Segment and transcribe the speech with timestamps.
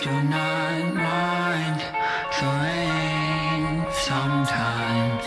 [0.00, 1.80] do not mind
[2.38, 5.26] the rain sometimes.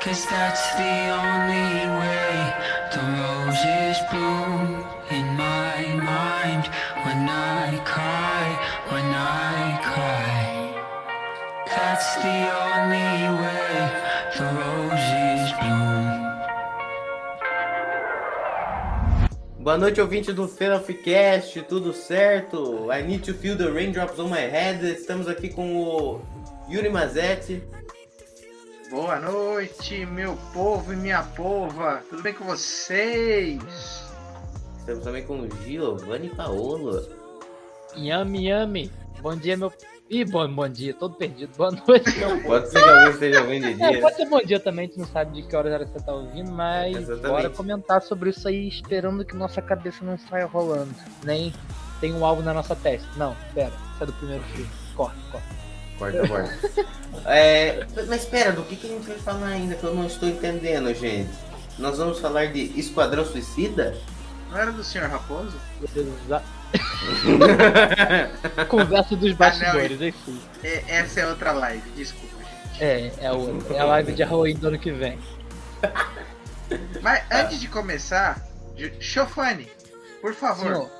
[0.00, 2.54] Cause that's the only way
[2.94, 5.76] the roses bloom in my
[6.12, 6.66] mind
[7.04, 8.46] when I cry,
[8.90, 10.46] when I cry.
[11.66, 12.67] That's the
[19.68, 22.90] Boa noite, ouvinte do Cast, tudo certo?
[22.90, 24.82] I need to feel the raindrops on my head.
[24.82, 26.22] Estamos aqui com o
[26.70, 27.62] Yuri Mazetti.
[28.88, 32.02] Boa noite, meu povo e minha pova.
[32.08, 33.60] Tudo bem com vocês?
[34.78, 37.06] Estamos também com o Giovanni Paolo.
[37.94, 38.90] Yami, yami.
[39.20, 39.70] Bom dia, meu.
[40.10, 41.54] Ih, bom, bom dia, todo perdido.
[41.56, 42.40] Boa noite, meu.
[42.44, 44.00] Pode ser que alguém esteja ouvindo de É, dia.
[44.00, 46.50] pode ser bom dia também, a gente não sabe de que hora você tá ouvindo,
[46.50, 47.26] mas Exatamente.
[47.28, 50.94] bora comentar sobre isso aí, esperando que nossa cabeça não saia rolando.
[51.24, 51.52] Nem
[52.00, 53.06] tem um alvo na nossa testa.
[53.16, 54.70] Não, pera, isso é do primeiro filme.
[54.96, 55.44] Corre, corre.
[55.98, 56.88] Corta, corta.
[57.24, 60.28] É, mas espera, do que, que a gente vai falar ainda que eu não estou
[60.28, 61.30] entendendo, gente?
[61.78, 63.96] Nós vamos falar de Esquadrão Suicida?
[64.50, 65.08] Não era do Sr.
[65.10, 65.56] Raposo?
[65.82, 66.42] Exa-
[68.68, 70.40] Conversa dos bastidores, enfim.
[70.62, 72.82] É, essa é outra live, desculpa, gente.
[72.82, 75.18] É, é, o, é a live de Halloween do ano que vem.
[77.00, 78.46] Mas antes de começar,
[79.00, 79.70] Chofane,
[80.20, 80.90] por favor, Senhor,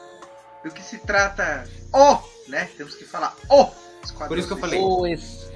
[0.65, 2.69] do que se trata o, né?
[2.77, 3.71] Temos que falar o
[4.03, 4.81] Esquadrão Por isso que eu falei.
[4.81, 5.07] O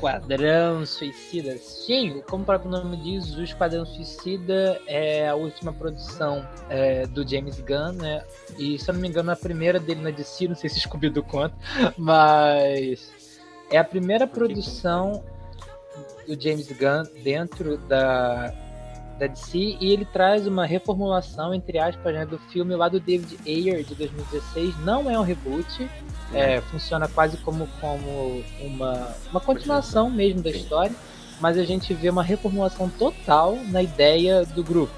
[0.03, 1.57] Esquadrão Suicida.
[1.59, 7.27] Sim, como o próprio nome diz, o Esquadrão Suicida é a última produção é, do
[7.27, 8.25] James Gunn, né?
[8.59, 11.09] E se eu não me engano, a primeira dele na DC, não sei se Scooby
[11.09, 11.55] do conta,
[11.97, 13.13] mas
[13.71, 15.23] é a primeira produção
[16.27, 18.53] do James Gunn dentro da,
[19.23, 23.39] da DC e ele traz uma reformulação, entre aspas, né, do filme lá do David
[23.47, 24.77] Ayer de 2016.
[24.81, 25.89] Não é um reboot,
[26.35, 30.95] é, funciona quase como, como uma, uma continuação mesmo da história,
[31.41, 34.93] mas a gente vê uma reformulação total na ideia do grupo.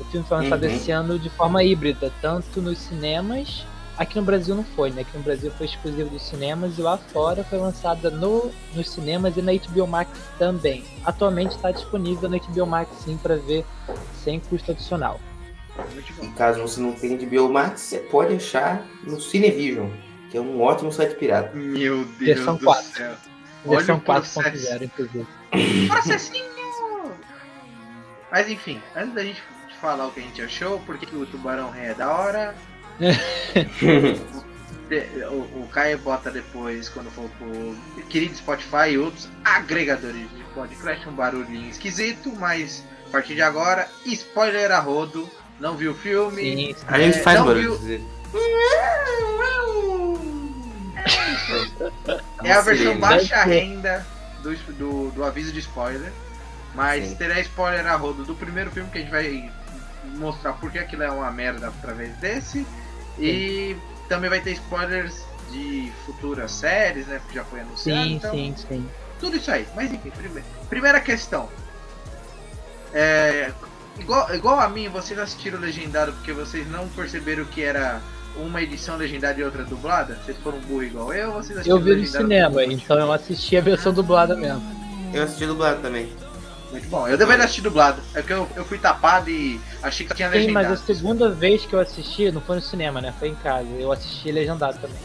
[0.00, 0.70] O filme foi lançado Uhum.
[0.70, 3.66] esse ano de forma híbrida, tanto nos cinemas,
[3.98, 5.02] aqui no Brasil não foi, né?
[5.02, 9.36] Aqui no Brasil foi exclusivo dos cinemas e lá fora foi lançada no, nos cinemas
[9.36, 10.84] e na HBO Max também.
[11.04, 13.64] Atualmente está disponível na HBO Max sim para ver
[14.22, 15.20] sem custo adicional.
[16.22, 19.88] E caso você não tenha de Biomax, você pode achar no Cinevision,
[20.28, 21.54] que é um ótimo site pirata.
[21.54, 22.84] Meu Deus Versão do 4.
[22.84, 23.14] céu.
[23.64, 24.40] Olha Versão o processo.
[24.40, 25.26] 4.0, inclusive.
[25.88, 26.48] Processinho!
[28.30, 29.42] Mas enfim, antes da gente
[29.80, 32.54] falar o que a gente achou, por que que o Tubarão Rei é da hora,
[35.30, 37.76] o, o Caio bota depois, quando for pro
[38.08, 43.88] querido Spotify e outros agregadores de podcast, um barulhinho esquisito, mas a partir de agora,
[44.06, 45.28] spoiler a rodo,
[45.60, 47.78] não viu o filme, Sim, A gente É, faz não barulho.
[52.44, 54.06] É a versão baixa renda
[54.42, 56.12] do, do, do aviso de spoiler.
[56.74, 57.14] Mas Sim.
[57.16, 59.50] terá spoiler a rodo do primeiro filme que a gente vai
[60.16, 62.66] mostrar porque aquilo é uma merda através desse.
[63.18, 63.76] E
[64.08, 67.20] também vai ter spoilers de futuras séries, né?
[67.22, 68.00] Porque já foi anunciado.
[68.08, 68.88] sim, então, sim, sim.
[69.20, 69.66] Tudo isso aí.
[69.74, 71.48] Mas enfim, prime- primeira questão.
[72.92, 73.52] É,
[73.98, 78.00] igual, igual a mim, vocês assistiram legendado porque vocês não perceberam que era
[78.36, 80.18] uma edição legendada e outra dublada?
[80.24, 81.28] Vocês foram burros igual eu?
[81.32, 84.62] ou Vocês Eu assistiram vi no cinema, então eu assisti a versão dublada mesmo.
[85.12, 86.12] Eu assisti dublado também.
[86.70, 87.08] Muito bom.
[87.08, 88.00] Eu deveria assistir dublado.
[88.14, 90.68] É que eu, eu fui tapado e achei que tinha Sim, legendado.
[90.68, 93.14] mas a segunda vez que eu assisti, não foi no cinema, né?
[93.18, 93.68] Foi em casa.
[93.78, 94.96] Eu assisti legendado também.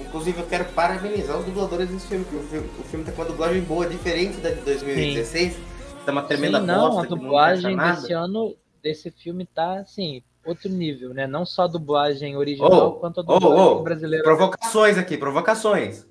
[0.00, 3.22] Inclusive, eu quero parabenizar os dubladores desse filme, porque o filme, o filme tá com
[3.22, 5.56] uma dublagem boa, diferente da de 2016.
[6.04, 7.00] Tá uma tremenda Sim, não, bosta.
[7.06, 11.26] a não dublagem encaixa desse ano, desse filme tá, assim, outro nível, né?
[11.26, 14.24] Não só a dublagem original, Ô, quanto a dublagem ô, brasileira.
[14.24, 16.06] Provocações aqui, provocações.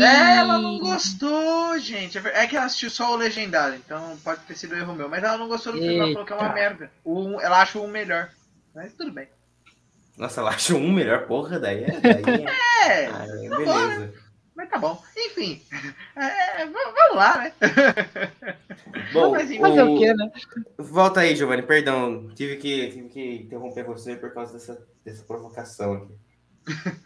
[0.00, 2.18] É, ela não gostou, gente.
[2.18, 5.08] É É que ela assistiu só o legendado, então pode ter sido erro meu.
[5.08, 6.90] Mas ela não gostou do filme, ela falou que é uma merda.
[7.04, 8.30] O um- ela acha o um melhor.
[8.74, 9.28] Mas tudo bem.
[10.16, 12.00] Nossa, ela acha um melhor, porra, daí é.
[12.00, 12.64] Daí é...
[12.84, 14.14] É, Ah, é, Tá bom, beleza.
[14.54, 15.02] mas tá bom.
[15.16, 15.62] Enfim,
[16.16, 17.52] é, v- vamos lá, né?
[19.12, 19.60] Bom, Mas enfim.
[19.60, 20.30] Fazer o quê, né?
[20.78, 22.28] Volta aí, Giovanni, perdão.
[22.34, 26.14] Tive que, tive que interromper você por causa dessa, dessa provocação aqui.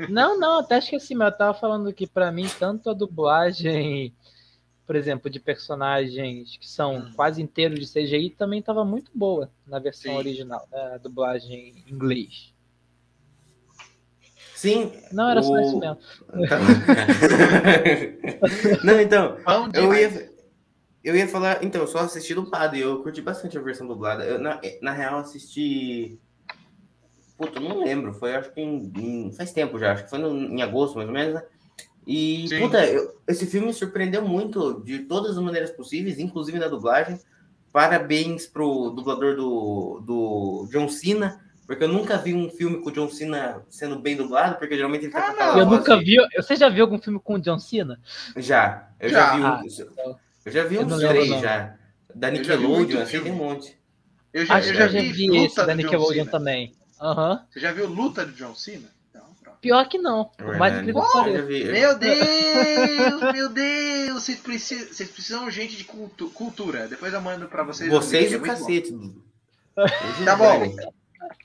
[0.09, 4.15] Não, não, até esqueci, mas eu tava falando que pra mim, tanto a dublagem,
[4.87, 9.79] por exemplo, de personagens que são quase inteiros de CGI, também tava muito boa na
[9.79, 10.19] versão Sim.
[10.19, 10.93] original, né?
[10.95, 12.55] A dublagem em inglês.
[14.55, 14.93] Sim.
[15.13, 15.99] Não, era só o- isso mesmo.
[16.35, 16.59] Então-
[18.85, 19.37] Não, então,
[19.75, 20.33] eu ia,
[21.05, 24.25] eu ia falar, então, eu só assisti dublado e eu curti bastante a versão dublada.
[24.25, 26.19] Eu, na, na real, assisti.
[27.39, 30.19] Puta, eu não lembro, foi acho que em, em- faz tempo já, acho que foi
[30.19, 31.43] no- em agosto mais ou menos, né?
[32.05, 32.59] E, Sim.
[32.59, 37.19] puta, eu- esse filme me surpreendeu muito de todas as maneiras possíveis, inclusive na dublagem.
[37.73, 42.93] Parabéns pro dublador do, do John Cena, porque eu nunca vi um filme com o
[42.93, 45.59] John Cena sendo bem dublado, porque geralmente ele tá Ah, com aquela não.
[45.61, 46.17] Eu voz nunca de- vi.
[46.37, 48.01] Você já viu algum filme com o John Cena?
[48.37, 49.37] Já, eu já, Já.
[49.37, 51.41] vi Ah, um, eu já vi uns lembro, três não.
[51.41, 51.75] já.
[52.15, 53.79] Da Eu já vi muito Nickelodeon, assim, tem um monte.
[54.33, 56.75] Eu já, Acho eu que já eu já vi, vi esse da Nickelodeon também.
[57.01, 57.45] Aham.
[57.51, 58.89] Você já viu luta do John Cena?
[59.11, 59.23] Então.
[59.61, 60.27] Pior que não.
[60.27, 60.91] Por mais Verdade.
[60.91, 61.73] incrível que pareça.
[61.73, 66.87] Meu Deus, meu Deus, vocês precisam, vocês precisam gente de cultu- cultura.
[66.89, 67.93] Depois eu mando pra vocês.
[67.93, 68.59] um Vocês e o é muito bom.
[68.67, 68.93] cacete.
[68.95, 69.15] Hoje
[70.25, 70.77] Tá bom.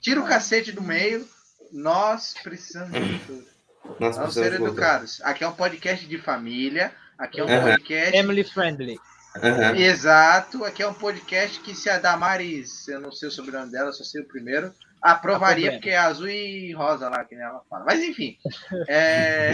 [0.02, 1.28] Tira o cacete do meio.
[1.72, 3.54] Nós precisamos de cultura.
[4.00, 4.72] Nós ser precisamos voltar.
[4.72, 5.22] educados.
[5.24, 6.92] Aqui é um podcast de família.
[7.18, 7.70] Aqui é um Aham.
[7.72, 8.12] podcast.
[8.18, 9.00] Family friendly.
[9.42, 9.76] Aham.
[9.76, 10.64] Exato.
[10.64, 14.04] Aqui é um podcast que se a Damares, eu não sei o sobrenome dela, só
[14.04, 15.78] sei o primeiro, aprovaria, Aprova.
[15.80, 17.86] porque é azul e rosa lá, que nem ela fala.
[17.86, 18.38] Mas enfim.
[18.88, 19.54] É...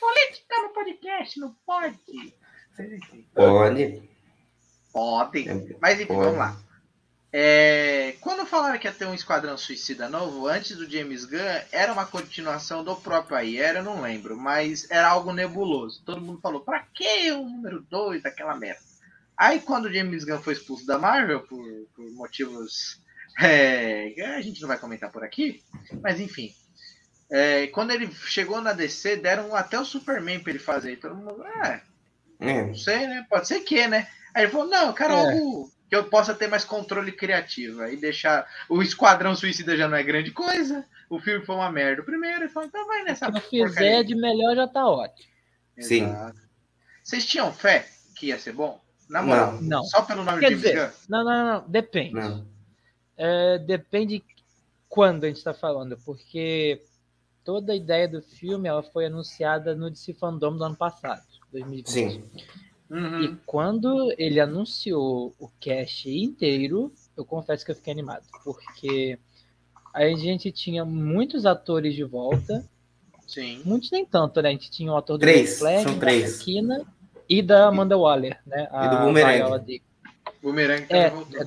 [0.00, 2.34] Política no podcast, não pode.
[2.78, 3.26] Enfim.
[3.34, 4.02] Pode.
[4.92, 5.76] Podem.
[5.80, 6.20] Mas enfim, Pode.
[6.24, 6.56] vamos lá.
[7.32, 11.38] É, Quando falaram que ia ter um Esquadrão Suicida novo, antes do James Gunn,
[11.70, 16.02] era uma continuação do próprio Ayer, eu não lembro, mas era algo nebuloso.
[16.04, 18.80] Todo mundo falou, pra que o número 2 daquela merda?
[19.36, 23.00] Aí quando o James Gunn foi expulso da Marvel, por, por motivos
[23.40, 25.62] é, a gente não vai comentar por aqui,
[26.02, 26.52] mas enfim.
[27.30, 30.92] é, quando ele chegou na DC, deram até o Superman pra ele fazer.
[30.92, 31.80] E todo mundo, é,
[32.40, 32.66] É.
[32.66, 33.24] não sei, né?
[33.30, 34.08] Pode ser que, né?
[34.34, 37.82] Aí ele falou, não, eu quero algo que eu possa ter mais controle criativo.
[37.82, 38.46] Aí deixar.
[38.68, 40.84] O Esquadrão Suicida já não é grande coisa.
[41.10, 42.02] O filme foi uma merda.
[42.02, 43.68] O primeiro, ele falou, então vai nessa Se não porcaria.
[43.68, 45.28] fizer de melhor já tá ótimo.
[45.80, 46.04] Sim.
[46.04, 46.40] Exato.
[47.02, 48.80] Vocês tinham fé que ia ser bom?
[49.08, 49.54] Na moral.
[49.54, 49.62] Não.
[49.62, 49.84] Não.
[49.84, 50.92] Só pelo nome Quer de dizer?
[51.08, 51.68] Não, não, não.
[51.68, 52.14] Depende.
[52.14, 52.46] Não.
[53.16, 54.22] É, depende
[54.88, 56.84] quando a gente está falando, porque
[57.44, 61.90] toda a ideia do filme ela foi anunciada no DC Fandom do ano passado, 2020.
[61.90, 62.30] Sim.
[62.90, 63.22] Uhum.
[63.22, 69.16] E quando ele anunciou o cast inteiro, eu confesso que eu fiquei animado, porque
[69.94, 72.64] a gente tinha muitos atores de volta,
[73.26, 73.62] Sim.
[73.64, 74.48] muitos nem tanto, né?
[74.48, 76.24] A gente tinha o ator do Três, Flag, são da três.
[76.24, 76.84] Arlequina
[77.28, 78.68] e da Amanda Waller, né?
[78.72, 79.82] E do Boomerang.
[80.42, 81.46] Boomerang também É, voltou.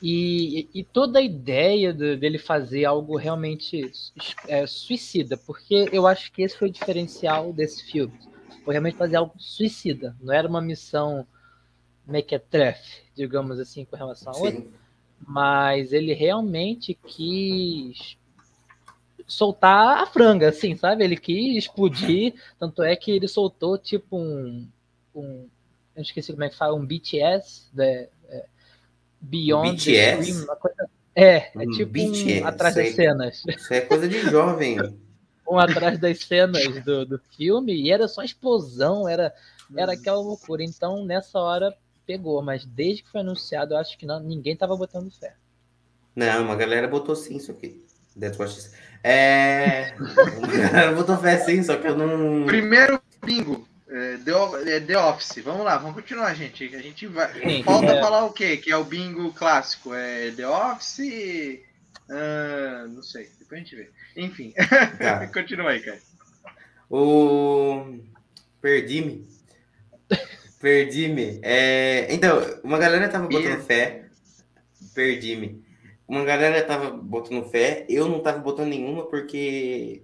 [0.00, 3.92] E, e toda a ideia do- dele fazer algo realmente
[4.48, 8.18] é, suicida, porque eu acho que esse foi o diferencial desse filme.
[8.64, 10.16] Foi realmente fazer algo suicida.
[10.20, 11.26] Não era uma missão
[12.06, 14.72] mequetrefe, digamos assim, com relação a outra, Sim.
[15.26, 18.16] mas ele realmente quis
[19.26, 21.04] soltar a franga, assim, sabe?
[21.04, 24.66] Ele quis explodir, tanto é que ele soltou tipo um,
[25.14, 25.48] um
[25.94, 28.08] eu esqueci como é que fala, um BTS, né?
[28.28, 28.46] É,
[29.20, 30.44] Beyond the BTS?
[30.44, 30.90] Uma coisa...
[31.14, 33.42] É, é Um tipo BTS, um atrás das cenas.
[33.46, 34.78] Isso é coisa de jovem.
[35.48, 39.34] Um atrás das cenas do, do filme, e era só explosão, era,
[39.76, 40.62] era aquela loucura.
[40.62, 44.76] Então, nessa hora, pegou, mas desde que foi anunciado, eu acho que não, ninguém tava
[44.76, 45.34] botando fé.
[46.14, 47.82] Não, uma galera botou sim, só que.
[48.14, 48.72] She said.
[49.02, 49.94] É.
[50.38, 52.46] Uma galera botou fé sim, só que eu não.
[52.46, 53.66] Primeiro bingo.
[53.88, 55.42] É, The, é, The Office.
[55.44, 56.74] Vamos lá, vamos continuar, gente.
[56.74, 57.32] A gente vai.
[57.40, 58.00] Sim, Falta é.
[58.00, 58.56] falar o quê?
[58.56, 59.94] Que é o bingo clássico.
[59.94, 61.60] É The Office.
[62.12, 63.90] Ah, não sei, depois a gente vê.
[64.16, 64.52] Enfim,
[64.98, 65.26] Tá.
[65.32, 65.98] continua aí, cara.
[66.90, 67.98] O.
[68.60, 69.26] Perdi-me.
[70.60, 71.40] Perdi-me.
[71.42, 72.06] É...
[72.12, 74.04] Então, uma galera tava botando fé.
[74.94, 75.64] Perdi-me.
[76.06, 80.02] Uma galera tava botando fé, eu não tava botando nenhuma porque.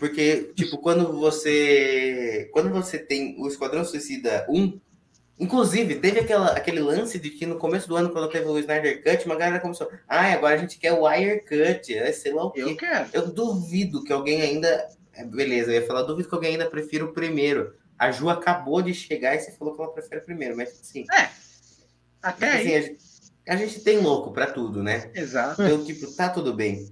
[0.00, 2.50] Porque, tipo, quando você.
[2.52, 4.80] Quando você tem o Esquadrão Suicida 1.
[5.40, 9.02] Inclusive, teve aquela, aquele lance de que no começo do ano, quando teve o Snyder
[9.04, 9.88] Cut, uma galera começou.
[10.08, 12.62] Ah, agora a gente quer o Wire Cut, é, sei lá o quê.
[12.62, 13.08] Eu quero.
[13.12, 14.88] Eu duvido que alguém ainda.
[15.12, 17.72] é, Beleza, eu ia falar, duvido que alguém ainda prefira o primeiro.
[17.96, 21.04] A Ju acabou de chegar e você falou que ela prefere o primeiro, mas assim,
[22.22, 22.76] Até assim, aí.
[22.76, 22.98] a, gente,
[23.48, 25.10] a gente tem louco pra tudo, né?
[25.14, 25.62] Exato.
[25.62, 26.88] Então, tipo, tá tudo bem.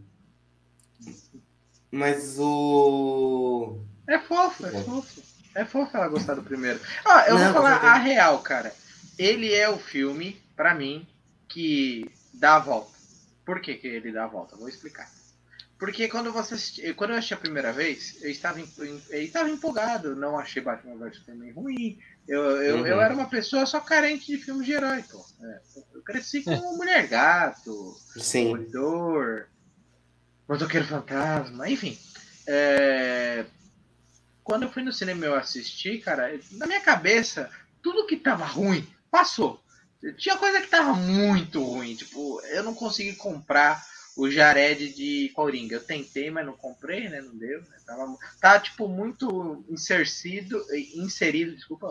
[1.90, 3.78] Mas o.
[4.08, 5.22] É fofo, é fofo.
[5.56, 6.78] É fofo ela gostar do primeiro.
[7.04, 8.74] Ah, eu Não, vou falar a real, cara.
[9.18, 11.06] Ele é o filme, pra mim,
[11.48, 12.94] que dá a volta.
[13.44, 14.54] Por que, que ele dá a volta?
[14.56, 15.08] Vou explicar.
[15.78, 20.14] Porque quando você assisti- quando eu assisti a primeira vez, eu estava, eu estava empolgado,
[20.16, 21.98] não achei Batman vs Superman ruim.
[22.28, 22.86] Eu, eu, Uhum.
[22.86, 25.24] eu era uma pessoa só carente de filmes de herói, pô.
[25.42, 25.60] É,
[25.94, 28.44] eu cresci com Mulher Gato, Sim.
[28.44, 29.46] Demolidor,
[30.48, 31.98] Motoqueiro Fantasma, enfim.
[32.46, 33.44] É,
[34.46, 37.50] Quando eu fui no cinema eu assisti, cara, na minha cabeça,
[37.82, 39.60] tudo que tava ruim passou.
[40.18, 43.84] Tinha coisa que tava muito ruim, tipo, eu não consegui comprar
[44.16, 45.74] o Jared de Coringa.
[45.74, 47.20] Eu tentei, mas não comprei, né?
[47.20, 47.60] Não deu.
[47.60, 47.76] Né?
[47.84, 51.88] Tava, tá, tipo, muito insercido, inserido, desculpa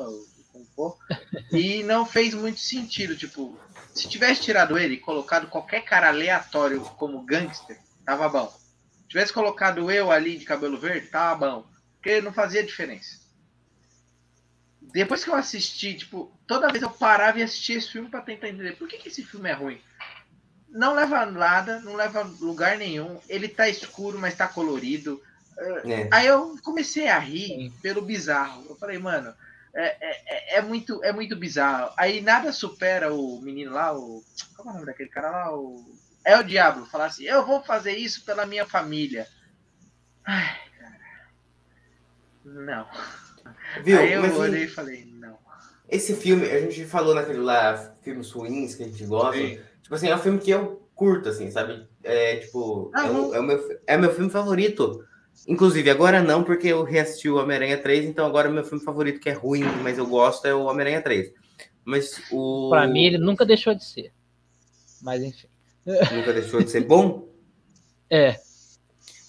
[1.52, 3.18] e não fez muito sentido.
[3.18, 3.60] Tipo,
[3.94, 8.48] se tivesse tirado ele e colocado qualquer cara aleatório como gangster, tava bom.
[8.48, 11.75] Se tivesse colocado eu ali de cabelo verde, tava bom.
[12.06, 13.20] Porque não fazia diferença.
[14.80, 18.48] Depois que eu assisti, tipo, toda vez eu parava e assistia esse filme para tentar
[18.48, 19.82] entender por que, que esse filme é ruim
[20.76, 23.20] não leva nada, não leva lugar nenhum.
[23.30, 25.24] Ele tá escuro, mas tá colorido.
[25.58, 26.10] É.
[26.12, 27.74] Aí eu comecei a rir Sim.
[27.82, 28.66] pelo bizarro.
[28.70, 29.34] Eu falei, mano,
[29.74, 31.94] é, é, é, muito, é muito bizarro.
[31.98, 34.22] Aí nada supera o menino lá, o.
[34.56, 35.56] Qual é o nome daquele cara lá?
[35.58, 36.86] O, é o Diabo.
[36.88, 39.28] Falar assim: eu vou fazer isso pela minha família.
[40.26, 40.65] Ai.
[42.46, 42.88] Não.
[43.84, 44.00] Viu?
[44.00, 45.38] Aí eu Mas, olhei e falei: não.
[45.90, 49.38] Esse filme, a gente falou naquele lá, filmes ruins que a gente gosta.
[49.38, 51.88] Sim Tipo assim, é um filme que eu curto, assim, sabe?
[52.04, 55.06] É, tipo, ah, é, o, é, o meu, é meu filme favorito.
[55.48, 59.20] Inclusive, agora não, porque eu reassisti o Homem-Aranha 3, então agora o meu filme favorito,
[59.20, 61.32] que é ruim, mas eu gosto, é o Homem-Aranha 3.
[61.84, 62.72] Mas o.
[62.72, 64.12] Pra mim, ele nunca deixou de ser.
[65.04, 65.48] Mas enfim.
[65.86, 67.30] Nunca deixou de ser bom?
[68.10, 68.36] É.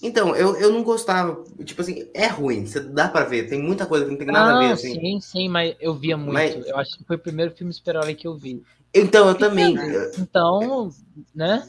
[0.06, 1.42] Então, eu, eu não gostava.
[1.64, 4.52] Tipo assim, é ruim, você dá pra ver, tem muita coisa que não tem nada
[4.52, 4.72] não, a ver.
[4.74, 4.94] Assim.
[4.94, 6.32] Sim, sim, mas eu via muito.
[6.32, 6.54] Mas...
[6.64, 8.62] Eu acho que foi o primeiro filme super que eu vi.
[8.94, 9.76] Então, eu também.
[10.16, 10.90] Então,
[11.34, 11.66] né?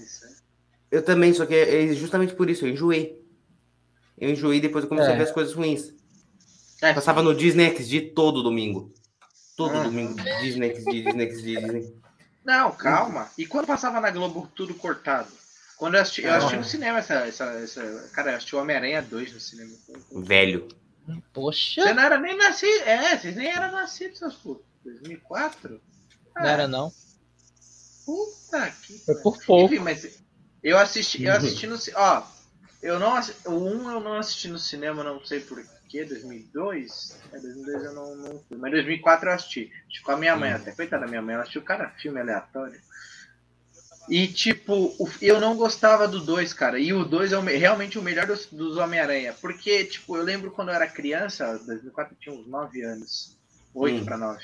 [0.92, 3.20] Eu também, só que é justamente por isso, eu enjoei.
[4.18, 5.16] Eu enjoei depois eu comecei é.
[5.16, 5.94] a ver as coisas ruins.
[6.82, 6.94] É.
[6.94, 8.94] Passava no Disney XD todo domingo.
[9.56, 9.84] Todo ah.
[9.84, 11.94] domingo, Disney XD, Disney XD, Disney.
[12.46, 13.30] Não, calma.
[13.36, 15.28] E quando passava na Globo tudo cortado?
[15.78, 18.10] Quando eu assisti, eu assisti no cinema essa, essa, essa.
[18.12, 19.72] Cara, eu assisti o Homem-Aranha 2 no cinema.
[20.12, 20.68] Velho.
[21.32, 21.84] Poxa.
[21.84, 22.84] Você não era nem nascido.
[22.84, 24.66] É, vocês nem eram nascidos, seus putos.
[24.84, 25.80] 2004?
[26.36, 26.42] Ah.
[26.42, 26.92] Não era, não.
[28.06, 28.98] Puta que.
[29.00, 29.74] Foi por pouco.
[29.74, 30.20] Enfim, mas
[30.64, 31.78] eu assisti, eu assisti no.
[31.96, 32.24] Ó,
[32.82, 37.20] eu não assisti, o 1 eu não assisti no cinema, não sei por quê, 2002?
[37.34, 39.72] É, 2002 eu não, não fui, mas 2004 eu assisti.
[39.84, 40.72] Assisti com a minha mãe até.
[40.72, 42.82] Coitada da minha mãe, ela assistiu cada filme aleatório.
[44.10, 46.80] E, tipo, eu não gostava do 2, cara.
[46.80, 49.34] E o 2 é o, realmente o melhor dos, dos Homem-Aranha.
[49.34, 53.38] Porque, tipo, eu lembro quando eu era criança, 2004 eu tinha uns 9 anos.
[53.74, 54.06] 8 hum.
[54.06, 54.44] para 9.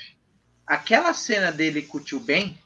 [0.66, 2.58] Aquela cena dele com o tio Ben,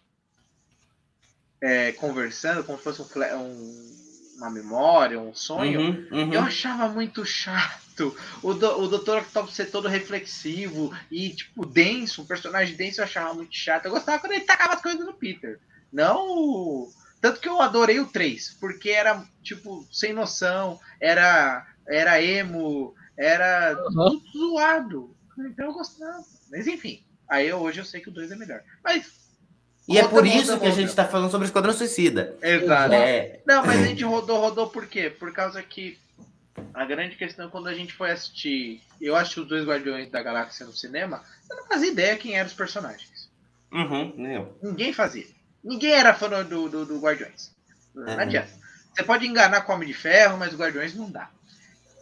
[1.61, 3.97] é, conversando, como se fosse um, um,
[4.37, 6.33] uma memória, um sonho, uhum, uhum.
[6.33, 8.17] eu achava muito chato.
[8.43, 9.19] O, do, o Dr.
[9.19, 13.87] Octopus ser todo reflexivo e, tipo, denso, um personagem denso eu achava muito chato.
[13.87, 15.59] Eu gostava quando ele tacava as coisas no Peter.
[15.93, 16.89] Não.
[17.21, 23.77] Tanto que eu adorei o 3, porque era, tipo, sem noção, era, era emo, era
[23.77, 24.21] uhum.
[24.21, 25.17] tudo zoado.
[25.39, 26.25] Então eu gostava.
[26.51, 28.63] Mas enfim, aí eu, hoje eu sei que o 2 é melhor.
[28.85, 29.29] Mas
[29.89, 32.37] e é por isso que a gente está falando sobre o Esquadrão Suicida.
[32.43, 32.93] Exato.
[32.93, 33.41] É...
[33.47, 35.09] Não, mas a gente rodou, rodou por quê?
[35.09, 35.99] Por causa que
[36.75, 40.23] a grande questão é quando a gente foi assistir, eu assisti os dois Guardiões da
[40.23, 43.31] Galáxia no cinema, eu não fazia ideia quem eram os personagens.
[43.73, 45.27] Uhum, nem Ninguém fazia.
[45.69, 47.55] Ninguém era fã do, do, do Guardiões.
[47.95, 48.21] Não uhum.
[48.21, 48.49] adianta.
[48.95, 51.31] Você pode enganar com Homem de Ferro, mas o Guardiões não dá.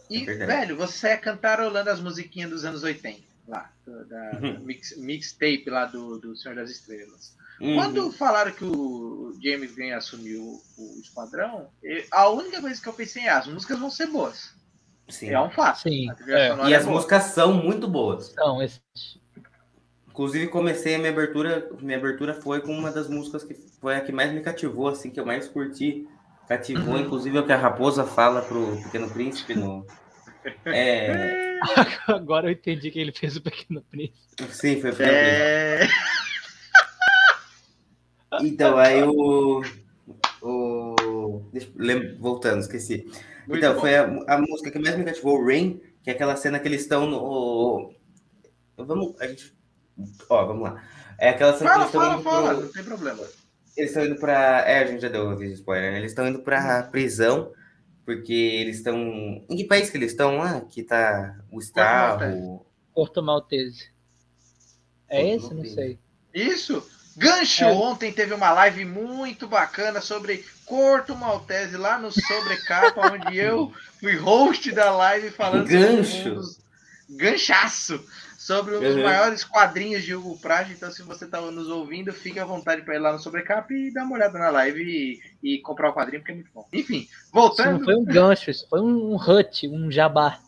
[0.09, 4.59] E, é velho, você saia cantarolando as musiquinhas dos anos 80, lá, da, uhum.
[4.61, 7.35] mix, mixtape lá do, do Senhor das Estrelas.
[7.59, 7.75] Uhum.
[7.75, 11.69] Quando falaram que o James Gunn assumiu o esquadrão,
[12.11, 14.55] a única coisa que eu pensei é as músicas vão ser boas.
[15.09, 15.29] Sim.
[15.29, 15.81] É um fato.
[15.81, 16.07] Sim.
[16.27, 16.69] É.
[16.69, 16.95] E as boa.
[16.95, 18.27] músicas são muito boas.
[18.27, 18.79] São, esse...
[20.17, 21.69] Inclusive, comecei a minha abertura.
[21.79, 25.11] Minha abertura foi com uma das músicas que foi a que mais me cativou, assim,
[25.11, 26.07] que eu mais curti.
[26.47, 27.01] Cativou, uhum.
[27.01, 29.85] inclusive, é o que a raposa fala pro Pequeno Príncipe no.
[30.65, 31.59] É...
[32.09, 34.43] Agora eu entendi que ele fez o Pequeno Príncipe.
[34.49, 35.77] Sim, foi o Pequeno é...
[35.77, 35.97] Príncipe.
[38.41, 39.61] Então, aí o.
[40.41, 41.69] o deixa,
[42.19, 43.05] voltando, esqueci.
[43.47, 43.81] Muito então, bom.
[43.81, 46.81] foi a, a, música que mais me cativou, Rain, que é aquela cena que eles
[46.81, 47.93] estão no.
[48.75, 49.13] Vamos.
[49.21, 49.56] A gente.
[50.29, 50.83] Ó, vamos lá.
[51.19, 52.23] É aquela cena fala, que eles estão.
[52.23, 52.65] Fala, fala, pro...
[52.65, 53.23] não tem problema.
[53.75, 54.63] Eles estão indo pra.
[54.67, 55.99] É, a gente já deu aviso spoiler, né?
[55.99, 57.51] Eles estão indo pra prisão,
[58.05, 58.97] porque eles estão.
[59.49, 60.61] Em que país que eles estão lá?
[60.61, 62.65] Que tá o Starro.
[62.93, 63.91] Porto Maltese.
[65.07, 65.53] É Porto esse?
[65.53, 65.69] Maltese.
[65.69, 65.99] Não sei.
[66.33, 66.97] Isso!
[67.17, 67.71] Gancho é.
[67.71, 74.15] ontem teve uma live muito bacana sobre Corto Maltese lá no Sobrecapa, onde eu fui
[74.15, 76.11] host da live falando Gancho.
[76.11, 76.59] sobre um dos...
[77.09, 78.05] ganchaço
[78.47, 79.03] sobre um dos uhum.
[79.03, 80.71] maiores quadrinhos de Hugo Pratt.
[80.71, 83.93] Então, se você está nos ouvindo, fique à vontade para ir lá no Sobrecapa e
[83.93, 86.65] dar uma olhada na live e, e, comprar o quadrinho, porque é muito bom.
[86.71, 87.71] Enfim, voltando.
[87.71, 90.39] Isso não foi um gancho, isso foi um hut, um jabá.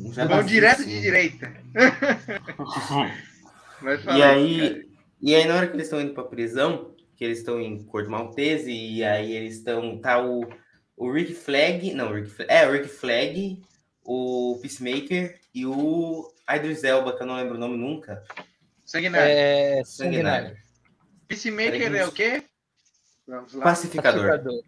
[0.00, 1.52] Um jabá direto de direita.
[4.16, 4.88] e aí,
[5.20, 8.08] e aí, na hora que eles estão indo para prisão, que eles estão em Corto
[8.08, 9.98] Maltese, e aí eles estão.
[9.98, 10.48] Tá o,
[10.96, 13.60] o Rick Flag, não, o Rick Flag, é, o Rick Flag,
[14.12, 18.24] o Peacemaker e o Idris Elba, que eu não lembro o nome nunca.
[18.84, 19.30] Sanguinário.
[19.32, 20.56] É, Sanguinário.
[21.28, 22.42] Peacemaker Peraí, é o quê?
[23.28, 23.62] Vamos lá.
[23.62, 24.26] Pacificador.
[24.26, 24.62] Pacificador.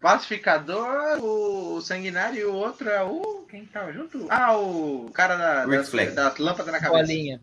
[0.00, 3.46] Pacificador, o Sanguinário e o outro é o.
[3.48, 4.26] Quem tava junto?
[4.28, 6.10] Ah, o cara da, das, Flag.
[6.12, 7.02] das lâmpadas na cabeça.
[7.04, 7.40] Bolinha.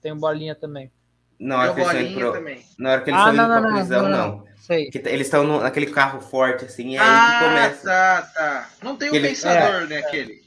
[0.00, 0.90] Tem um bolinha também.
[1.38, 2.64] Na hora E o que eles estão indo Bolinha pro- também.
[2.78, 4.36] na hora que eles Ah, estão indo não, pra não, prisão, não, não.
[4.38, 4.46] não.
[4.58, 4.90] Sei.
[4.90, 7.82] Que t- eles estão naquele carro forte, assim, é aí ah, que começa.
[7.84, 8.70] tá, tá.
[8.82, 10.43] Não tem o Ele- pensador, né, aquele.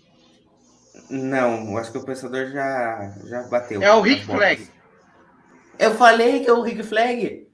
[1.10, 3.82] Não, eu acho que o pensador já, já bateu.
[3.82, 4.38] É o Rick botas.
[4.58, 4.72] Flag.
[5.80, 7.48] Eu falei que é o Rick Flag.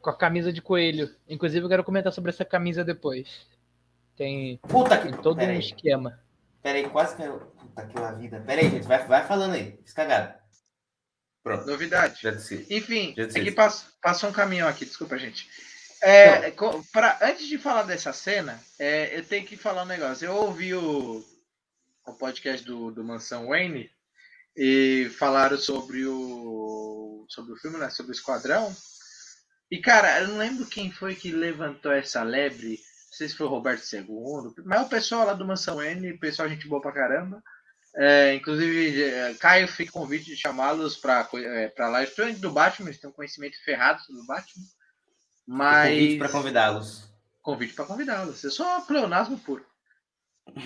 [0.00, 1.14] Com a camisa de coelho.
[1.28, 3.28] Inclusive, eu quero comentar sobre essa camisa depois.
[4.16, 6.20] Tem, Puta que tem todo Pera um aí, esquema.
[6.62, 7.38] pera aí, quase caiu.
[7.38, 8.40] Puta que lá vida.
[8.46, 9.78] Pera aí, gente, vai, vai falando aí.
[9.82, 10.38] Fiz cagada.
[11.42, 12.20] Pronto, Novidade.
[12.22, 12.66] já disse.
[12.70, 13.40] Enfim, é disse.
[13.40, 15.48] que pass- passou um caminhão aqui, desculpa, gente.
[16.02, 16.50] É,
[16.92, 20.26] pra, antes de falar dessa cena, é, eu tenho que falar um negócio.
[20.26, 21.24] Eu ouvi o,
[22.06, 23.90] o podcast do, do Mansão Wayne
[24.56, 28.74] e falaram sobre o, sobre o filme, né, sobre o Esquadrão.
[29.70, 32.70] E, cara, eu não lembro quem foi que levantou essa lebre.
[32.70, 36.48] Não sei se foi o Roberto II, mas o pessoal lá do Mansão Wayne, pessoal
[36.48, 37.42] gente boa pra caramba.
[37.96, 42.88] É, inclusive, é, Caio fica convite de chamá-los para é, pra live, principalmente do Batman,
[42.88, 44.64] eles têm um conhecimento ferrado sobre o Batman.
[45.46, 45.90] Mas.
[45.90, 47.10] Convite pra convidá-los.
[47.42, 48.44] Convite para convidá-los.
[48.44, 49.64] É só pleonasmo puro.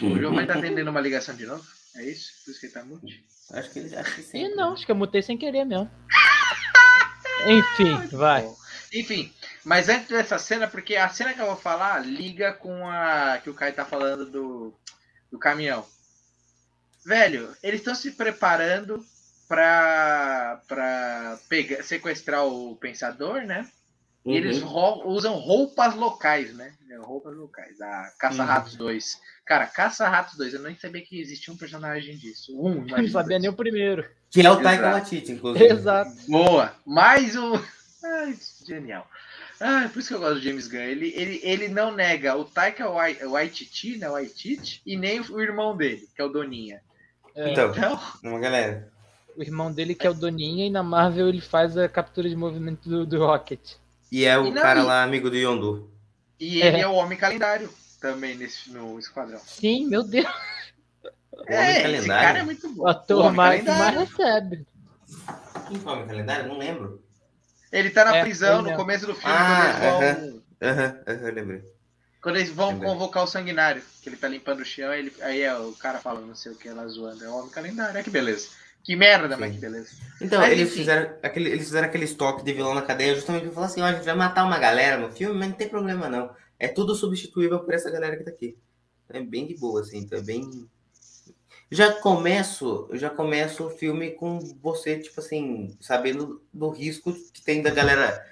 [0.02, 1.64] O João vai estar atendendo uma ligação de novo?
[1.96, 2.32] É isso?
[2.44, 3.24] Por isso que ele tá mute?
[3.52, 4.38] Acho que ele acho que sim.
[4.44, 5.90] E não, acho que eu mutei sem querer mesmo.
[7.46, 8.48] Enfim, vai.
[8.92, 9.32] Enfim,
[9.64, 13.50] mas antes dessa cena, porque a cena que eu vou falar liga com a que
[13.50, 14.74] o Caio tá falando do,
[15.30, 15.84] do caminhão.
[17.04, 19.04] Velho, eles estão se preparando
[19.46, 23.68] pra, pra pegar, sequestrar o pensador, né?
[24.24, 24.34] E Uhum.
[24.36, 26.72] eles ro- usam roupas locais, né?
[26.88, 27.78] É, Roupas locais.
[27.80, 29.20] A Caça-Ratos 2.
[29.44, 32.58] Cara, Caça-Ratos 2, eu nem sabia que existia um personagem disso.
[32.58, 34.04] Um, Eu não sabia nem o primeiro.
[34.30, 34.90] Que é o Taika.
[34.92, 35.66] Waititi, inclusive.
[35.66, 36.10] Exato.
[36.28, 36.72] Boa!
[36.86, 37.52] Mais um.
[38.02, 38.34] Ai,
[38.66, 39.06] genial.
[39.60, 40.78] Ah, por isso que eu gosto do James Gunn.
[40.80, 44.08] Ele, ele, ele não nega o Taika Wai- Waititi, né?
[44.08, 46.80] Waititi, e nem o irmão dele, que é o Doninha.
[47.36, 48.90] É, Então, Então, uma galera.
[49.36, 52.34] o irmão dele que é o Doninha e na Marvel ele faz a captura de
[52.36, 53.60] movimento do, do Rocket.
[54.10, 55.90] E é o E cara e- lá, amigo do Yondu.
[56.40, 56.80] e ele É.
[56.80, 57.70] é o Homem Calendário
[58.04, 59.40] também nesse, no Esquadrão.
[59.40, 60.26] Sim, meu Deus.
[61.32, 62.26] O Homem É, esse Calendário?
[62.26, 62.82] cara é muito bom.
[62.82, 63.98] O ator Homem mais, mais Calendário.
[63.98, 64.66] recebe.
[65.68, 66.48] Quem foi o Homem Calendário?
[66.48, 67.02] Não lembro.
[67.72, 68.76] Ele tá na É, prisão no mesmo.
[68.76, 70.42] começo do filme, Ah, quando eles vão.
[70.62, 71.62] Aham, aham, eu lembrei.
[72.22, 72.90] Quando eles vão Lembrei.
[72.90, 76.20] convocar o sanguinário, que ele tá limpando o chão, ele, aí é, o cara fala
[76.20, 77.24] não sei o que lá zoando.
[77.24, 77.98] É o homem calendário.
[77.98, 78.48] É que beleza.
[78.82, 79.54] Que merda, mas Sim.
[79.54, 79.90] que beleza.
[80.20, 80.76] Então, Mas, eles enfim.
[80.80, 83.86] fizeram, aquele, eles fizeram aquele estoque de vilão na cadeia justamente pra falar assim, ó,
[83.86, 86.34] a gente vai matar uma galera no filme, mas não tem problema não.
[86.58, 88.56] É tudo substituível por essa galera que tá aqui.
[89.08, 90.68] É bem de boa, assim, então é bem...
[91.70, 97.42] Já começo, eu já começo o filme com você, tipo assim, sabendo do risco que
[97.42, 98.24] tem da galera...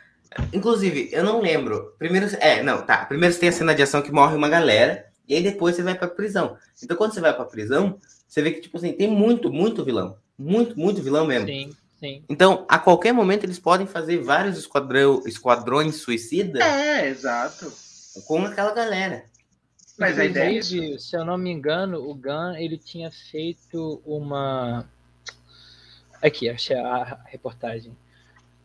[0.52, 1.94] Inclusive, eu não lembro.
[1.98, 3.04] Primeiro, é, não, tá.
[3.04, 5.82] Primeiro você tem a cena de ação que morre uma galera, e aí depois você
[5.82, 6.56] vai pra prisão.
[6.82, 10.16] Então, quando você vai pra prisão, você vê que, tipo assim, tem muito, muito vilão.
[10.38, 11.46] Muito, muito vilão mesmo.
[11.46, 12.24] Sim, sim.
[12.28, 17.70] Então, a qualquer momento, eles podem fazer vários esquadrão, esquadrões suicida É, exato.
[18.26, 19.24] Com aquela galera.
[19.98, 20.74] Mas a ideia é isso.
[20.74, 24.88] Inclusive, Se eu não me engano, o Gunn ele tinha feito uma.
[26.20, 27.96] Aqui, achei a reportagem.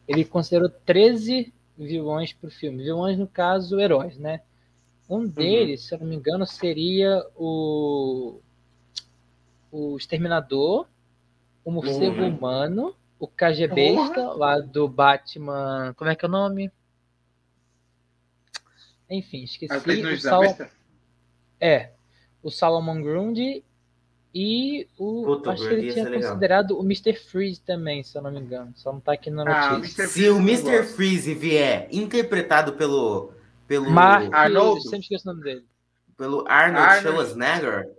[0.08, 2.84] Ele considerou 13 vilões pro filme.
[2.84, 4.42] Vilões, no caso, heróis, né?
[5.10, 5.22] Uhum.
[5.22, 8.40] Um deles, se eu não me engano, seria o.
[9.70, 10.88] O Exterminador,
[11.64, 12.30] o Morcego Uhum.
[12.30, 15.94] Humano, o KGBista, lá do Batman.
[15.98, 16.72] Como é que é o nome?
[19.10, 19.74] Enfim, esqueci.
[19.74, 20.70] O Sal- besta?
[21.60, 21.92] é,
[22.44, 23.64] o Salomon Grundy
[24.36, 25.24] e o.
[25.26, 26.30] Puta, acho que ele tinha legal.
[26.32, 27.14] considerado o Mr.
[27.16, 28.74] Freeze também, se eu não me engano.
[28.76, 30.08] Só não tá aqui na Ah, o notícia.
[30.08, 30.84] Se o Mr.
[30.84, 33.32] Freeze vier interpretado pelo
[33.68, 34.82] pelo Mark, Arnoldo?
[34.82, 35.66] sempre esqueço o nome dele.
[36.18, 37.02] pelo Arnold, Arnold.
[37.30, 37.90] Schwarzenegger,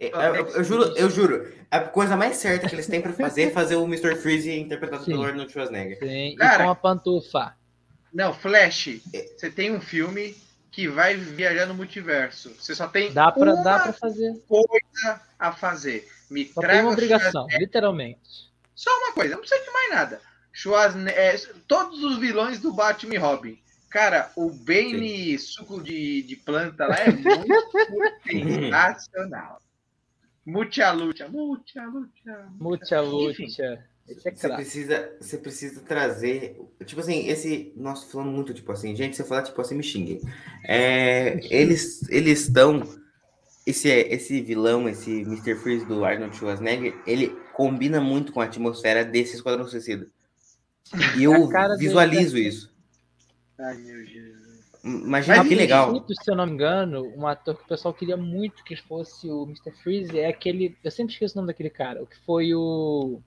[0.00, 3.42] eu, eu- eu juro, eu juro, a coisa mais certa que eles têm pra fazer
[3.42, 4.16] é fazer o Mr.
[4.16, 5.10] Freeze interpretado Sim.
[5.12, 5.98] pelo Arnold Schwarzenegger.
[5.98, 7.54] Sim, Cara, e com a pantufa.
[8.12, 9.00] Não, Flash,
[9.36, 10.34] você tem um filme
[10.78, 12.54] que vai viajar no multiverso.
[12.54, 14.40] Você só tem Dá pra, uma dá pra fazer.
[14.46, 16.08] coisa a fazer.
[16.30, 18.48] Me Só tem uma obrigação, literalmente.
[18.76, 20.20] Só uma coisa, não precisa de mais nada.
[20.52, 21.36] Schwarzenegger, é,
[21.66, 23.58] todos os vilões do Batman e Robin.
[23.90, 27.72] Cara, o Bane suco de, de planta lá é muito
[28.22, 29.60] sensacional.
[30.46, 32.52] Mucha luta, mucha luta.
[32.52, 33.48] Mucha Enfim.
[34.08, 36.58] Esse é Você precisa, você precisa trazer.
[36.84, 37.72] Tipo assim, esse.
[37.76, 40.20] Nossa, falando muito, tipo assim, gente, se eu falar, tipo assim, me xinguem.
[40.64, 42.82] É, eles eles estão.
[43.66, 45.54] Esse, esse vilão, esse Mr.
[45.56, 50.08] Freeze do Arnold Schwarzenegger, ele combina muito com a atmosfera desse Esquadrão Suicida.
[51.18, 52.72] E eu cara dele visualizo é- isso.
[53.58, 54.48] Ai, meu Jesus.
[54.84, 55.90] Imagina Mas que legal.
[55.90, 59.28] Muito, se eu não me engano, um ator que o pessoal queria muito que fosse
[59.28, 59.72] o Mr.
[59.82, 60.76] Freeze é aquele.
[60.82, 62.02] Eu sempre esqueço o nome daquele cara.
[62.02, 63.20] O que foi o.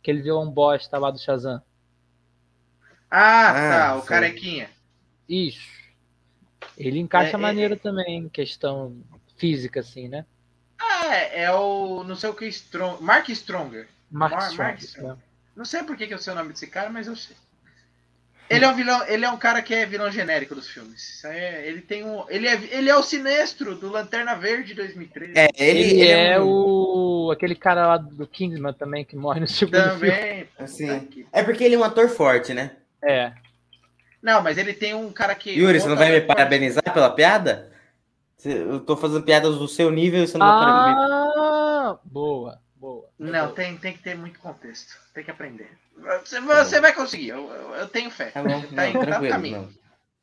[0.00, 1.62] Aquele vilão bosta lá do Shazam.
[3.10, 4.70] Ah, Ah, tá, o carequinha.
[5.28, 5.60] Isso.
[6.76, 8.96] Ele encaixa É, é, maneiro também, em questão
[9.36, 10.26] física, assim, né?
[10.78, 12.02] Ah, é, é o.
[12.04, 12.46] Não sei o que.
[12.48, 13.88] Strong, Mark Stronger.
[14.10, 15.08] Mark Mar- Strong, Mark Strong.
[15.18, 15.22] né?
[15.56, 17.36] Não sei por que, que eu sei o nome desse cara, mas eu sei.
[18.50, 21.22] Ele é um vilão, ele é um cara que é vilão genérico dos filmes.
[21.24, 25.32] É- ele tem um, ele é, ele é o sinestro do Lanterna Verde 2013.
[25.38, 27.30] É, ele, Ele, ele é um- o.
[27.32, 30.10] aquele cara lá do Kingsman também, que morre no segundo filme.
[30.10, 30.48] Também.
[30.58, 32.72] Assim, puta que- É porque ele é um ator forte, né?
[33.02, 33.32] É.
[34.20, 35.50] Não, mas ele tem um cara que.
[35.50, 37.70] Yuri, você não vai me parabenizar pela piada?
[38.44, 41.32] Eu tô fazendo piadas do seu nível e você não vai parabenizar.
[41.36, 42.58] Ah, boa.
[43.20, 44.96] Não, tem, tem que ter muito contexto.
[45.12, 45.70] Tem que aprender.
[46.24, 48.26] Você, você vai conseguir, eu, eu, eu tenho fé.
[48.30, 49.62] Tá bom, Tá não, indo- tá no tranquilo, caminho.
[49.62, 49.80] não.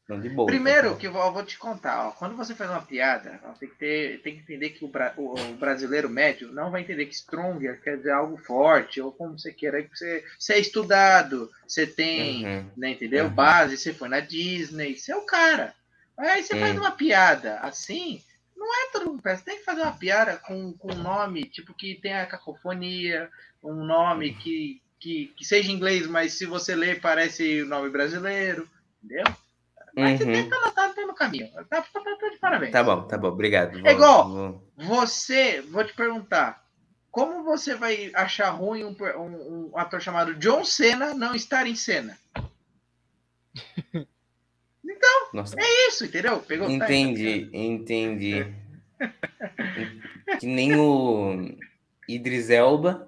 [0.10, 0.48] Não, de boa.
[0.48, 3.40] Primeiro, tá que eu vou, eu vou te contar, ó, quando você faz uma piada,
[3.44, 6.72] ó, tem que, ter, tem que entender que o, bra- o- o brasileiro médio não
[6.72, 10.54] vai entender que stronger quer dizer algo forte, ou como você queira, que você, você
[10.54, 12.66] é estudado, você tem, Uhum.
[12.78, 13.26] né, entendeu?
[13.26, 13.32] Uhum.
[13.34, 15.74] Base, você foi na Disney, você é o cara.
[16.18, 16.80] Aí você faz Hum.
[16.80, 18.24] uma piada assim,
[18.68, 21.74] não é todo mundo pensa, tem que fazer uma piada com, com um nome, tipo,
[21.74, 23.30] que tenha cacofonia,
[23.64, 28.68] um nome que, que, que seja inglês, mas se você ler parece o nome brasileiro,
[29.04, 29.24] entendeu?
[29.96, 30.32] Mas você Uhum.
[30.32, 31.52] tenta tá, tá no caminho.
[31.54, 32.72] Tá, tá, tá, tá de parabéns.
[32.72, 33.88] Tá bom, tá bom, obrigado.
[33.88, 34.30] É igual.
[34.30, 36.64] vou- Você, vou te perguntar,
[37.10, 41.76] como você vai achar ruim um, um- um ator chamado John Cena não estar em
[41.76, 42.16] cena?
[45.34, 46.40] Nossa, É isso, entendeu?
[46.40, 46.68] Pegou?
[46.68, 48.48] Tá, entendi, entendi.
[50.40, 51.56] Que nem o
[52.08, 53.08] Idris Elba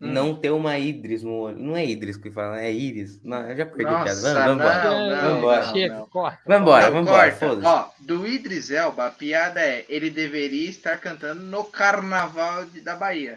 [0.00, 0.08] Hum.
[0.12, 1.58] não ter uma Idris no olho.
[1.60, 3.20] Não é Idris que fala, é Íris.
[3.22, 4.08] Não, eu já perdi a piada.
[4.10, 4.84] Nossa, Vamos, vamos embora.
[4.84, 5.64] Não, não, Vambora.
[5.66, 6.06] não, Chega, não.
[6.08, 6.38] corta.
[6.44, 7.46] Vambora, Não, vambora, corta.
[7.46, 7.66] foda-se.
[7.68, 12.96] Ó, do Idris Elba, a piada é ele deveria estar cantando no Carnaval de- da
[12.96, 13.36] Bahia.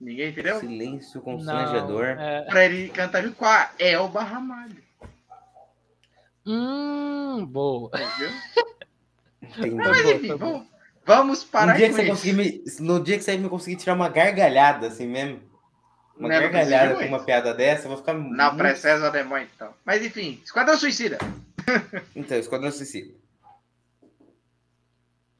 [0.00, 0.60] Ninguém entendeu?
[0.60, 2.04] Silêncio constrangedor.
[2.04, 2.42] é...
[2.42, 4.76] Pra ele cantar junto com a Elba Ramalho.
[6.46, 7.90] Hum, boa.
[7.94, 8.30] Entendeu?
[9.42, 9.70] Entendi.
[9.74, 10.46] Não, mas bom, enfim, tá bom.
[10.52, 10.66] vamos,
[11.04, 12.10] vamos No parar dia, que com você isso.
[12.12, 15.40] conseguir me, no dia que você me conseguir tirar uma gargalhada, assim mesmo,
[16.16, 18.56] uma Não, não gargalhada precisa com uma piada dessa, eu vou ficar Não, muito...
[18.56, 19.74] pra César Demônio então.
[19.84, 21.18] Mas enfim, Esquadrão Suicida.
[22.16, 23.12] Então, Esquadrão Suicida.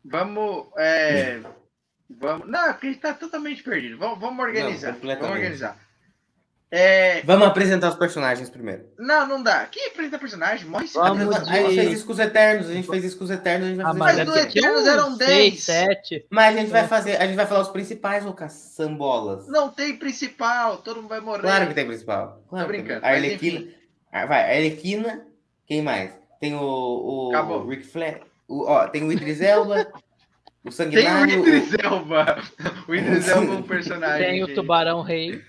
[0.05, 0.67] Vamos.
[0.77, 1.41] É,
[2.11, 2.49] vamos.
[2.49, 3.99] Não, porque a gente tá totalmente perdido.
[3.99, 4.93] Vamos, vamos organizar.
[5.03, 5.77] Não, vamos organizar.
[6.71, 8.85] É, Vamos apresentar os personagens primeiro.
[8.99, 9.65] não, não dá.
[9.65, 10.67] Quem apresenta personagem?
[10.69, 11.35] Morre Vamos.
[11.35, 13.71] A gente fez isso com os Eternos, a gente fez isso com os Eternos, a
[13.71, 15.63] gente vai Ah, fazer mas Mas do deve ter Eternos eram 10.
[15.63, 16.27] 6, 7.
[16.29, 19.49] Mas a gente vai fazer, a gente vai falar os principais, Lucas, sambolas.
[19.49, 21.41] Não tem principal, todo mundo vai morrer.
[21.41, 22.45] Claro que tem principal.
[22.51, 22.85] Claro Tô que tem.
[22.85, 23.67] brincando, A mas Arlequina.
[24.13, 25.27] Ah, Vai, a Arlequina.
[25.67, 26.13] Quem mais?
[26.39, 27.67] Tem o, o Acabou.
[27.67, 28.21] Rick Flair.
[28.47, 29.87] O, ó, tem o Idris Elba.
[30.69, 31.39] o Tem o Sanguinário.
[31.41, 32.43] Idris Elba.
[32.87, 34.27] O Idris Elba é um personagem.
[34.27, 35.43] Tem o Tubarão Rei.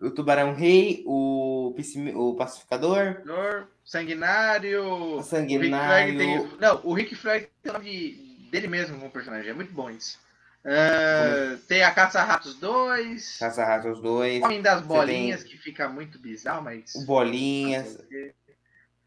[0.00, 1.02] O, o Tubarão Rei.
[1.06, 1.74] O,
[2.14, 3.22] o Pacificador.
[3.24, 4.82] Dor, Sanguinário.
[4.84, 6.14] O O Rick Sanguinário.
[6.14, 6.58] Flag tem.
[6.60, 9.50] Não, o Rick Flag tem o nome de- dele mesmo como personagem.
[9.50, 10.18] É muito bom isso.
[10.64, 13.38] Ah, tem a Caça-Ratos 2.
[13.38, 14.42] Caça-Ratos 2.
[14.42, 16.94] Homem das Bolinhas, que fica muito bizarro, mas.
[16.94, 17.98] O Bolinhas.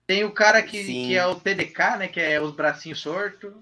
[0.08, 2.08] Tem o cara que, que é o TDK, né?
[2.08, 3.54] Que é os bracinhos sortos.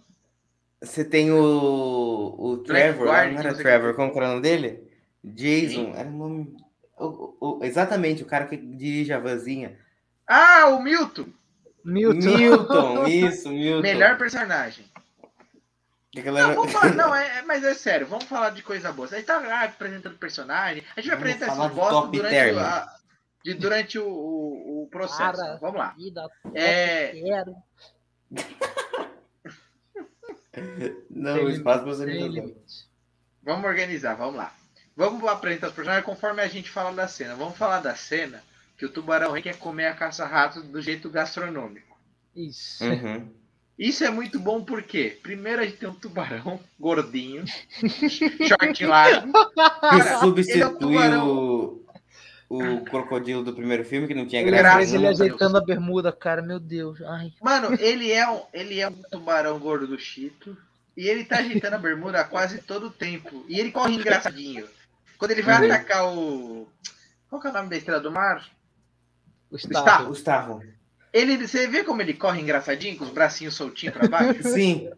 [0.82, 4.88] Você tem o, o Trevor, Blackguard, não era Trevor, como que era o nome dele?
[5.24, 5.94] Jason, Sim.
[5.96, 6.58] era o nome.
[7.00, 9.78] o- o- exatamente, o cara que dirige a vanzinha.
[10.28, 11.28] Ah, o Milton!
[11.84, 12.38] Milton.
[12.38, 13.82] Milton, isso, Milton.
[13.82, 14.86] Melhor personagem.
[16.18, 19.08] Aquela Não, falar, não, é, é- mas é sério, vamos falar de coisa boa.
[19.08, 22.60] A gente tá ah, apresentando personagem, a gente vai Vamos apresentar de bosta top durante,
[22.60, 22.88] a-
[23.44, 25.38] de- durante o, o, o processo.
[25.40, 25.58] Para.
[25.58, 25.94] Vamos lá.
[25.98, 27.13] Vida, É-
[31.10, 32.56] Não, Sem espaço pra você limite.
[33.43, 34.54] Vamos organizar, vamos lá.
[34.96, 37.36] Vamos apresentar os personagens conforme a gente fala da cena.
[37.36, 38.43] Vamos falar da cena
[38.78, 41.98] que o tubarão rei quer comer a caça-ratos do jeito gastronômico.
[42.36, 42.84] Isso.
[42.84, 43.32] Uhum.
[43.78, 47.46] Isso é muito bom porque, primeiro, a gente tem um tubarão gordinho,
[48.48, 49.32] short largo.
[49.32, 51.28] Que ele é um substitui tubarão.
[51.28, 51.86] o,
[52.50, 55.08] o crocodilo do primeiro filme, que não tinha graça nenhuma.
[55.10, 55.22] Deus.
[55.22, 56.42] ajeitando a bermuda, cara.
[56.42, 57.02] Meu Deus.
[57.02, 57.34] Ai.
[57.42, 60.56] Mano, ele é um, ele é um tubarão gordo do Chito.
[60.96, 63.46] E ele tá ajeitando a bermuda quase todo o tempo.
[63.48, 64.66] E ele corre engraçadinho.
[65.18, 65.66] Quando ele vai Uhum.
[65.74, 66.68] atacar o.
[67.30, 68.48] Qual que é o nome da estrela do mar?
[69.52, 70.08] Gustavo.
[70.08, 70.64] Gustavo.
[71.14, 74.44] Ele, você vê como ele corre engraçadinho, com os bracinhos soltinhos pra baixo?
[74.50, 74.90] Sim.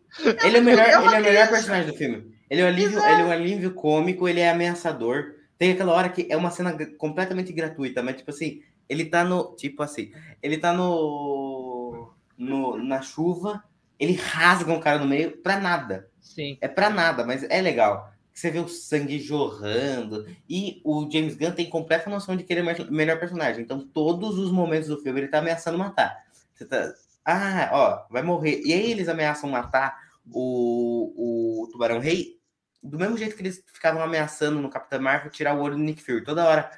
[0.43, 2.33] Ele é o melhor, É ele é o melhor personagem do filme.
[2.49, 5.35] Ele é um alívio, ele é um alívio cômico, ele é ameaçador.
[5.59, 9.55] Tem aquela hora que é uma cena completamente gratuita, mas tipo assim, ele tá no,
[9.55, 13.63] tipo assim, ele tá no, no na chuva,
[13.99, 16.09] ele rasga um cara no meio pra nada.
[16.21, 16.57] Sim.
[16.61, 18.11] É pra nada, mas é legal.
[18.33, 22.61] Você vê o sangue jorrando e o James Gunn tem completa noção de que ele
[22.61, 23.61] é o me- melhor personagem.
[23.63, 26.23] Então, todos os momentos do filme ele tá ameaçando matar.
[26.53, 26.93] Você tá,
[27.25, 28.61] ah, ó, vai morrer.
[28.63, 29.97] E aí eles ameaçam matar
[30.31, 32.38] o, o Tubarão Rei
[32.81, 36.01] do mesmo jeito que eles ficavam ameaçando no Capitão Marvel tirar o olho do Nick
[36.01, 36.23] Fury.
[36.23, 36.71] Toda hora.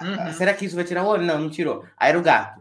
[0.00, 0.32] Uhum.
[0.32, 1.24] Será que isso vai tirar o olho?
[1.24, 1.84] Não, não tirou.
[1.96, 2.60] Aí era o gato.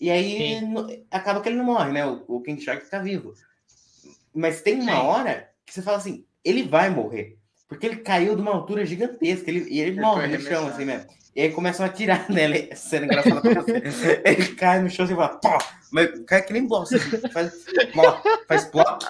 [0.00, 1.04] E aí Sim.
[1.10, 2.06] acaba que ele não morre, né?
[2.06, 3.34] O, o King Shark fica vivo.
[4.34, 4.98] Mas tem uma Sim.
[4.98, 7.36] hora que você fala assim, ele vai morrer.
[7.68, 9.50] Porque ele caiu de uma altura gigantesca.
[9.50, 11.06] Ele, e ele, Ele morre no chão, assim mesmo.
[11.36, 12.68] E aí começam a atirar nele.
[12.70, 14.22] Essa cena engraçada pra você.
[14.24, 15.58] Ele cai no chão assim e fala, pó!
[15.92, 16.96] Mas cai que nem bosta.
[16.96, 17.66] assim, faz,
[18.48, 19.04] faz plop.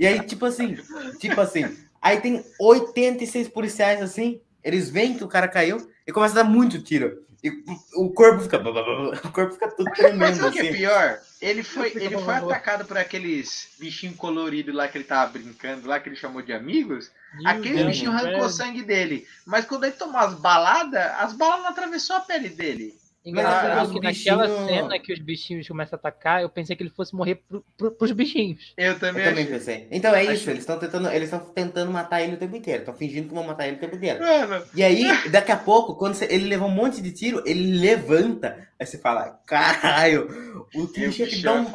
[0.00, 0.76] E aí, tipo assim,
[1.18, 1.76] tipo assim.
[2.02, 4.40] Aí tem 86 policiais assim.
[4.62, 7.22] Eles veem que o cara caiu e começa a dar muito tiro.
[7.44, 7.50] E
[7.96, 8.58] o corpo fica.
[8.58, 10.36] O corpo fica tudo Mas tremendo.
[10.36, 10.72] sabe o que é Assim.
[10.72, 11.20] pior?
[11.40, 15.98] Ele foi, ele foi atacado por aqueles bichinhos coloridos lá que ele tava brincando, lá
[15.98, 17.10] que ele chamou de amigos.
[17.34, 18.48] Meu Aquele Deus, bichinho arrancou velho.
[18.50, 19.26] sangue dele.
[19.44, 22.94] Mas quando ele tomou as baladas, as balas não atravessou a pele dele.
[23.24, 26.74] Engraçado Mas que os naquela bichinhos- cena que os bichinhos começam a atacar, eu pensei
[26.74, 28.72] que ele fosse morrer pro, pro, pros bichinhos.
[28.76, 29.54] Eu Eu também, também achei.
[29.58, 29.88] pensei.
[29.92, 32.80] Então é Acho- isso, eles estão tentando, eles estão tentando matar ele o tempo inteiro,
[32.80, 34.18] estão fingindo que vão matar ele o tempo inteiro.
[34.20, 37.78] Mano, E aí, daqui a pouco, quando você- ele leva um monte de tiro, ele
[37.78, 40.26] levanta, aí você fala, caralho,
[40.74, 41.66] o eu Shark bicho dá é um...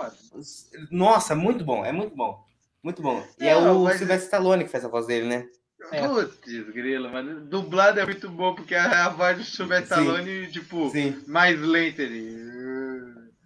[0.92, 2.46] Nossa, muito bom, é muito bom.
[2.84, 3.24] Muito bom.
[3.40, 5.46] E é Não, o mas- Sylvester Stallone que faz a voz dele, né?
[5.92, 6.08] É.
[6.08, 6.38] Putz,
[6.74, 7.42] grilo, mano.
[7.46, 9.44] Dublado é muito bom, porque a, a voz do.
[9.76, 11.22] Stallone, tipo, Sim.
[11.28, 12.48] mais lenta ele.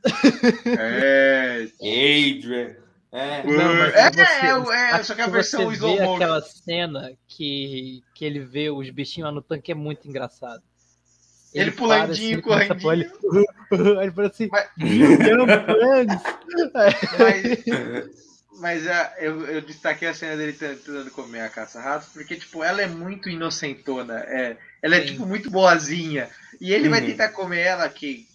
[0.66, 1.68] É.
[1.80, 2.76] Adrian.
[3.12, 3.44] É.
[3.44, 6.42] Não, mas é, você- é, é, Acho só que a que versão você vê aquela
[6.42, 10.64] cena que, que ele vê os bichinhos lá no tanque é muito engraçado.
[11.54, 12.92] Ele para pulandinho, assim, correndinho.
[12.94, 13.10] Ele,
[14.02, 14.70] ele fala assim, Mas-.
[17.20, 17.66] Mas,
[18.60, 22.82] mas ah, eu, eu destaquei a cena dele tentando comer a caça-ratos, porque, tipo, ela
[22.82, 24.20] é muito inocentona.
[24.20, 25.08] É, ela é, Sim.
[25.08, 26.30] tipo, muito boazinha.
[26.60, 27.08] E ele vai Uhum.
[27.08, 28.28] tentar comer ela, que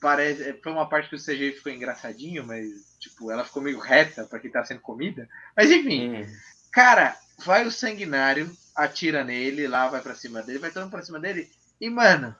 [0.00, 0.54] parece.
[0.62, 2.68] Foi uma parte que o CGI ficou engraçadinho, mas,
[3.00, 5.28] tipo, ela ficou meio reta pra quem tá sendo comida.
[5.56, 6.26] Mas, enfim, Hum.
[6.72, 11.02] cara, vai o sanguinário, atira nele, lá vai pra cima dele, vai todo mundo pra
[11.02, 11.50] cima dele.
[11.80, 12.34] E, mano,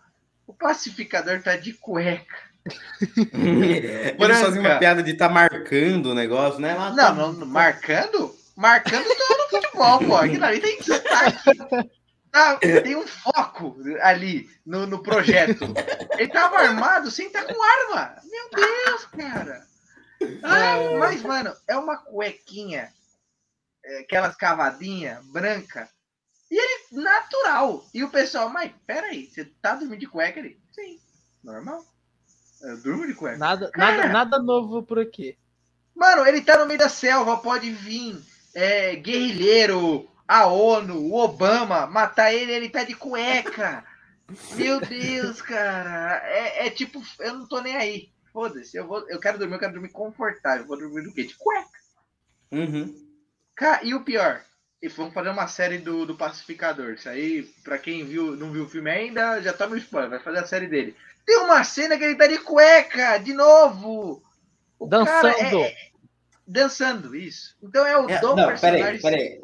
[0.46, 2.47] o pacificador tá de cueca.
[4.18, 6.76] Eles fazem uma piada de tá marcando o negócio, né?
[6.78, 8.34] Ah, tá- Não, não, marcando?
[8.56, 10.16] Marcando tô no futebol, pô.
[10.16, 11.38] Aquilo ali tem destaque.
[12.30, 15.64] Tá, tem um foco ali no, no projeto.
[16.18, 18.16] Ele tava armado sem estar com arma.
[18.24, 19.66] Meu Deus, cara.
[20.42, 22.92] Ah, mas, mano, é uma cuequinha,
[23.84, 25.88] é, aquelas cavadinhas branca.
[26.50, 27.84] E ele natural.
[27.94, 30.58] E o pessoal, mas peraí, você tá dormindo de cueca ali?
[30.72, 30.98] Sim,
[31.44, 31.84] normal.
[32.62, 33.38] Eu durmo de cueca.
[33.38, 33.96] Nada, Cara.
[33.96, 35.36] nada, nada novo por aqui.
[35.94, 38.20] Mano, ele tá no meio da selva, pode vir
[38.54, 43.84] é, guerrilheiro, a ONU, o Obama, matar ele, ele tá de cueca.
[44.54, 46.22] Meu Deus, cara.
[46.24, 48.10] É, é tipo, eu não tô nem aí.
[48.32, 50.66] Foda-se, eu, vou, eu quero dormir, eu quero dormir confortável.
[50.66, 51.24] Vou dormir do quê?
[51.24, 51.78] De cueca.
[52.52, 52.94] Uhum.
[53.56, 54.42] Cara, e o pior?
[54.80, 56.92] E vamos fazer uma série do, do Pacificador.
[56.92, 60.38] Isso aí, pra quem viu, não viu o filme ainda, já toma spoiler, vai fazer
[60.38, 60.94] a série dele.
[61.28, 64.22] Tem uma cena que ele tá de cueca, de novo!
[64.78, 65.60] O cara é- Dançando.
[65.62, 65.74] é-
[66.46, 67.54] dançando, isso.
[67.62, 68.98] Então é o É, dom não, personagem.
[68.98, 69.40] peraí, peraí.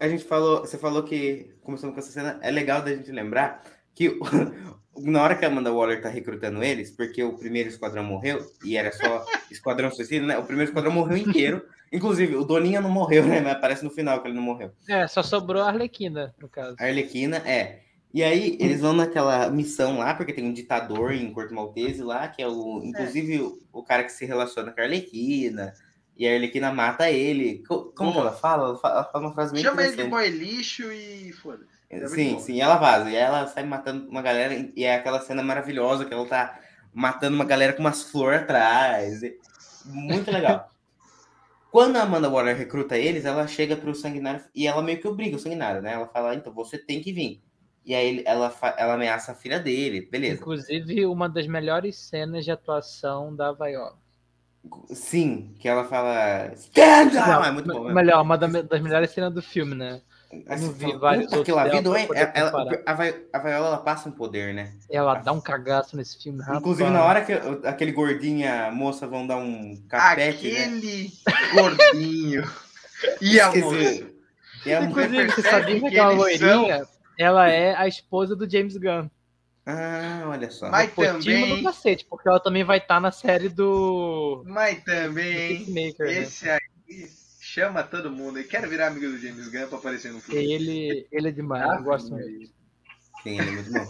[0.00, 3.62] A gente falou, você falou que, começando com essa cena, é legal da gente lembrar
[3.94, 4.18] que
[4.98, 8.76] na hora que a Amanda Waller tá recrutando eles, porque o primeiro esquadrão morreu, e
[8.76, 10.36] era só esquadrão suicida, né?
[10.36, 11.64] O primeiro esquadrão morreu inteiro.
[11.92, 13.40] Inclusive, o Doninha não morreu, né?
[13.40, 14.72] Mas aparece no final que ele não morreu.
[14.88, 16.74] É, só sobrou a Arlequina, no caso.
[16.80, 17.82] A Arlequina, é.
[18.12, 22.26] E aí, eles vão naquela missão lá, porque tem um ditador em Corto Maltese lá,
[22.26, 25.72] que é o, inclusive, o, o cara que se relaciona com a Arlequina.
[26.16, 27.62] E a Arlequina mata ele.
[27.66, 28.28] Co- Como que Boa.
[28.28, 28.64] ela fala?
[28.70, 31.70] Ela fa- ela fala uma frase bem Chama ele de boy lixo e foda-se.
[31.88, 32.40] É Sim, bom.
[32.40, 33.10] sim, ela vaza.
[33.10, 34.54] E ela sai matando uma galera.
[34.76, 36.60] E é aquela cena maravilhosa que ela tá
[36.92, 39.20] matando uma galera com umas flores atrás.
[39.86, 40.68] Muito legal.
[41.70, 45.36] Quando a Amanda Waller recruta eles, ela chega pro Sanguinário e ela meio que obriga
[45.36, 45.92] o Sanguinário, né?
[45.94, 47.40] Ela fala, então você tem que vir.
[47.84, 50.34] E aí ela, ela ameaça a filha dele, beleza.
[50.34, 53.96] Inclusive, uma das melhores cenas de atuação da Viola.
[54.90, 56.52] Sim, que ela fala.
[56.54, 57.14] Stand up!
[57.28, 57.80] Não, é muito bom.
[57.80, 57.94] mesmo.
[57.94, 60.02] melhor, uma da- das melhores cenas do filme, né?
[60.46, 62.06] Não vi vários outros hein?
[62.06, 64.72] poder Ela- a, Vi- a Viola ela passa um poder, né?
[64.88, 66.58] Ela dá um cagaço nesse filme, rapaz.
[66.60, 67.32] Inclusive, na hora que
[67.66, 70.60] aquele gordinho e a moça vão dar um capete, né?
[70.60, 71.12] Aquele
[71.54, 72.44] gordinho.
[73.22, 74.06] E a moça.
[74.66, 76.86] E a mulher- Inclusive, você sabia que que aquela eles são- loirinha,
[77.20, 79.08] ela é a esposa do James Gunn.
[79.66, 80.70] Ah, olha só.
[80.70, 85.36] Mas Potinho também- do cacete, porque ela também vai estar na série do Mas também,
[85.52, 85.56] hein?
[85.66, 86.22] Peacemaker, né?
[86.22, 86.60] Esse aí
[87.40, 88.38] chama todo mundo.
[88.38, 90.42] Eu quero virar amigo do James Gunn pra aparecer no filme.
[90.52, 92.52] Ele, ele é demais, Ah, eu gosto sim, muito.
[93.22, 93.86] Sim, ele é muito bom.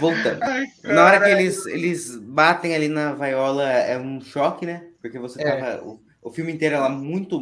[0.00, 0.42] Voltando.
[0.42, 4.88] Ai, Na hora que eles, eles batem ali na vaiola, é um choque, né?
[5.02, 5.56] Porque você É.
[5.56, 5.84] tava.
[5.84, 7.38] O, o filme inteiro ela muito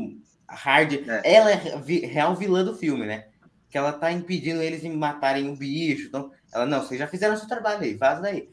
[0.49, 0.93] hard.
[1.09, 1.23] É.
[1.35, 3.28] Ela é vi- real vilã do filme, né?
[3.71, 6.07] Que ela tá impedindo eles de matarem um bicho.
[6.09, 8.49] Então, ela, não, vocês já fizeram seu trabalho aí, vaza daí.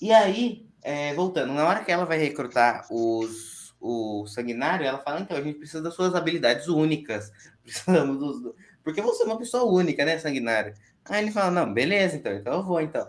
[0.00, 5.20] E aí, é, voltando, na hora que ela vai recrutar os, o sanguinário, ela fala,
[5.20, 7.30] então, a gente precisa das suas habilidades únicas.
[7.62, 8.42] Precisamos dos.
[8.42, 10.74] do- Porque você é uma pessoa única, né, sanguinário?
[11.04, 13.06] Aí ele fala, não, beleza, então, então eu vou, então.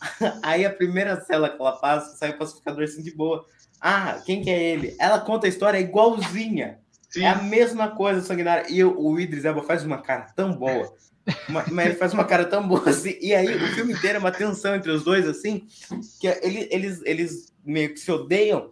[0.42, 3.44] Aí a primeira cela que ela passa, sai o pacificador assim de boa.
[3.80, 4.96] Ah, quem que é ele?
[4.98, 6.80] Ela conta a história igualzinha.
[7.08, 7.22] Sim.
[7.24, 8.70] É a mesma coisa, sanguinário.
[8.70, 10.92] E o, o Idris Elba faz uma cara tão boa.
[11.48, 13.16] ma- Mas ele faz uma cara tão boa assim.
[13.20, 15.66] E aí o filme inteiro é uma tensão entre os dois, assim,
[16.20, 18.70] que ele- eles, eles meio que se odeiam.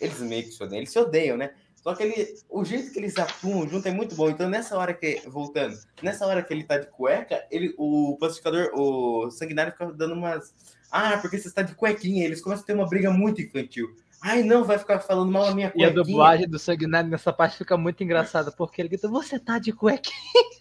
[0.00, 1.50] Eles meio que se odeiam, eles se odeiam, né?
[1.82, 4.28] Só que ele, o jeito que eles atuam junto é muito bom.
[4.28, 8.70] Então, nessa hora que, voltando, nessa hora que ele tá de cueca, ele, o pacificador,
[8.74, 10.52] o sanguinário fica dando umas.
[10.90, 12.24] Ah, porque você está de cuequinha.
[12.24, 13.88] Eles começam a ter uma briga muito infantil.
[14.28, 15.92] Ai, não, vai ficar falando mal a minha E a cuequinha.
[16.04, 20.10] dublagem do Sanguinário nessa parte fica muito engraçada, porque ele grita, você tá de cueca.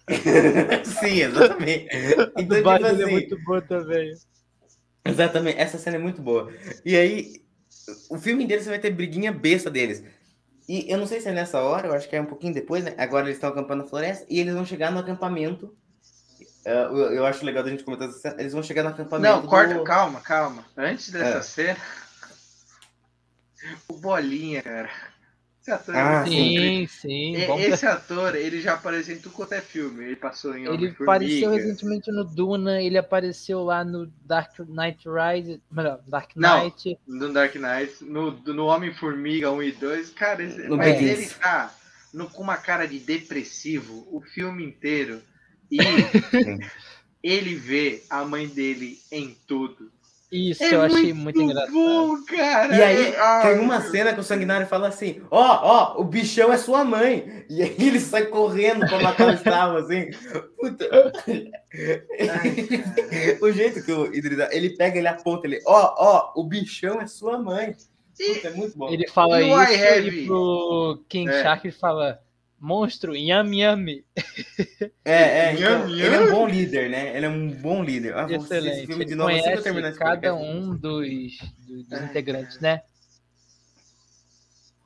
[0.86, 1.88] Sim, exatamente.
[2.36, 4.14] A Então, dublagem tipo dele é assim, muito boa também.
[5.04, 6.52] Exatamente, essa cena é muito boa.
[6.84, 7.42] E aí,
[8.10, 10.04] o filme inteiro você vai ter briguinha besta deles.
[10.68, 12.84] E eu não sei se é nessa hora, eu acho que é um pouquinho depois,
[12.84, 12.94] né?
[12.98, 15.76] Agora eles estão acampando na floresta e eles vão chegar no acampamento.
[16.66, 18.36] Ah, eu, eu acho legal da gente comentar essa cena.
[18.40, 19.36] Eles vão chegar no acampamento.
[19.36, 20.66] Não, corta, do- calma, calma.
[20.76, 21.42] Antes dessa É.
[21.42, 21.78] cena,
[23.88, 24.90] o Bolinha, cara.
[25.62, 27.36] Esse ator, Ah, é Sim, sim.
[27.60, 30.04] Esse ator, ele já apareceu em tudo quanto é filme.
[30.06, 35.60] Ele passou em Ele apareceu recentemente no Duna, ele apareceu lá no Dark Knight Rise,
[35.72, 36.66] melhor, Dark Não.
[36.66, 37.00] Knight.
[37.08, 40.10] no Dark Knight, no, no Homem-Formiga 1 e 2.
[40.12, 41.20] Cara, esse- mas Begins.
[41.20, 41.74] ele tá
[42.14, 45.20] no- com uma cara de depressivo o filme inteiro.
[45.72, 45.78] E
[47.24, 49.92] ele vê a mãe dele em tudo.
[50.32, 51.72] Isso É eu achei muito engraçado.
[51.72, 52.76] bom, cara.
[52.76, 55.40] E aí, É- ah, tem uma cena que o sanguinário fala assim: Ó,
[55.96, 57.46] ó, o bichão é sua mãe.
[57.50, 60.10] E aí ele sai correndo pra matar o Gustavo, assim.
[60.60, 61.12] Puta.
[63.42, 67.08] o jeito que o Idris, ele pega, ele aponta, ele, ó, ó, o bichão é
[67.08, 67.76] sua mãe.
[68.18, 68.90] Puta, é muito bom.
[68.90, 71.44] Ele fala E isso Have- e pro King É.
[71.44, 72.20] Shark ele fala
[72.60, 74.06] monstro, yami yami.
[75.04, 77.16] É, é, então, ele é um bom líder, né?
[77.16, 78.16] Ele é um bom líder.
[78.16, 78.88] Ah, esse Excelente.
[78.88, 82.06] filme de Ele novo assim conhece esse cada um dos, dos, dos É.
[82.06, 82.82] integrantes, né?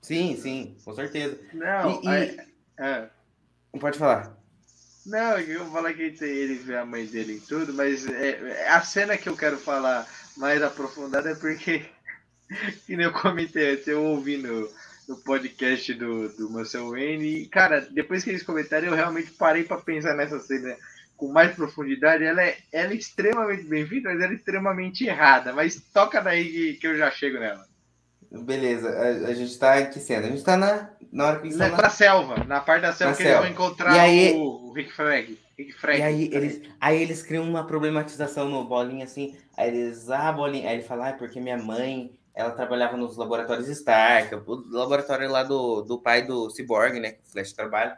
[0.02, 1.40] Sim, sim, com certeza.
[1.54, 2.38] Não, E- e-
[2.80, 3.10] é.
[3.80, 4.36] Pode falar.
[5.06, 8.64] Não, eu vou falar que tem- ele vê a mãe dele em tudo, mas é,
[8.64, 11.86] é a cena que eu quero falar mais aprofundada é porque,
[12.86, 14.70] que nem eu comentei antes, eu ouvi no,
[15.10, 19.64] no podcast do, do Marcel Wayne, e, cara, depois que eles comentaram, eu realmente parei
[19.64, 20.76] pra pensar nessa cena
[21.18, 22.24] com mais profundidade.
[22.24, 25.52] Ela é, ela é extremamente bem-vinda, mas ela é extremamente errada.
[25.52, 27.68] Mas toca daí que, que eu já chego nela.
[28.32, 30.28] Beleza, a, a gente tá em que cena?
[30.28, 31.82] A gente tá na, na hora que eles estão na...
[31.82, 33.46] na selva, na parte da selva Na que selva.
[33.48, 35.40] eles vão encontrar E aí- o, o Rick Flag.
[35.58, 35.98] Rick Flag.
[36.00, 39.36] E aí eles, aí eles criam uma problematização no Bolinha, assim.
[39.58, 40.70] Aí eles, ah, Bolinha.
[40.70, 45.44] Aí ele fala, ah, porque minha mãe, ela trabalhava nos laboratórios Stark, o laboratório lá
[45.44, 47.12] do, do pai do Cyborg, né?
[47.12, 47.98] Que o Flash trabalha.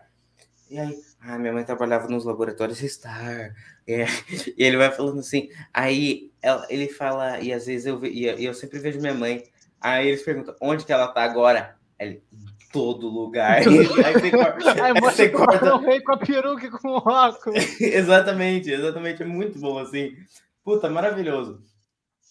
[0.67, 3.53] E aí, ah, minha mãe trabalhava nos laboratórios Star.
[3.87, 4.05] É.
[4.57, 5.47] E ele vai falando assim.
[5.71, 6.31] Aí
[6.69, 9.43] ele fala, e às vezes eu, ve- e eu, sempre vejo minha mãe.
[9.79, 11.75] Aí eles perguntam, onde que ela tá agora?
[11.99, 13.59] Ele, em todo lugar.
[13.61, 14.73] aí você corta.
[14.83, 17.79] Aí você corta rei com a peruca e com o óculos.
[17.79, 19.21] exatamente, exatamente.
[19.21, 20.15] É muito bom, assim.
[20.63, 21.61] Puta, maravilhoso.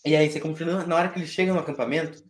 [0.05, 2.23] E aí você continua, na hora que eles chegam no acampamento,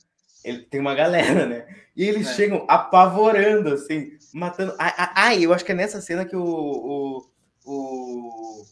[0.45, 1.67] ele tem uma galera, né?
[1.97, 2.35] E eles É.
[2.35, 4.75] chegam apavorando, assim, matando.
[4.79, 7.27] Ai, eu acho que é nessa cena que o, o,
[7.65, 8.63] o,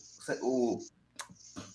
[0.42, 0.78] o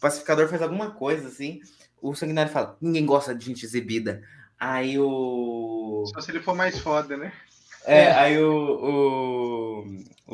[0.02, 1.60] pacificador faz alguma coisa, assim.
[2.02, 4.22] O sanguinário fala: ninguém gosta de gente exibida.
[4.60, 6.04] Aí o.
[6.14, 7.32] Só se ele for mais foda, né?
[7.86, 8.12] É, É.
[8.14, 9.86] aí o,
[10.28, 10.34] o,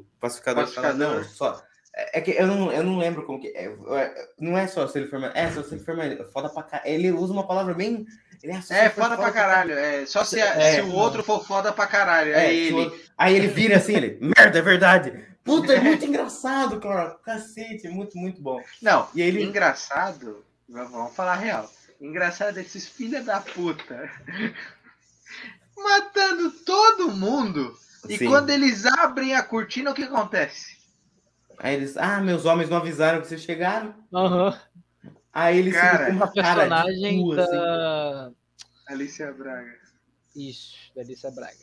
[0.00, 1.16] o pacificador, fala, Pacificador.
[1.20, 1.62] não, só.
[2.02, 3.48] É é que eu não, eu não lembro como que.
[3.48, 5.22] É, é, não é só se ele for.
[5.34, 5.96] É, só se ele for.
[6.32, 6.82] Foda pra cá.
[6.84, 8.06] Ele usa uma palavra bem.
[8.42, 9.74] Ele é, É, foda pra caralho.
[9.78, 12.32] É, só se, É, se o outro for foda pra caralho.
[12.32, 12.72] É, É, ele.
[12.74, 15.26] outro- Aí ele vira assim, ele, merda, é verdade.
[15.44, 17.16] Puta, é muito engraçado, cara.
[17.24, 18.60] Cacete, é muito, muito bom.
[18.80, 19.42] Não, E ele.
[19.42, 20.44] engraçado.
[20.68, 21.70] Vamos falar a real.
[22.00, 24.10] Engraçado esses filha da puta.
[25.76, 27.74] Matando todo mundo.
[28.08, 28.26] E Sim.
[28.28, 30.79] quando eles abrem a cortina, o que acontece?
[31.62, 33.94] Aí eles, ah, meus homens não avisaram que vocês chegaram.
[34.14, 34.58] Aham.
[35.30, 37.36] Aí eles Cara, ficam com Uma uma cara de personagem assim.
[37.36, 38.30] da.
[38.88, 39.74] Alicia Braga.
[40.34, 41.54] Isso, da Alicia Braga.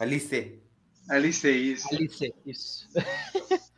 [0.00, 0.60] Alice.
[1.08, 1.88] Alice é isso.
[1.94, 2.88] Alice, isso.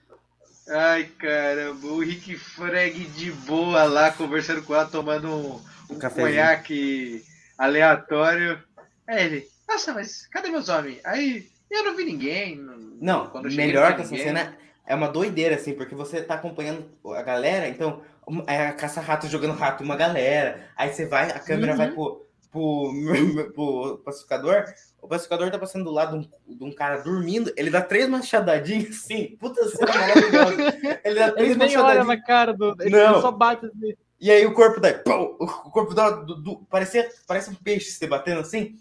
[0.70, 1.86] Ai, caramba.
[1.86, 5.60] O Rick Freg de boa lá, conversando com ela, tomando um,
[5.94, 7.22] um conhaque
[7.58, 8.62] aleatório.
[9.06, 11.00] Aí ele, nossa, mas cadê meus homens?
[11.04, 12.56] Aí, eu não vi ninguém.
[13.00, 14.26] Não, cheguei, melhor não que essa ninguém.
[14.26, 14.56] cena
[14.86, 18.00] é uma doideira, assim, porque você tá acompanhando a galera, então
[18.46, 21.78] é a caça-rato jogando rato uma galera, aí você vai, a câmera Uhum.
[21.78, 22.92] vai pro, pro,
[23.54, 24.64] pro pacificador,
[25.00, 28.08] o pacificador tá passando do lado de um, de um cara dormindo, ele dá três
[28.08, 31.00] machadadinhas, assim, puta cena maravilhosa.
[31.04, 32.76] Ele dá três Ele nem olha na cara do.
[32.80, 33.20] Ele Não.
[33.20, 33.94] só bate assim.
[34.20, 37.90] e aí o corpo dá, pum, o corpo dá, do, do, parecia, parece um peixe
[37.90, 38.76] se batendo assim,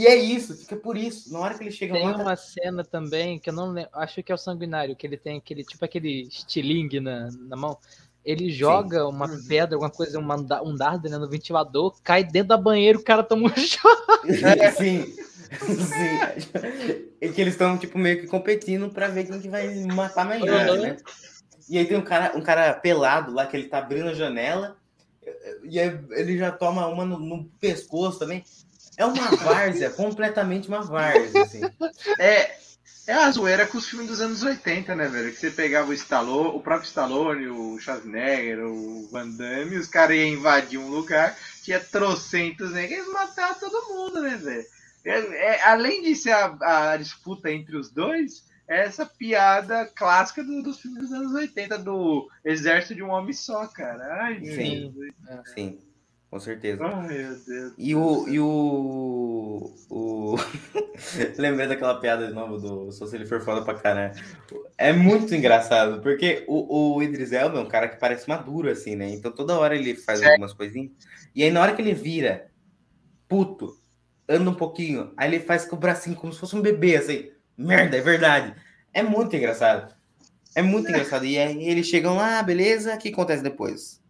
[0.00, 2.36] e é isso, fica por isso, na hora que ele chega Tem lá, tá- uma
[2.36, 3.90] cena também que eu não lembro.
[3.94, 7.76] Acho que é o sanguinário, que ele tem aquele, tipo aquele estilingue na, na mão.
[8.24, 9.44] Ele joga uma Uhum.
[9.48, 13.22] pedra, alguma coisa, da- um dardo né, no ventilador, cai dentro da banheira o cara
[13.22, 14.32] toma um choque.
[14.76, 15.14] Sim.
[15.66, 16.18] Sim.
[17.20, 20.68] É que eles estão, tipo, meio que competindo pra ver quem que vai matar melhor,
[20.76, 20.82] Uhum.
[20.82, 20.96] né?
[21.68, 24.76] E aí tem um cara, um cara pelado lá que ele tá abrindo a janela
[25.64, 28.42] e aí ele já toma uma no, no pescoço também.
[28.98, 31.60] É uma várzea, completamente uma várzea, assim.
[32.18, 32.56] É,
[33.06, 35.30] é a zoeira com os filmes dos anos 80, né, velho?
[35.32, 40.16] Que você pegava o Stallone, o próprio Stallone, o Schwarzenegger, o Van Damme, os caras
[40.16, 44.66] iam invadir um lugar, tinha trocentos negros, eles matavam todo mundo, né, velho?
[45.04, 45.18] É,
[45.54, 50.62] é, além de ser a, a disputa entre os dois, é essa piada clássica do-
[50.62, 54.22] dos filmes dos anos 80, do exército de um homem só, cara.
[54.24, 54.92] Ai, Sim.
[54.92, 55.14] Jesus.
[55.54, 55.78] Sim,
[56.30, 56.84] com certeza.
[56.84, 57.72] Ai, meu Deus.
[57.78, 58.28] E o.
[58.28, 60.36] E o, o...
[61.38, 64.12] Lembrei daquela piada de novo do Só se ele for foda pra caralho.
[64.76, 68.94] É muito engraçado, porque o, o Idris Elba é um cara que parece maduro, assim,
[68.94, 69.10] né?
[69.10, 70.32] Então toda hora ele faz Certo.
[70.32, 70.92] algumas coisinhas.
[71.34, 72.50] E aí na hora que ele vira
[73.26, 73.78] puto,
[74.28, 77.30] anda um pouquinho, aí ele faz com o bracinho como se fosse um bebê, assim.
[77.56, 78.54] Merda, é verdade.
[78.92, 79.94] É muito engraçado.
[80.54, 81.24] É muito engraçado.
[81.24, 84.02] E aí eles chegam lá, beleza, o que acontece depois?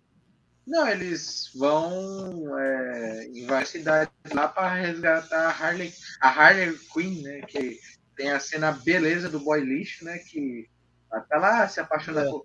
[0.69, 7.23] Não, eles vão é, em várias cidades lá para resgatar a Harley, a Harley Quinn,
[7.23, 7.41] né?
[7.41, 7.81] Que
[8.15, 10.19] tem a cena beleza do boy lixo, né?
[10.19, 10.69] Que
[11.31, 12.25] tá lá se apaixona É.
[12.25, 12.45] por.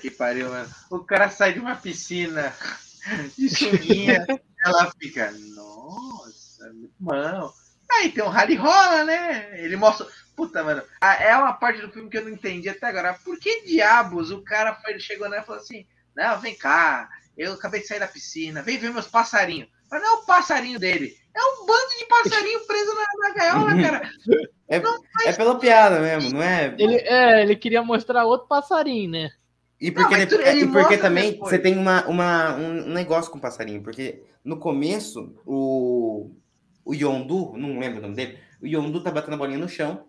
[0.00, 0.68] Que pariu, mano.
[0.90, 2.52] O cara sai de uma piscina
[3.38, 4.26] de sunguinha,
[4.64, 7.52] ela fica, nossa, bom.
[7.92, 9.62] Aí tem um rally rola, né?
[9.62, 10.06] Ele mostra.
[10.34, 13.14] Puta, mano, é uma parte do filme que eu não entendi até agora.
[13.22, 15.86] Por que diabos o cara foi, chegou né, e falou assim:
[16.16, 19.68] Não, vem cá, eu acabei de sair da piscina, vem ver meus passarinhos.
[19.90, 23.74] Mas não é o passarinho dele, é um bando de passarinho preso na, na gaiola,
[23.76, 24.10] cara.
[25.24, 26.74] É pela piada mesmo, não é?
[26.78, 29.30] Ele, é, ele queria mostrar outro passarinho, né?
[29.80, 31.50] E porque, tu- ele e porque também depois.
[31.50, 36.30] você tem uma, uma, um negócio com o passarinho, porque no começo o,
[36.84, 40.06] o Yondu, não lembro o nome dele, o Yondu tá batendo a bolinha no chão,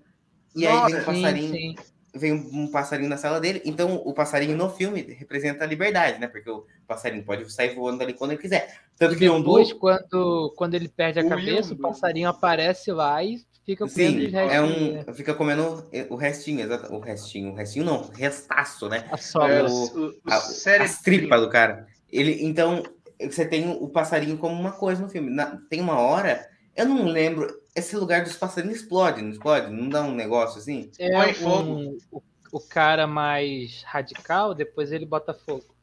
[0.56, 1.93] e aí vem um Nossa, passarinho, Sim, sim.
[2.14, 6.20] Vem um, um passarinho na sala dele, então o passarinho no filme representa a liberdade,
[6.20, 6.28] né?
[6.28, 8.82] Porque o passarinho pode sair voando dali quando ele quiser.
[8.98, 11.74] Tanto E que o Yondu, depois, quando, quando ele perde a O cabeça, Yondu.
[11.74, 15.06] o passarinho aparece lá e fica comendo sim, é restinhos, né?
[15.08, 19.06] um, fica comendo o restinho, o restinho, o restinho não, restaço, né?
[19.12, 19.66] A É, sobra.
[19.66, 21.88] os, os, a- as tripas do cara.
[22.12, 22.84] Ele, então,
[23.20, 25.30] você tem o passarinho como uma coisa no filme.
[25.32, 29.72] Na- tem uma hora, eu não lembro, esse lugar dos passarinhos explode, não explode?
[29.72, 30.92] Não dá um negócio assim?
[31.00, 31.72] É Põe fogo.
[31.72, 32.22] um, o,
[32.52, 35.74] o cara mais radical, depois ele bota fogo.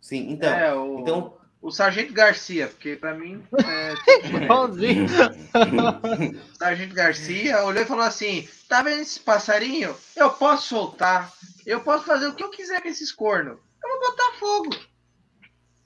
[0.00, 0.52] Sim, então.
[0.52, 3.42] é, o, Então, o Sargento Garcia, porque pra mim.
[3.64, 3.94] É,
[4.44, 5.06] Igualzinho.
[5.06, 9.94] o Sargento Garcia olhou e falou assim: tá vendo esse passarinho?
[10.16, 11.32] Eu posso soltar.
[11.64, 13.58] Eu posso fazer o que eu quiser com esses cornos.
[13.82, 14.70] Eu vou botar fogo.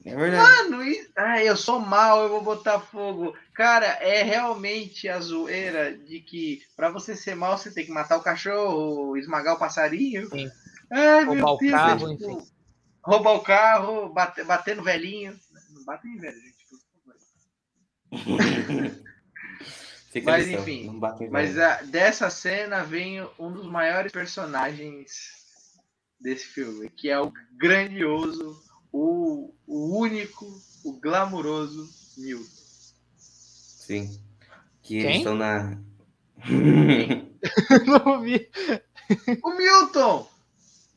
[0.07, 0.69] É verdade.
[0.71, 1.11] Mano, e...
[1.17, 3.37] ah, eu sou mal, eu vou botar fogo.
[3.53, 8.17] Cara, é realmente a zoeira de que pra você ser mal, você tem que matar
[8.17, 10.29] o cachorro, esmagar o passarinho.
[10.31, 10.49] Sim.
[10.91, 12.47] Ai, meu Roubar o Deus, carro, é tipo, enfim.
[13.05, 15.39] Roubar o carro, bater, bater no velhinho.
[15.73, 16.67] Não bate em velho, gente.
[16.71, 16.79] por
[18.23, 19.07] favor.
[20.13, 20.99] Fica Mas, enfim,
[21.31, 25.37] Mas a- dessa cena vem um dos maiores personagens
[26.19, 28.59] desse filme, que é o grandioso,
[28.97, 30.47] o, o único,
[30.83, 31.87] o glamuroso
[32.17, 32.63] Milton.
[33.19, 34.21] Sim.
[34.83, 35.05] Que Quem?
[35.05, 35.79] eles estão na.
[37.87, 38.49] Não vi.
[39.43, 40.29] O Milton!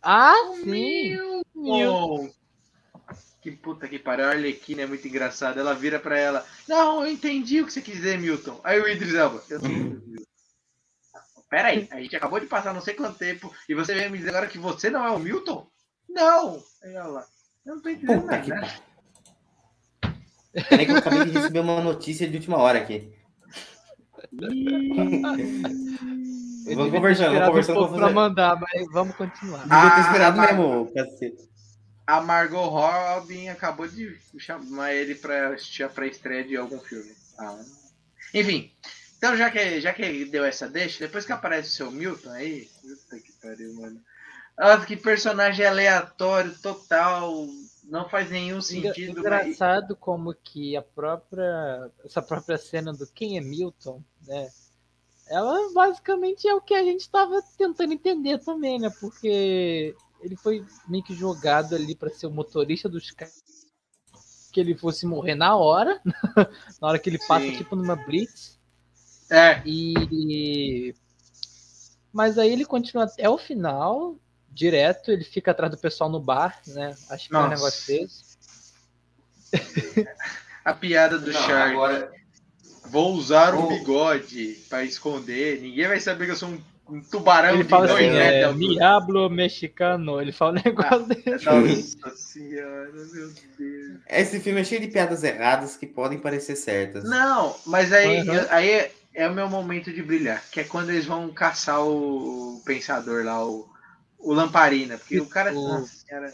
[0.02, 1.18] Ah, O sim.
[1.54, 2.34] Milton!
[3.42, 5.60] Que puta que pariu, a Arlequina é muito engraçada.
[5.60, 8.60] Ela vira pra ela: Não, eu entendi o que você quis dizer, Milton.
[8.64, 9.62] Aí o Idris Elba: Eu.
[9.62, 10.24] Milton."
[11.50, 14.20] Pera aí, a gente acabou de passar não sei quanto tempo e você vem me
[14.20, 15.68] dizer agora que você não é o Milton?
[16.08, 16.64] Não!
[16.84, 17.28] Aí ela
[17.66, 18.74] Eu não tô entendendo Puta que nada.
[20.70, 23.14] Peraí que eu acabei de receber uma notícia de última hora aqui.
[26.68, 29.64] Eu Vamos conversando, esperado vamos conversando um pra mandar, mas vamos continuar.
[29.64, 31.50] Devia ter Ah, esperado mesmo, cacete.
[32.06, 37.12] A Margot Robin acabou de chamar ele pra assistir a pré-estreia de algum filme.
[37.40, 37.58] Ah.
[38.34, 38.72] Enfim,
[39.18, 42.70] então já que, já que deu essa deixa, depois que aparece o seu Milton aí.
[42.82, 44.00] Puta que pariu, mano.
[44.60, 47.48] Nossa, que personagem aleatório, total.
[47.86, 49.24] Não faz nenhum sentido.
[49.24, 54.50] mas- Engraçado como que a própria essa própria cena do quem é Milton, né?
[55.28, 58.90] Ela basicamente é o que a gente estava tentando entender também, né?
[59.00, 63.34] Porque ele foi meio que jogado ali para ser o motorista dos caras
[64.52, 66.02] que ele fosse morrer na hora,
[66.82, 67.58] na hora que ele passa Sim.
[67.58, 68.60] tipo numa blitz
[69.30, 70.94] É, e
[72.12, 74.18] mas aí ele continua até o final,
[74.52, 76.96] direto, ele fica atrás do pessoal no bar, né?
[77.10, 78.30] Acho que é um negócio desse.
[80.64, 81.72] a piada do Não, Shark.
[81.74, 82.12] agora,
[82.92, 83.68] Vou usar um Oh.
[83.68, 85.62] bigode pra esconder.
[85.62, 88.52] Ninguém vai saber que eu sou um, um tubarão Ele de fala dois assim, é.
[88.52, 90.20] Diablo mexicano.
[90.20, 91.46] Ele fala um negócio desse.
[92.00, 93.30] Nossa senhora, meu
[93.60, 94.00] Deus.
[94.10, 97.04] esse filme é cheio de piadas erradas que podem parecer certas.
[97.04, 98.34] Não, mas aí, Uhum.
[98.34, 101.86] eu- aí é, é o meu momento de brilhar, que é quando eles vão caçar
[101.86, 103.70] o pensador lá, o,
[104.20, 105.54] o lamparina, porque o cara.
[105.54, 106.32] O- senhora.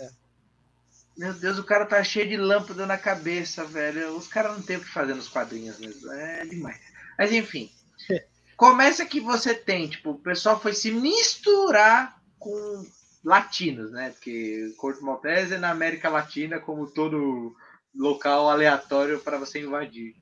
[1.17, 4.17] Meu Deus, o cara tá cheio de lâmpada na cabeça, velho.
[4.17, 6.11] Os caras não tem o que fazer nos quadrinhos mesmo.
[6.11, 6.81] É demais.
[7.17, 7.71] Mas enfim.
[8.57, 12.86] Começa que você tem, tipo, o pessoal foi se misturar com
[13.23, 14.11] latinos, né?
[14.11, 17.55] Porque Corto Maltese é na América Latina, como todo
[17.93, 20.15] local aleatório para você invadir.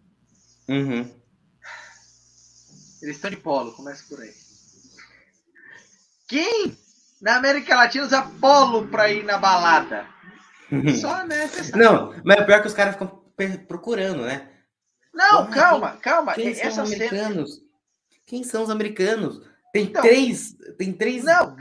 [0.68, 1.02] Uhum.
[3.02, 4.34] Eles estão de polo, começa por aí.
[6.28, 6.76] Quem
[7.24, 10.06] na América Latina usa polo pra ir na balada?
[11.00, 11.76] Só nessa.
[11.78, 13.08] Não, mas é pior que os caras ficam
[13.68, 14.50] procurando, né?
[15.14, 16.34] Não, calma, calma.
[16.34, 16.96] Quem são os Essa cena.
[17.06, 17.52] americanos?
[18.28, 19.42] Quem são os americanos?
[19.72, 20.56] Tem Então- três.
[20.78, 21.24] Tem três.
[21.24, 21.56] Não,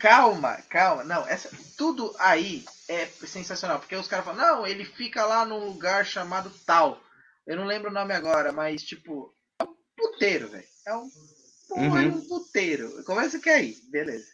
[0.00, 1.04] calma, calma.
[1.04, 1.48] Não, essa,
[1.78, 3.78] tudo aí é sensacional.
[3.78, 7.00] Porque os caras falam, não, ele fica lá num lugar chamado tal.
[7.46, 10.64] Eu não lembro o nome agora, mas tipo, é um puteiro, velho.
[10.86, 11.08] É um
[11.68, 12.16] porra de Uhum.
[12.16, 13.04] um puteiro.
[13.04, 14.26] Começa que é aí, beleza.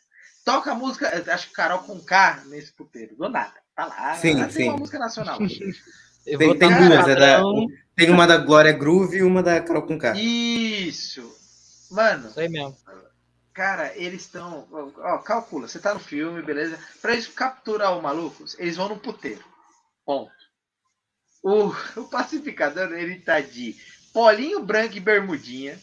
[0.44, 3.14] Toca a música, acho que Carol com K nesse puteiro.
[3.16, 3.54] Do nada.
[3.74, 4.14] Tá lá.
[4.14, 4.68] Sim, lá tem sim.
[4.68, 5.38] uma música nacional.
[6.24, 7.42] Eu Tem- vou tem duas, é da-
[7.96, 10.14] Tem uma da Glória Groove e uma da Carol com K.
[10.16, 11.36] Isso.
[11.90, 12.76] Mano, Isso aí mesmo.
[13.52, 14.68] Cara, eles estão.
[14.70, 16.78] Ó, calcula, você tá no filme, beleza?
[17.00, 19.44] Pra eles capturar o maluco, eles vão no puteiro.
[20.06, 20.30] Ponto.
[21.42, 23.76] O, o pacificador, ele tá de
[24.14, 25.76] polinho branco e bermudinha.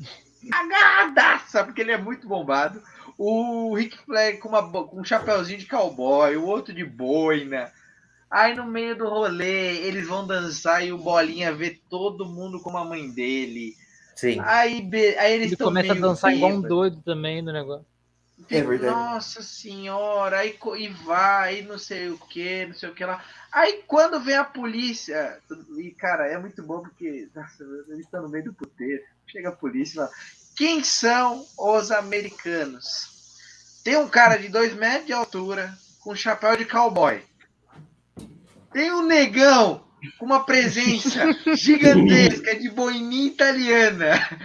[0.50, 2.82] Agarradaça, porque ele é muito bombado.
[3.24, 7.70] O Rick Flag com, uma, com um chapéuzinho de cowboy, o outro de boina.
[8.28, 12.78] Aí no meio do rolê, eles vão dançar e o Bolinha vê todo mundo como
[12.78, 13.76] a mãe dele.
[14.16, 14.40] Sim.
[14.40, 17.86] Aí, be- aí eles Ele começa a dançar igual um doido também no negócio.
[18.50, 18.92] É verdade.
[18.92, 23.24] Nossa senhora, aí e vai, e não sei o que, não sei o que lá.
[23.52, 25.38] Aí quando vem a polícia,
[25.78, 29.02] e cara, é muito bom porque nossa, eles estão no meio do puteiro.
[29.28, 30.10] Chega a polícia e fala:
[30.56, 33.11] Quem são os americanos?
[33.82, 37.22] Tem um cara de dois metros de altura, com chapéu de cowboy.
[38.72, 39.84] Tem um negão
[40.18, 44.40] com uma presença gigantesca de boininha italiana.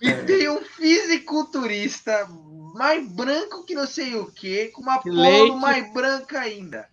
[0.00, 2.28] E tem um fisiculturista
[2.74, 6.88] mais branco que não sei o que, com uma polo mais branca ainda.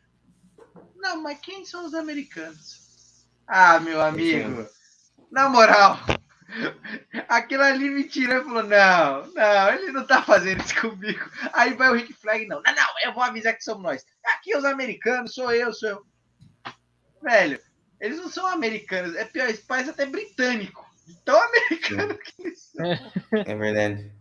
[0.95, 2.79] Não, mas quem são os americanos?
[3.47, 4.67] Ah, meu amigo,
[5.31, 5.99] na moral,
[7.27, 11.29] aquilo ali me tirou e falou: não, não, ele não tá fazendo isso comigo.
[11.53, 14.05] Aí vai o Rick Flag: não, não, não, eu vou avisar que somos nós.
[14.35, 16.05] Aqui os americanos, sou eu, sou eu.
[17.21, 17.59] Velho,
[17.99, 20.89] eles não são americanos, é pior, esse país até britânico.
[21.25, 22.85] Tão americano que eles são.
[23.45, 24.11] É verdade.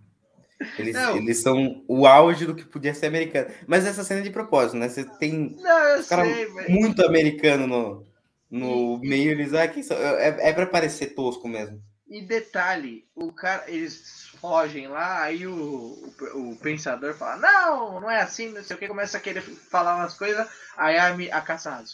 [0.78, 1.16] Eles, Não.
[1.16, 3.50] eles são o auge do que podia ser americano.
[3.66, 4.88] Mas essa cena é de propósito, né?
[4.88, 8.06] Você tem Não, caras sei, muito americano no,
[8.50, 9.54] no meio, eles.
[9.54, 9.96] Ah, são?
[9.96, 11.80] É, é pra parecer tosco mesmo.
[12.10, 18.10] E detalhe, o cara, eles fogem lá, aí o, o, o pensador fala, não, não
[18.10, 20.44] é assim, não sei o que, começa a querer falar umas coisas,
[20.76, 21.84] aí a, a caça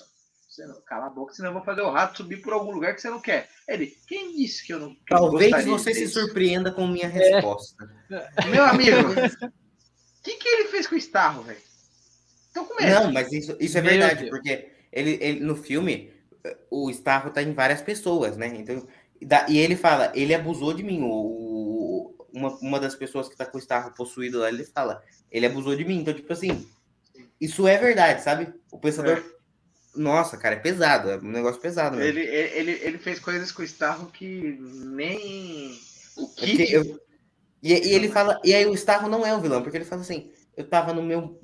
[0.49, 2.95] Você não, cala a boca, senão eu vou fazer o rato subir por algum lugar
[2.95, 3.51] que você não quer.
[3.69, 7.87] Ele, quem disse que eu não que Talvez você se disso?" surpreenda com minha resposta.
[8.49, 11.61] Meu amigo, o que, que ele fez com o Starro, velho?
[12.81, 12.91] Medo.
[12.91, 14.31] Não, mas isso, isso é Meu verdade, Deus.
[14.31, 16.11] porque ele, ele no filme,
[16.71, 18.47] o Starro tá em várias pessoas, né?
[18.49, 18.87] Então,
[19.49, 21.01] e ele fala, ele abusou de mim.
[21.03, 25.47] O, uma, uma das pessoas que tá com o Starro possuído lá, ele fala, ele
[25.47, 25.99] abusou de mim.
[26.01, 26.67] Então, tipo assim,
[27.41, 28.53] isso é verdade, sabe?
[28.71, 29.23] O pensador.
[29.95, 32.19] Nossa, cara, é pesado, é um negócio pesado mesmo.
[32.19, 35.79] Ele, ele, ele fez coisas com o Starro que nem
[36.17, 36.73] o É porque Kid.
[36.75, 37.01] eu-
[37.63, 40.03] e, e ele fala, e aí o Starro não é o vilão, porque ele fala
[40.03, 41.41] assim, eu tava no meu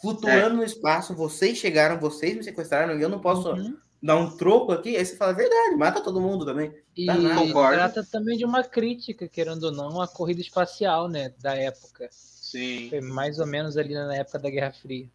[0.00, 3.76] flutuando no espaço, vocês chegaram, vocês me sequestraram e eu não posso Uhum.
[4.04, 4.96] Dar um troco aqui.
[4.96, 6.74] Aí você fala, verdade, mata todo mundo também.
[6.94, 7.40] E Tá nada.
[7.40, 7.74] Concordo.
[7.74, 12.08] trata também de uma crítica, querendo ou não, à corrida espacial, né, da época.
[12.10, 12.88] Sim.
[12.90, 15.08] Foi mais ou menos ali na época da Guerra Fria.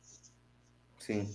[0.98, 1.30] Sim.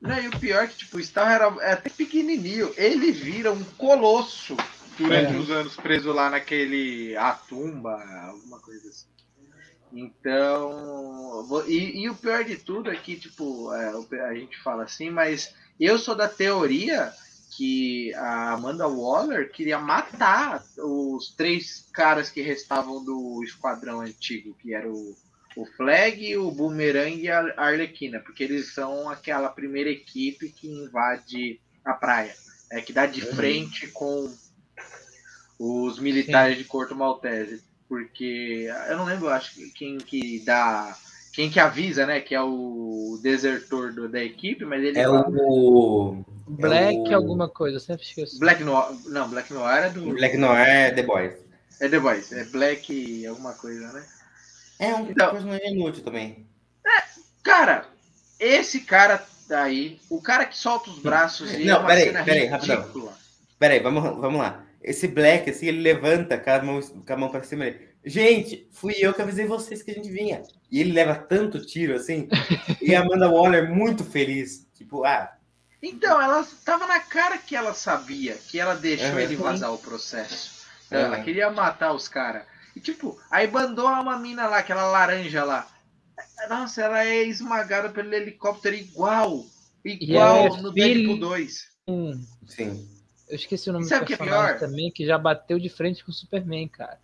[0.00, 1.30] Não, e o pior é que, tipo, o Starro
[1.60, 2.72] era é até pequenininho.
[2.76, 4.56] Ele vira um colosso
[4.98, 5.38] durante É.
[5.38, 9.06] os anos preso lá naquele Atumba, alguma coisa assim.
[9.92, 13.92] Então, e, e o pior de tudo é que, tipo, é,
[14.28, 15.54] a gente fala assim, mas
[15.86, 17.12] eu sou da teoria
[17.56, 24.72] que a Amanda Waller queria matar os três caras que restavam do esquadrão antigo, que
[24.74, 25.16] era o,
[25.56, 31.60] o Flag, o Boomerang e a Arlequina, porque eles são aquela primeira equipe que invade
[31.84, 32.34] a praia,
[32.70, 33.34] é que dá de Uhum.
[33.34, 34.32] frente com
[35.58, 40.96] os militares de Corto Maltese, porque eu não lembro, acho que quem que dá,
[41.38, 45.24] quem que avisa, né, que é o desertor do- da equipe, mas ele É fala-
[45.28, 46.24] o.
[46.48, 48.40] Black o- alguma coisa, eu sempre esqueço.
[48.40, 51.34] Black Noir, não, Black Noir é do Black Noir The Boys.
[51.80, 54.04] é The Boys, é Black alguma coisa, né?
[54.80, 56.44] É um Então- personagem inútil também.
[57.44, 57.86] Cara,
[58.40, 62.80] esse cara daí, o cara que solta os braços e Não, é peraí, peraí, rapidão.
[62.80, 63.12] ridícula.
[63.60, 64.64] Pera aí, vamos, vamos lá.
[64.82, 67.64] Esse Black, assim, ele levanta com a mão, com a mão pra cima.
[67.66, 70.42] Ele, gente, fui eu que avisei vocês que a gente vinha.
[70.70, 72.28] E ele leva tanto tiro, assim.
[72.80, 74.66] e a Amanda Waller muito feliz.
[74.74, 75.32] Tipo, ah,
[75.82, 79.18] Então, ela tava na cara que ela sabia que ela deixou Uhum.
[79.20, 80.66] ele vazar o processo.
[80.86, 82.42] Então, Ela queria matar os caras.
[82.74, 85.68] E tipo, aí mandou uma mina lá, aquela laranja lá.
[86.48, 89.44] Nossa, ela é esmagada pelo helicóptero igual.
[89.84, 91.68] Igual é no filho- Deadpool 2.
[91.86, 92.88] Hum, sim.
[93.28, 94.58] eu esqueci o nome Sabe do é personagem pior?
[94.68, 96.98] também, que já bateu de frente com o Superman, cara.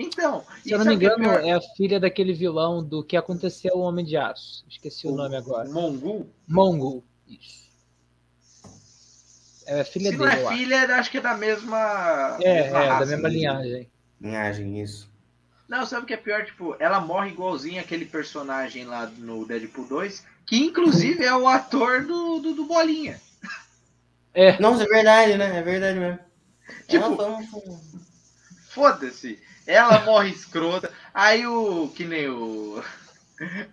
[0.00, 1.44] Então, Se eu não me o que é engano, pior?
[1.44, 4.64] é a filha daquele vilão do que aconteceu ao Homem de Aço.
[4.70, 5.68] Esqueci o, nome agora.
[5.68, 6.30] Mongul.
[6.46, 7.02] Mongol.
[7.26, 7.66] Isso.
[9.66, 10.56] É a filha Se dele, não é eu acho.
[10.58, 12.38] filha, acho que é da mesma.
[12.40, 13.06] É, mesma é, da raça.
[13.06, 13.90] mesma linhagem.
[14.20, 15.10] Linhagem, isso.
[15.68, 16.44] Não, sabe o que é pior?
[16.46, 22.06] Tipo, ela morre igualzinho aquele personagem lá no Deadpool 2, que inclusive é o ator
[22.06, 23.20] do, do, do Bolinha.
[24.32, 25.58] É, Nossa, é verdade, né?
[25.58, 26.18] É verdade mesmo.
[26.86, 27.16] Tipo-
[28.70, 29.38] Foda-se.
[29.68, 30.90] Ela morre escrota.
[31.12, 31.88] Aí o.
[31.94, 32.82] Que nem o.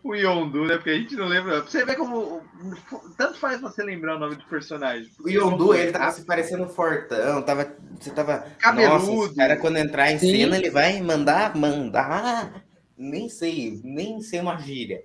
[0.04, 0.76] O Yondu, né?
[0.76, 1.62] Porque a gente não lembra.
[1.62, 2.44] Você ver como.
[3.18, 5.10] Tanto faz você lembrar o nome do personagem.
[5.24, 7.74] O Yondu, ele tava se parecendo fortão, tava.
[8.00, 8.46] Você tava.
[8.60, 9.08] Cabeludo.
[9.08, 10.32] Nossa, esse cara quando entrar em Sim.
[10.32, 12.64] cena, ele vai mandar, mandar.
[12.98, 15.02] Nem sei, nem sei uma gíria.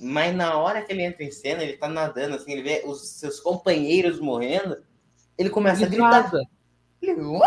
[0.00, 3.08] Mas na hora que ele entra em cena, ele tá nadando, assim, ele vê os
[3.08, 4.76] seus companheiros morrendo,
[5.38, 6.22] ele começa a gritar.
[6.24, 6.42] vaza.
[7.00, 7.46] Ele, "Uá!"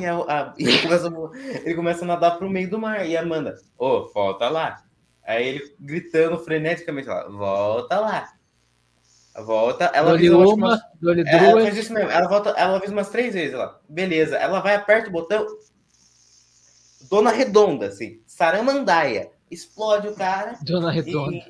[0.00, 3.06] E, a- a- e ele, começa, a- ele começa a nadar pro meio do mar.
[3.06, 4.82] E a Amanda, ô, volta lá.
[5.24, 8.32] Aí ele gritando freneticamente lá, volta lá.
[9.44, 9.84] Volta.
[9.94, 11.64] Ela avisa, uma, umas- é, ela duas.
[11.64, 12.10] faz isso mesmo.
[12.10, 13.78] Ela, volta, ela avisa umas três vezes lá.
[13.88, 14.36] Beleza.
[14.36, 15.46] Ela vai, aperta o botão.
[17.08, 18.20] Dona Redonda, assim.
[18.26, 19.30] Saramandaia.
[19.50, 20.58] Explode o cara.
[20.62, 21.44] Dona Redonda.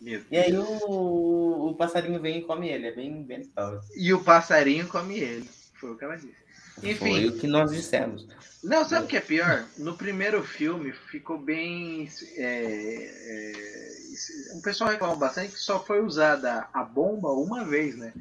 [0.00, 2.88] E, e aí o, o passarinho vem e come ele.
[2.88, 3.80] É bem, bem legal.
[3.96, 5.48] E o passarinho come ele.
[5.80, 6.43] Foi o que ela disse.
[6.82, 6.96] Enfim.
[6.96, 8.26] Foi o que nós dissemos.
[8.62, 9.66] Não, sabe o que é pior?
[9.76, 12.08] No primeiro filme ficou bem.
[12.36, 18.12] é, é, o pessoal reclama bastante que só foi usada a bomba uma vez, né?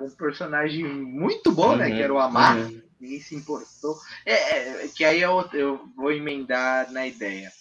[0.00, 1.88] Um personagem muito bom, né?
[1.88, 2.56] Uhum, Que era o Amar.
[2.56, 2.80] uhum.
[2.98, 3.98] Ninguém se importou.
[4.24, 7.52] É, é, que aí eu, eu vou emendar na ideia.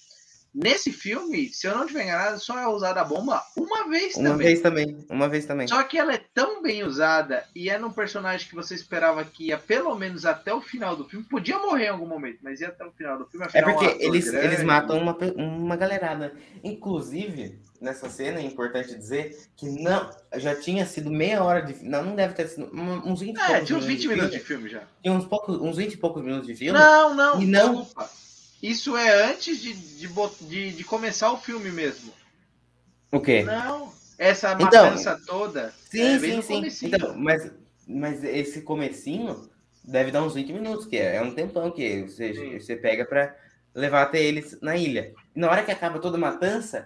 [0.53, 4.29] Nesse filme, se eu não tiver enganado, só é usada a bomba uma vez Uma
[4.31, 4.47] também.
[4.47, 5.05] vez também.
[5.09, 5.67] Uma vez também.
[5.67, 9.47] Só que ela é tão bem usada e é num personagem que você esperava que
[9.49, 11.23] ia pelo menos até o final do filme.
[11.29, 13.45] Podia morrer em algum momento, mas ia até o final do filme.
[13.45, 14.45] É afinal, um porque ator eles, grande.
[14.47, 16.33] eles matam uma, uma galerada.
[16.63, 22.03] Inclusive, nessa cena é importante dizer que não, já tinha sido meia hora de Não,
[22.03, 22.69] não deve ter sido.
[22.73, 24.67] um- Uns 20 e É, poucos tinha uns 20 minutos de filme.
[24.67, 24.87] filme já.
[25.03, 26.77] Tinha uns, poucos, uns 20 e poucos minutos de filme.
[26.79, 28.09] Não, não, E não- desculpa.
[28.61, 30.07] Isso é antes de, de,
[30.41, 32.13] de, de começar o filme mesmo.
[33.11, 33.43] O quê?
[33.43, 33.91] Não.
[34.17, 35.73] Essa Então, matança toda.
[35.89, 36.53] Sim, é sim, sim.
[36.55, 36.95] comecinho.
[36.95, 37.51] Então, mas,
[37.87, 39.49] mas esse comecinho
[39.83, 42.59] deve dar uns 20 minutos, que é, é um tempão que você, Sim.
[42.59, 43.33] você pega pra
[43.73, 45.13] levar até eles na ilha.
[45.35, 46.85] E na hora que acaba toda a matança,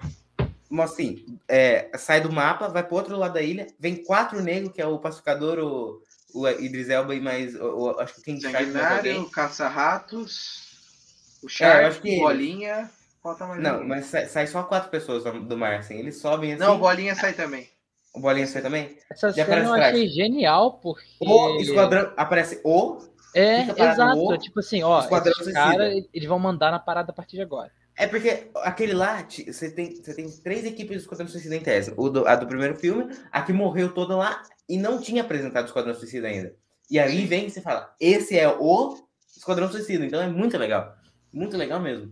[0.79, 4.81] assim, é, sai do mapa, vai pro outro lado da ilha, vem quatro negros, que
[4.81, 6.01] é o pacificador, o,
[6.33, 10.62] o Idris Elba e mais, o, o- acho que mais Sanguinário, caça-ratos,
[11.43, 12.89] o É, eu Shark, acho que- Bolinha.
[13.21, 13.87] Falta mais Não, alguém.
[13.87, 17.15] mas sai, sai só quatro pessoas do do mar, assim, eles sobem assim, Não, Bolinha
[17.15, 17.69] sai também.
[18.13, 18.97] o Bolinha sai também.
[19.09, 21.05] Essa Já cena eu achei genial, porque.
[21.21, 22.97] O esquadrão, aparece o
[23.33, 24.15] É, exato.
[24.17, 27.71] no- Tipo assim, ó, Esquadrão caras, eles vão mandar na parada a partir de agora.
[27.97, 31.93] É porque aquele lá, você tem, você tem três equipes do Esquadrão Suicida em tese.
[31.95, 35.63] O do- a do primeiro filme, a que morreu toda lá e não tinha apresentado
[35.63, 36.53] o Esquadrão Suicida ainda.
[36.91, 38.97] E aí vem e você fala, esse é o
[39.37, 40.05] Esquadrão Suicida.
[40.05, 40.93] Então é muito legal.
[41.33, 42.11] Muito legal mesmo.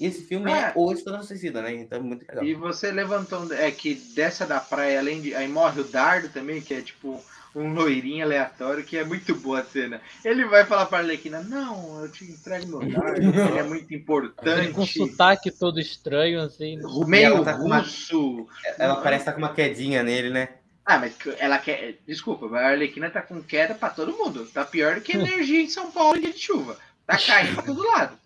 [0.00, 0.72] E esse filme é, É.
[0.74, 1.72] o Esquadrão Suicida, né?
[1.74, 2.44] Então é muito legal.
[2.44, 3.40] E você levantou.
[3.44, 5.34] um- É que dessa da praia, além de.
[5.34, 7.22] Aí morre o Dardo também, que é tipo
[7.54, 10.00] um loirinho aleatório, que é muito boa a cena.
[10.24, 14.00] Ele vai falar pra Arlequina: Não, eu te entrego meu Dardo, ele é muito Ele
[14.00, 14.72] importante.
[14.72, 16.78] com sotaque todo estranho, assim.
[17.06, 18.48] Meio ela tá com uma- russo.
[18.78, 20.48] Ela parece estar com uma quedinha nele, né?
[20.84, 21.98] Ah, mas ela quer.
[22.08, 24.46] Desculpa, mas a Arlequina tá com queda pra todo mundo.
[24.46, 26.76] Tá pior do que energia em São Paulo em dia de chuva.
[27.12, 28.18] Tá caindo pra todo lado.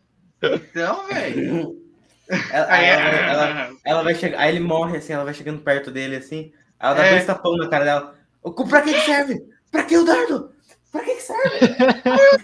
[0.43, 1.83] Então, velho.
[2.51, 5.91] Ela, Aí, ela, ela- ela vai chegar, aí ele morre assim, ela vai chegando perto
[5.93, 7.11] dele assim, ela dá É.
[7.11, 8.15] dois tapão na cara dela.
[8.43, 9.41] "O cu- Pra que que serve?
[9.71, 10.53] Pra que o dardo?
[10.91, 11.59] Pra que que serve?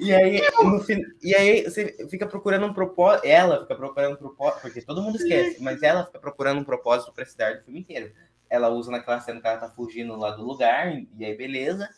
[0.01, 4.17] e aí, no fim, e aí você fica procurando um propósito, ela fica procurando um
[4.17, 7.65] propósito, porque todo mundo esquece, mas ela fica procurando um propósito pra esse dardo o
[7.65, 8.13] filme inteiro.
[8.49, 11.89] Ela usa naquela cena que ela tá fugindo lá do lugar, e aí beleza.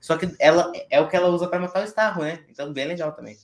[0.00, 2.38] Só que ela é o que ela usa pra matar o Starro, né?
[2.48, 3.36] Então bem legal também.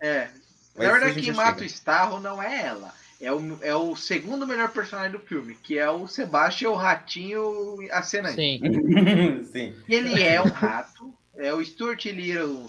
[0.00, 0.28] É.
[0.76, 2.94] Mas Na verdade, quem mata o Starro não é ela.
[3.20, 7.76] É o, é o segundo melhor personagem do filme, que é o Sebastian, o ratinho
[7.90, 8.36] acenante.
[8.36, 8.60] Sim.
[9.52, 9.74] Sim.
[9.88, 11.12] Ele é um rato.
[11.36, 12.66] É o Stuart Little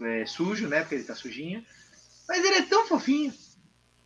[0.00, 0.80] é, sujo, né?
[0.80, 1.64] Porque ele tá sujinho.
[2.28, 3.32] Mas ele é tão fofinho.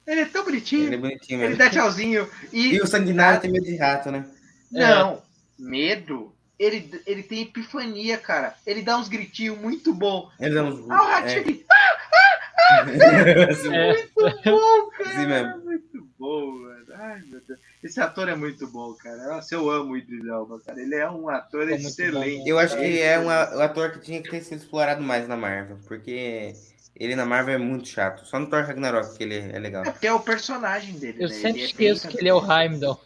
[0.07, 0.85] Ele é tão bonitinho.
[0.85, 1.57] Ele é Ele, bonitinho mesmo.
[1.57, 2.29] dá tchauzinho.
[2.53, 4.27] E, E o sanguinário tem medo de rato, né?
[4.70, 5.22] não,
[5.59, 6.35] medo.
[6.59, 8.55] Ele, ele tem epifania, cara.
[8.66, 10.31] Ele dá uns gritinhos muito bom.
[10.41, 10.91] Ele dá uns.
[10.91, 11.41] Ah, o ratinho é.
[11.41, 11.66] aqui.
[12.70, 12.84] É.
[12.84, 15.10] Muito bom, cara.
[15.14, 15.64] Sim mesmo.
[15.64, 16.86] Muito bom, mano.
[16.94, 17.58] Ai, meu Deus.
[17.82, 19.28] Esse ator é muito bom, cara.
[19.28, 20.80] Nossa, eu amo o Idris Elba, cara.
[20.80, 22.38] Ele é um ator bom, excelente.
[22.38, 22.44] né?
[22.46, 25.78] Eu acho que é um ator que tinha que ter sido explorado mais na Marvel,
[25.86, 26.54] porque
[26.98, 28.24] ele na Marvel é muito chato.
[28.26, 29.84] Só no Thor Ragnarok que ele é legal.
[29.84, 31.34] É porque é o personagem dele, Eu né?
[31.34, 33.00] sempre Ele é esqueço bem que ele é o Heimdall.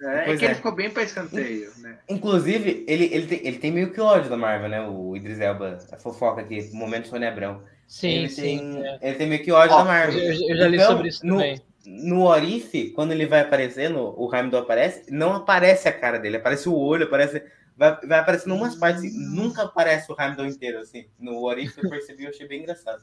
[0.00, 0.56] É, é Pois que ele é.
[0.56, 1.98] ficou bem pra escanteio, né?
[2.08, 4.80] Inclusive, ele, ele, tem, ele tem meio que ódio da Marvel, né?
[4.88, 7.62] O Idris Elba, a fofoca aqui, momento Sônia Abrão.
[7.88, 8.42] Sim, ele, sim.
[8.42, 8.98] tem, é.
[9.02, 10.20] ele tem meio que ódio Ó, da Eu, Marvel.
[10.20, 11.62] eu já li Então, sobre isso no- também.
[11.86, 16.68] No Orif, quando ele vai aparecendo, o Heimdall aparece, não aparece a cara dele, aparece
[16.68, 17.42] o olho, aparece.
[17.74, 21.06] Vai, vai aparecendo umas partes, assim, nunca aparece o Heimdall inteiro, assim.
[21.18, 23.02] No Orif eu percebi, eu achei bem engraçado.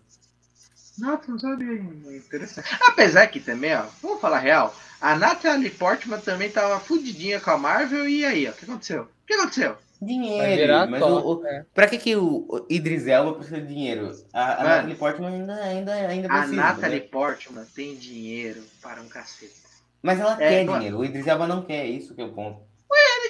[1.00, 1.74] Nossa, não sabia.
[1.74, 2.70] Interessante.
[2.88, 7.58] Apesar que também, ó, vamos falar real, a Natalie Portman também tava fudidinha com a
[7.58, 9.04] Marvel e aí, ó, o que aconteceu?
[9.04, 9.78] O que aconteceu?
[10.06, 11.26] Vai Dinheiro, virar mas top.
[11.28, 11.66] o, o, é.
[11.74, 14.12] pra que, que o Idris Elba precisa de dinheiro?
[14.34, 14.70] A, a Mano.
[14.76, 16.56] Natalie Portman ainda, ainda, ainda A precisa.
[16.56, 17.08] Natalie né?
[17.12, 19.54] Portman tem dinheiro para um cacete.
[20.02, 22.26] Mas ela É, quer não- dinheiro, o Idris Elba não quer, é isso que é
[22.26, 22.62] o ponto.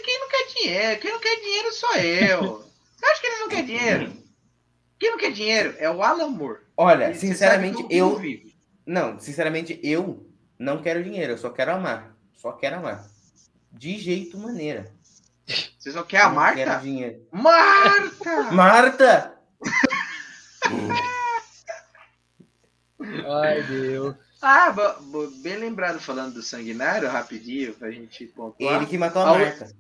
[0.04, 1.02] Quem não quer dinheiro?
[1.02, 2.64] Quem não quer dinheiro sou eu.
[2.96, 4.14] Você acha que ele não quer dinheiro?
[5.00, 6.60] Quem não quer dinheiro é o Alan Moore.
[6.78, 8.16] Olha, E você sinceramente, eu.
[8.18, 8.54] Vive.
[8.86, 12.16] Não, sinceramente, eu não quero dinheiro, eu só quero amar.
[12.34, 13.08] Só quero amar.
[13.72, 14.92] De jeito maneira.
[15.48, 16.84] Você só quer a Não Quero Marta?
[16.84, 17.28] dinheiro.
[17.32, 18.44] Marta!
[18.52, 19.32] Marta!
[23.44, 24.16] Ai, Deus.
[24.42, 28.76] Ah, bo- bo- bem lembrado falando do sanguinário, rapidinho, pra gente pontuar.
[28.76, 29.72] Ele que matou a A Marta.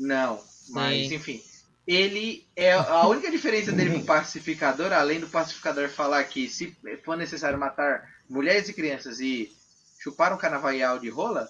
[0.00, 0.40] Não,
[0.70, 1.14] mas Sim.
[1.16, 1.42] enfim.
[1.86, 7.16] Ele é a única diferença dele pro pacificador, além do pacificador falar que se for
[7.16, 9.52] necessário matar mulheres e crianças e
[10.00, 11.48] chupar um canavaial de rola,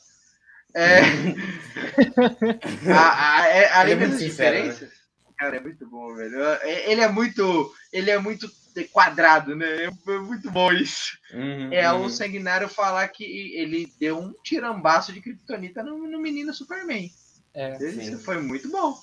[0.74, 1.00] é,
[2.92, 4.90] a, a, é- além é muito dessas sincero, diferenças,
[5.36, 6.42] cara, é muito bom, velho.
[6.62, 8.50] É- Ele é muito, ele é muito
[8.92, 9.84] quadrado, né?
[9.84, 11.16] É muito bom isso.
[11.32, 12.04] Uhum, É uhum.
[12.04, 17.10] o sanguinário falar que ele deu um tirambaço de kryptonita no, no menino Superman.
[17.54, 17.76] É.
[17.82, 18.18] Isso Sim.
[18.18, 18.94] foi muito bom.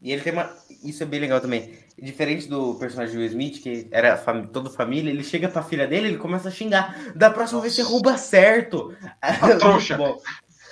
[0.00, 0.56] E ele tem uma.
[0.82, 1.78] Isso é bem legal também.
[2.00, 4.46] Diferente do personagem do Will Smith, que era fam...
[4.46, 7.12] todo família, ele chega pra filha dele ele começa a xingar.
[7.14, 8.96] Da próxima vez você rouba certo.
[9.42, 9.98] Muito trouxa.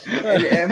[0.06, 0.66] Ele, é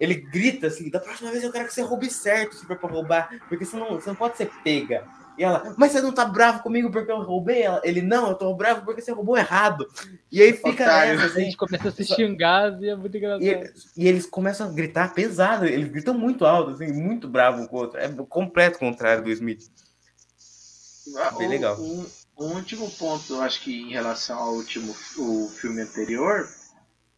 [0.00, 2.88] ele grita assim: da próxima vez eu quero que você roube certo se for pra
[2.88, 3.28] roubar.
[3.48, 5.04] Porque você não, você não pode ser pega.
[5.38, 7.62] E ela, mas você não tá bravo comigo porque eu roubei?
[7.62, 9.86] Ela, ele, não, eu tô bravo porque você roubou errado.
[10.30, 11.12] E aí fica Otário.
[11.14, 11.44] nessa, A assim.
[11.44, 13.42] gente começa a se xingar e é muito engraçado.
[13.42, 17.66] E, e eles começam a gritar pesado, eles gritam muito alto, assim, muito bravo um
[17.66, 17.98] com o outro.
[17.98, 19.70] É o completo contrário do Smith.
[21.38, 21.80] Bem O- legal.
[21.80, 22.06] Um,
[22.38, 26.46] um último ponto, eu acho que em relação ao último o filme anterior.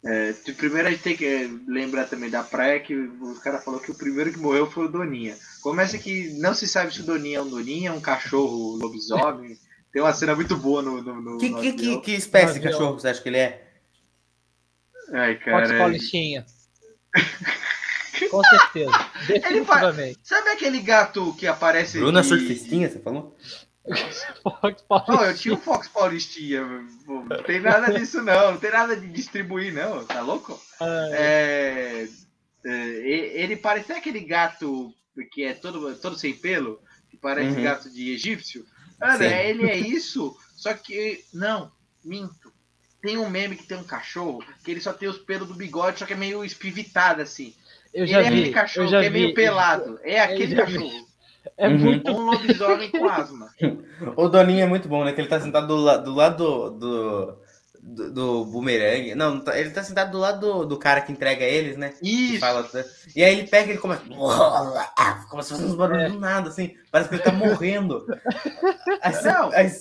[0.07, 3.79] É, primeiro a gente tem que é, lembrar também da praia que o cara falou
[3.79, 5.35] que o primeiro que morreu foi o Doninha.
[5.61, 9.57] Começa que não se sabe se o Doninha é um Doninha, um cachorro lobisomem.
[9.91, 11.01] Tem uma cena muito boa no.
[11.01, 13.65] no, no Que, no que, que, que espécie de cachorro você acha que ele é?
[15.13, 15.73] Ai, Fox cara.
[15.73, 16.45] é- Paulistinha.
[18.29, 18.91] Com certeza.
[19.29, 20.19] Ele Definitivamente.
[20.23, 21.97] Sabe aquele gato que aparece.
[21.99, 23.35] Bruna de- Surfistinha, você falou?
[24.41, 26.61] Fox Não, eu tinha um Fox Paulistinha.
[27.07, 28.51] Não tem nada disso, não.
[28.53, 30.03] Não tem nada de distribuir, não.
[30.05, 30.59] Tá louco?
[31.13, 32.07] É,
[32.65, 34.93] é, e- ele parece aquele gato
[35.31, 37.63] que é todo, todo sem pelo, que parece Uhum.
[37.63, 38.65] gato de egípcio.
[39.17, 39.23] Sim.
[39.25, 41.23] é- ele é isso, só que.
[41.33, 41.71] Não,
[42.03, 42.51] minto.
[43.01, 45.99] Tem um meme que tem um cachorro que ele só tem os pelos do bigode,
[45.99, 47.53] só que é meio espivitado assim.
[47.93, 48.51] Eu ele já é aquele vi.
[48.51, 49.33] cachorro Eu já que é meio vi.
[49.35, 49.99] pelado.
[50.03, 51.04] É aquele já vi.
[51.57, 51.77] É Uhum.
[51.77, 52.11] muito.
[52.11, 53.49] Um lobisomem com asma.
[54.17, 55.13] O Doninho é muito bom, né?
[55.13, 57.39] Que ele tá sentado do, la- do lado do,
[57.81, 59.15] do, do bumerangue.
[59.15, 61.93] Não, tá- ele tá sentado do lado do, do cara que entrega eles, né?
[62.01, 62.39] Isso.
[62.39, 62.67] fala,
[63.15, 64.03] e aí ele pega e ele começa.
[65.29, 66.75] Começa a fazer uns barulhos do nada, assim.
[66.91, 68.05] Parece que ele tá morrendo.
[69.01, 69.51] Aí, você- Não.
[69.51, 69.71] aí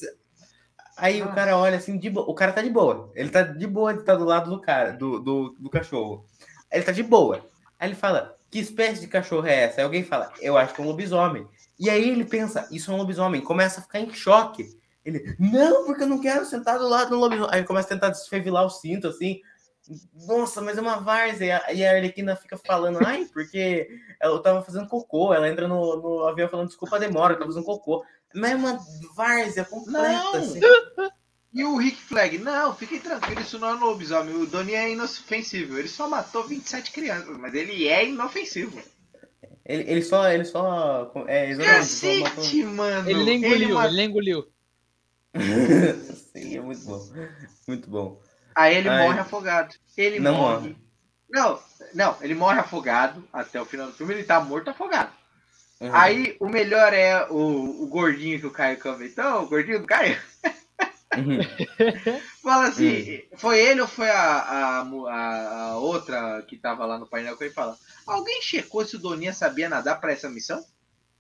[0.97, 2.27] aí o cara olha assim, de boa.
[2.31, 3.11] O cara tá de boa.
[3.15, 6.25] Ele tá de boa de estar do lado do cara, do, do, do cachorro.
[6.71, 7.41] Ele tá de boa.
[7.79, 9.81] Aí ele fala: Que espécie de cachorro é essa?
[9.81, 11.47] Aí alguém fala: Eu acho que é um lobisomem.
[11.79, 13.41] E aí ele pensa: Isso é um lobisomem.
[13.41, 14.67] Começa a ficar em choque.
[15.05, 17.51] Ele, não, porque eu não quero sentar do lado do lobisomem.
[17.53, 19.41] Aí ele começa a tentar desfevilar o cinto, assim.
[20.27, 21.63] Nossa, mas é uma várzea.
[21.73, 23.89] E a- Arlequina fica falando, ai, porque
[24.23, 25.35] eu tava fazendo cocô.
[25.35, 28.03] Ela entra no, no avião falando, desculpa a demora, eu tava fazendo cocô.
[28.35, 28.79] Mas é uma
[29.15, 30.35] várzea completa, Não.
[30.37, 30.61] assim.
[31.53, 34.35] E o Rick Flag, não, fiquem tranquilos, isso não é um lobisomem.
[34.35, 35.79] O Donnie é inofensível.
[35.79, 38.77] Ele só matou 27 crianças, mas ele é inofensivo.
[39.65, 43.09] Ele, ele só, ele só, é, só Cacete, mano.
[43.09, 44.49] Ele nem engoliu, ele nem engoliu.
[46.33, 47.09] Sim, é muito bom,
[47.67, 48.23] muito bom.
[48.55, 49.07] Aí ele Ai.
[49.07, 49.75] morre afogado.
[49.97, 50.69] Ele Não morre.
[50.69, 50.77] morre.
[51.31, 51.59] Não,
[51.95, 55.11] não, ele morre afogado até o final do filme, ele tá morto afogado.
[55.81, 55.91] Uhum.
[55.93, 60.17] Aí o melhor é o, o gordinho que o Caio comentou, o gordinho do Caio.
[61.17, 61.39] Uhum.
[62.43, 67.37] Fala assim, foi ele ou foi a, a, a- outra que tava lá no painel
[67.37, 67.77] que ele fala?
[68.07, 70.63] Alguém checou se o Doninha sabia nadar pra essa missão?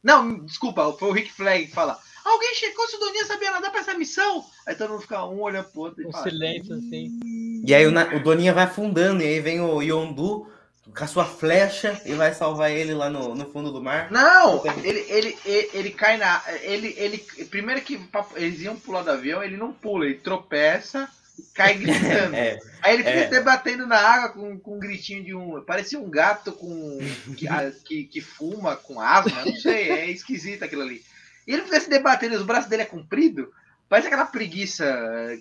[0.03, 1.99] Não, desculpa, foi o Rick Flag que fala.
[2.25, 4.45] Alguém checou se o Doninha sabia nadar pra essa missão?
[4.67, 6.25] Aí todo mundo fica um olhando pro outro e Um fala.
[6.31, 7.21] silêncio assim.
[7.67, 10.47] E aí o, o Doninha vai afundando, e aí vem o Yondu
[10.93, 14.11] com a sua flecha e vai salvar ele lá no, no fundo do mar.
[14.11, 16.43] Não, ele, ele, ele, ele cai na.
[16.63, 17.19] Ele, ele,
[17.51, 18.01] primeiro que
[18.37, 21.09] eles iam pular do avião, ele não pula, ele tropeça
[21.39, 22.35] e cai gritando.
[22.35, 23.25] É, Aí ele fica É.
[23.25, 25.63] se debatendo na água com, com um gritinho de um.
[25.63, 26.99] Parecia um gato com
[27.37, 27.47] que,
[27.85, 31.03] que, que fuma com asma, não sei, é esquisito aquilo ali.
[31.47, 33.51] E ele fica se debatendo, os braços dele é comprido.
[33.89, 34.87] Parece aquela preguiça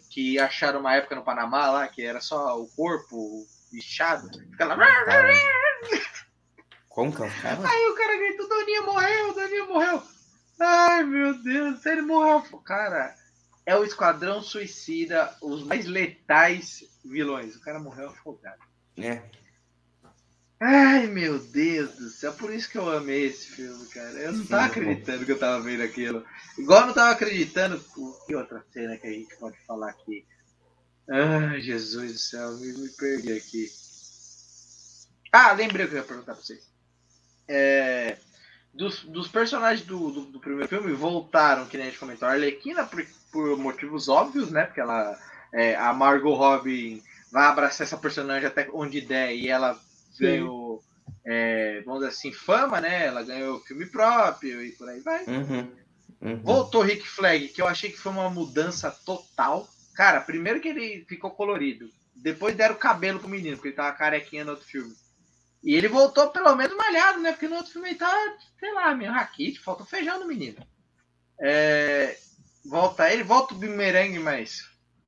[0.09, 4.29] que acharam uma época no Panamá lá, que era só o corpo bichado.
[4.51, 4.77] Fica lá.
[6.89, 7.67] como que é o cara?
[7.67, 10.03] Aí o cara grita, o Doninha morreu, o Doninha morreu.
[10.59, 12.41] Ai, meu Deus, ele morreu.
[12.63, 13.15] Cara,
[13.65, 17.55] é o Esquadrão Suicida, os mais letais vilões.
[17.55, 18.61] O cara morreu afogado.
[18.97, 19.21] É.
[20.59, 24.11] Ai, meu Deus do céu, por isso que eu amei esse filme, cara.
[24.11, 26.25] Eu não tava é acreditando que eu tava vendo aquilo.
[26.57, 27.83] Igual eu não tava acreditando.
[28.25, 30.25] Que outra cena que a gente pode falar aqui?
[31.09, 33.69] Ai, Jesus do céu, me, me perdi aqui.
[35.31, 36.71] Ah, lembrei o que eu ia perguntar pra vocês.
[37.47, 38.17] É,
[38.73, 42.31] dos, dos personagens do, do, do primeiro filme voltaram, que nem a gente comentou, a
[42.31, 44.65] Arlequina por, por motivos óbvios, né?
[44.65, 45.19] Porque ela,
[45.53, 47.01] é, a Margot Robin
[47.31, 49.79] vai abraçar essa personagem até onde der e ela
[50.19, 50.83] ganhou,
[51.25, 53.07] é, vamos dizer assim, fama, né?
[53.07, 55.25] Ela ganhou filme próprio e por aí vai.
[55.25, 55.71] Uhum.
[56.21, 56.41] Uhum.
[56.41, 59.67] Voltou Rick Flag, que eu achei que foi uma mudança total.
[59.95, 61.89] Cara, primeiro que ele ficou colorido.
[62.15, 64.93] Depois deram cabelo pro menino, porque ele tava carequinha no outro filme.
[65.63, 67.31] E ele voltou pelo menos malhado, né?
[67.31, 68.11] Porque no outro filme ele tá,
[68.59, 70.65] sei lá, meio raquite, falta feijão no menino.
[71.39, 72.17] É,
[72.65, 74.61] volta ele, volta o bumerangue, mas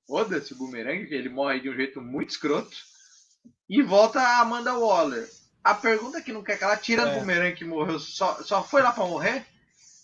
[0.07, 2.75] foda-se o bumerangue, que ele morre de um jeito muito escroto.
[3.69, 5.27] E volta a Amanda Waller.
[5.63, 7.13] A pergunta que não quer que ela tira É.
[7.13, 9.45] do bumerangue que morreu, só, só foi lá pra morrer?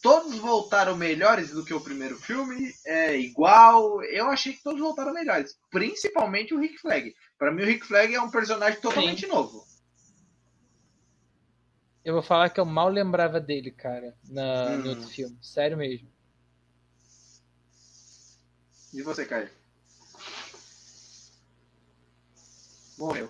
[0.02, 4.04] Todos voltaram melhores do que o primeiro filme, é igual.
[4.04, 7.14] Eu achei que todos voltaram melhores, principalmente o Rick Flag.
[7.38, 9.64] Pra mim, o Rick Flag é um personagem totalmente novo.
[12.04, 14.78] Eu vou falar que eu mal lembrava dele, cara, na, Hum.
[14.80, 15.38] no outro filme.
[15.40, 16.10] Sério mesmo.
[18.92, 19.50] E você, Caio?
[22.98, 23.30] Morreu.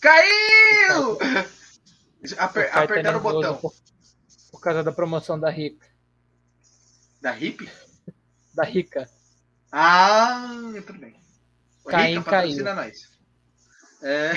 [0.00, 1.16] Caiu!
[2.38, 3.56] Aper, tá apertaram o botão.
[3.56, 3.72] Por,
[4.50, 5.91] por causa da promoção da Rica.
[7.22, 7.70] Da hip?
[8.52, 9.08] Da Rica.
[9.70, 10.50] Ah,
[10.84, 11.14] tudo bem.
[11.86, 13.12] Caim nós.
[14.02, 14.32] É,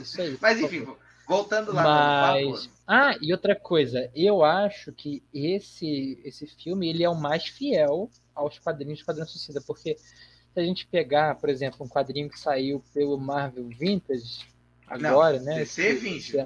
[0.00, 0.38] Isso aí.
[0.40, 0.86] mas enfim,
[1.26, 2.70] voltando lá Mas.
[2.86, 8.08] Ah, e outra coisa, eu acho que esse, esse filme ele é o mais fiel
[8.32, 12.38] aos quadrinhos do Esquadrão Suicida, porque se a gente pegar, por exemplo, um quadrinho que
[12.38, 14.46] saiu pelo Marvel Vintage,
[14.86, 15.58] agora, não, né?
[15.58, 16.36] DC 20.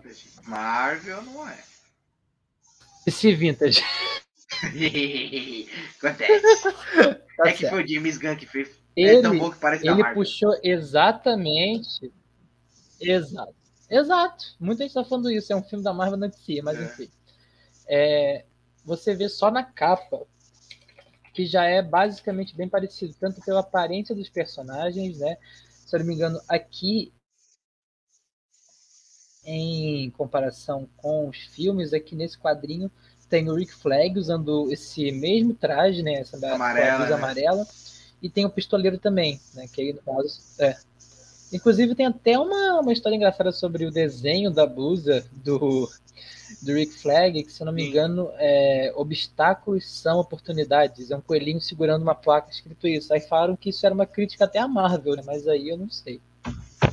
[0.45, 1.63] Marvel não é.
[3.07, 3.83] Esse Vintage.
[5.99, 6.63] Acontece.
[7.37, 7.71] Tá é que certo.
[7.75, 8.69] foi o James Gunn que fez.
[8.97, 12.13] é tão Ele, bom que parece ele puxou exatamente.
[13.01, 13.55] Exato.
[13.91, 14.45] Exato.
[14.59, 15.53] Muita gente está falando isso.
[15.53, 16.85] É um filme da Marvel não DC, mas É.
[16.85, 17.11] enfim.
[17.89, 18.45] É,
[18.85, 20.27] você vê só na capa
[21.33, 25.37] que já é basicamente bem parecido, tanto pela aparência dos personagens, né?
[25.87, 27.13] Se eu não me engano, aqui
[29.45, 32.91] em comparação com os filmes, aqui nesse quadrinho
[33.29, 36.15] tem o Rick Flag usando esse mesmo traje, né?
[36.15, 37.17] Essa da Amarela, blusa né?
[37.17, 37.67] amarela.
[38.23, 39.67] E tem o pistoleiro também, né?
[39.73, 40.41] Que aí no caso.
[40.59, 40.77] É.
[41.53, 45.89] Inclusive tem até uma, uma história engraçada sobre o desenho da blusa do,
[46.61, 47.89] do Rick Flag, que se eu não me Sim.
[47.89, 51.11] engano, é obstáculos são oportunidades.
[51.11, 53.13] É um coelhinho segurando uma placa escrito isso.
[53.13, 55.23] Aí falaram que isso era uma crítica até à Marvel, né?
[55.25, 56.21] Mas aí eu não sei.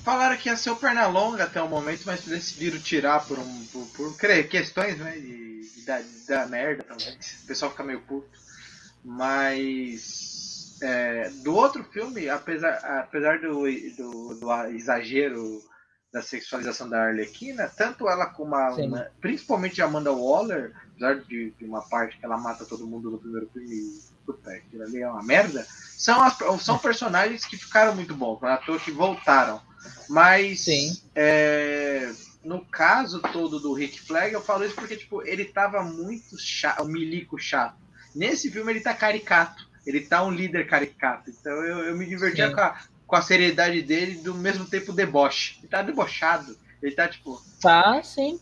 [0.06, 3.88] Falaram que ia ser o Pernalonga até o momento, mas decidiram tirar por, um, por,
[3.88, 7.18] por questões né, de, de, da, dar merda também.
[7.44, 8.30] O pessoal fica meio puto.
[9.04, 13.64] Mas é, do outro filme, apesar, apesar do,
[13.98, 15.62] do, do exagero
[16.14, 18.74] da sexualização da Arlequina, tanto ela como a.
[18.76, 23.12] Uma- principalmente a Amanda Waller, apesar de, de uma parte que ela mata todo mundo
[23.12, 25.66] no primeiro filme, puta, aquilo ali é uma merda,
[25.98, 29.62] são, as, são personagens que ficaram muito bons, é à toa que voltaram.
[30.10, 30.98] Mas Sim.
[31.16, 32.12] é,
[32.44, 36.84] no caso todo do Rick Flag, eu falo isso porque tipo, ele tava muito chato,
[36.84, 37.78] o milico chato.
[38.16, 41.30] Nesse filme ele tá caricato, ele tá um líder caricato.
[41.30, 42.54] Então eu, eu me divertia Sim.
[42.56, 45.58] com a, com a seriedade dele do mesmo tempo deboche.
[45.60, 46.56] Ele tá debochado.
[46.82, 47.42] Ele tá tipo.
[47.62, 48.40] Tá, sim.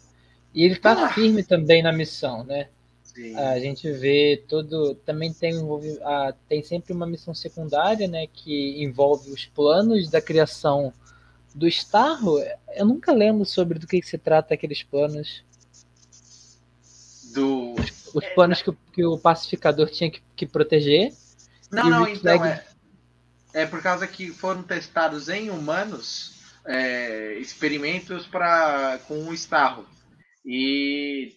[0.53, 1.13] E ele tá Ah.
[1.13, 2.67] firme também na missão, né?
[3.03, 4.95] assim, A gente vê todo.
[5.05, 8.27] Também tem, envolve- ah, tem sempre uma missão secundária, né?
[8.31, 10.93] Que envolve os planos da criação
[11.54, 12.39] do Starro.
[12.76, 15.43] Eu nunca lembro sobre do que, que se trata aqueles planos.
[17.34, 17.76] do.
[18.14, 21.14] Os planos que, o- que o pacificador tinha que, que proteger.
[21.72, 22.60] Não, não, Rick então Flag-
[23.54, 23.62] é.
[23.62, 26.34] É por causa que foram testados em humanos
[26.66, 29.86] é, experimentos para com o Starro.
[30.45, 31.36] E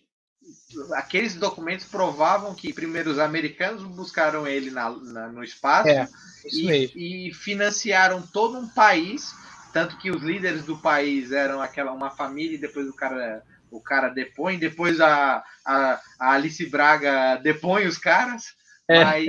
[0.95, 6.09] aqueles documentos provavam que primeiro os americanos buscaram ele na, na- no espaço É,
[6.53, 9.35] e, e financiaram todo um país,
[9.77, 13.79] tanto que os líderes do país eram aquela uma família e depois o cara o
[13.79, 18.57] cara depõe, depois a, a, a Alice Braga depõe os caras,
[18.89, 19.05] É.
[19.05, 19.27] mas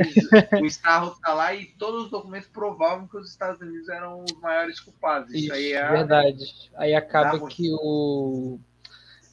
[0.61, 4.39] o Starro tá lá e todos os documentos provavam que os Estados Unidos eram os
[4.39, 5.33] maiores culpados.
[5.33, 6.71] Isso, Isso, aí é verdade.
[6.77, 8.57] Aí acaba que o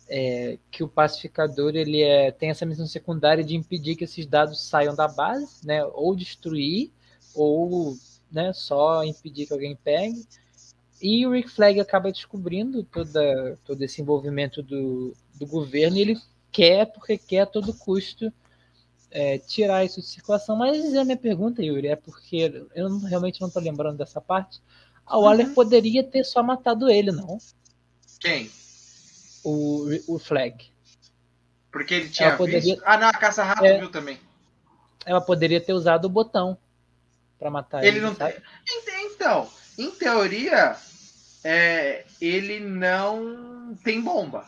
[0.09, 4.69] é, que o pacificador ele é, tem essa missão secundária de impedir que esses dados
[4.69, 5.85] saiam da base, né?
[5.85, 6.91] Ou destruir,
[7.33, 7.97] ou
[8.33, 10.27] né, só impedir que alguém pegue.
[11.07, 16.21] E o Rick Flag acaba descobrindo toda, todo esse envolvimento do, do governo e ele
[16.51, 18.33] quer, porque quer a todo custo,
[19.11, 20.57] é, tirar isso de circulação.
[20.57, 24.63] Mas a minha pergunta, Yuri, é porque eu não- realmente não estou lembrando dessa parte.
[25.05, 25.55] A Waller Uhum.
[25.55, 27.37] poderia ter só matado ele, não?
[28.19, 28.51] quem?
[29.45, 30.73] O, o Flag.
[31.71, 32.81] Porque ele tinha Ela poderia-.
[32.87, 33.79] Ah, não, a caça-rato É.
[33.79, 34.19] viu também.
[35.05, 36.57] Ela poderia ter usado o botão
[37.39, 38.07] para matar Ele ele.
[38.07, 38.41] não sabe?
[38.87, 39.07] tem.
[39.13, 39.47] Então,
[39.77, 40.75] em teoria,
[41.45, 44.47] é, ele não tem bomba.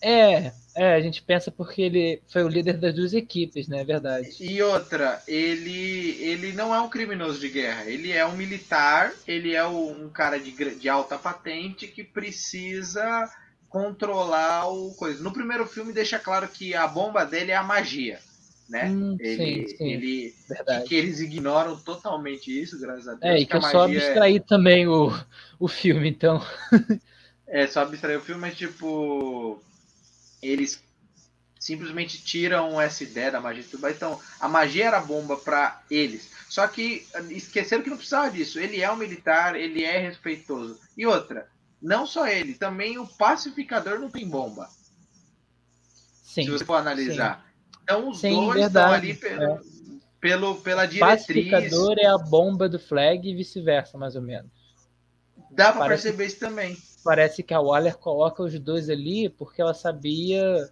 [0.00, 3.82] É, é, a gente pensa porque ele foi o líder das duas equipes, né?
[3.82, 4.36] É verdade.
[4.40, 7.84] E outra, ele, ele não é um criminoso de guerra.
[7.84, 13.30] Ele é um militar, ele é um cara de, de alta patente que precisa
[13.68, 15.22] controlar o coisa.
[15.22, 18.18] No primeiro filme deixa claro que a bomba dele é a magia,
[18.72, 18.88] né?
[18.88, 20.34] Hum, Ele, sim, sim, ele
[20.88, 23.22] que eles ignoram totalmente isso, graças a Deus.
[23.22, 25.12] É, e que a eu só magia é- abstraí também o,
[25.60, 26.42] o filme, então.
[27.46, 29.62] É, só abstrair o filme, mas tipo.
[30.42, 30.82] Eles
[31.60, 33.94] simplesmente tiram essa ideia da magia e tudo mais.
[33.94, 36.30] Então, a magia era bomba pra eles.
[36.48, 38.58] Só que esqueceram que não precisava disso.
[38.58, 40.80] Ele é um militar, ele é respeitoso.
[40.96, 41.46] E outra,
[41.80, 44.68] não só ele, também o pacificador não tem bomba.
[46.24, 46.44] Sim.
[46.44, 47.51] se você for analisar.
[47.82, 49.36] Então os Sim, dois verdade, estão ali.
[49.46, 49.72] pelo-
[50.20, 51.20] pelo, pela O diretriz.
[51.26, 54.50] pacificador é a bomba do flag e vice-versa, mais ou menos.
[55.50, 56.76] Dá pra parece- perceber isso também.
[57.04, 60.70] Parece que a Waller coloca os dois ali porque ela sabia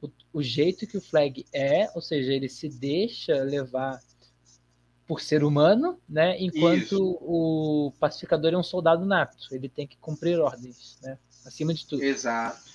[0.00, 3.98] o, o jeito que o flag é, ou seja, ele se deixa levar
[5.06, 6.40] por ser humano, né?
[6.40, 7.18] Enquanto Isso.
[7.20, 11.18] o pacificador é um soldado nato, ele tem que cumprir ordens, né?
[11.44, 12.02] Acima de tudo.
[12.04, 12.70] Exato.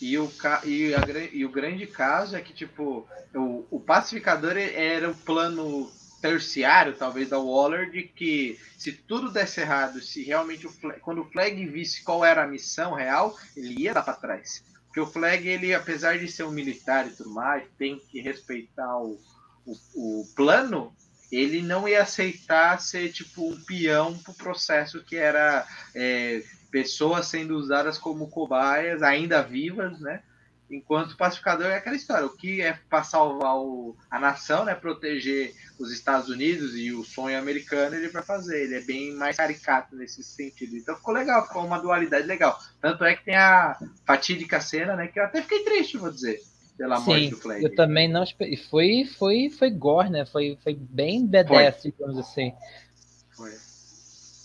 [0.00, 0.32] E o,
[0.64, 1.00] e, a
[1.32, 5.90] e o grande caso é que, tipo, o, o pacificador era o plano
[6.20, 11.22] terciário, talvez, da Waller, de que se tudo desse errado, se realmente o Flag, quando
[11.22, 14.62] o Flag visse qual era a missão real, ele ia dar para trás.
[14.86, 18.98] Porque o Flag, ele, apesar de ser um militar e tudo mais, tem que respeitar
[18.98, 19.18] o,
[19.66, 20.94] o, o plano,
[21.30, 27.56] ele não ia aceitar ser, tipo, um peão pro processo que era é, pessoas sendo
[27.56, 30.22] usadas como cobaias, ainda vivas, né?
[30.70, 34.72] Enquanto o pacificador é aquela história, o que é para salvar o- a nação, né?
[34.72, 38.62] Proteger os Estados Unidos e o sonho americano, ele vai fazer.
[38.62, 40.76] Ele é bem mais caricato nesse sentido.
[40.76, 42.56] Então ficou legal, ficou uma dualidade legal.
[42.80, 45.08] Tanto é que tem a fatídica cena, né?
[45.08, 46.40] Que eu até fiquei triste, vou dizer,
[46.78, 47.64] pela morte Sim, do Flag.
[47.64, 48.56] eu também não esperei.
[48.56, 50.24] Foi, foi, foi gore, né?
[50.24, 52.52] Foi, foi bem badass, digamos assim.
[53.36, 53.50] Foi.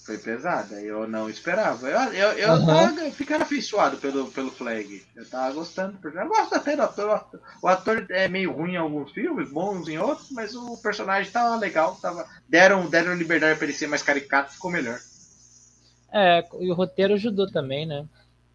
[0.06, 1.90] Foi pesada, eu não esperava.
[1.90, 2.96] Eu, eu, eu Aham.
[2.96, 5.04] tava ficando afeiçoado pelo, pelo Flag.
[5.16, 5.98] Eu tava gostando.
[5.98, 7.26] porque Eu gosto até do ator.
[7.60, 11.56] O ator é meio ruim em alguns filmes, bons em outros, mas o personagem tava
[11.56, 11.96] legal.
[12.00, 15.00] Tava, deram, deram liberdade pra ele ser mais caricato, ficou melhor.
[16.14, 18.06] É, e o roteiro ajudou também, né?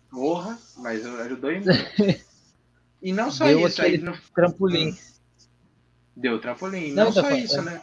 [0.08, 2.24] Porra, mas ajudou em muito.
[3.02, 4.96] E não só Deu isso, aí no- Trampolim.
[6.16, 6.92] Deu trampolim.
[6.92, 7.62] Não, Não, só falando, isso, é.
[7.62, 7.82] né?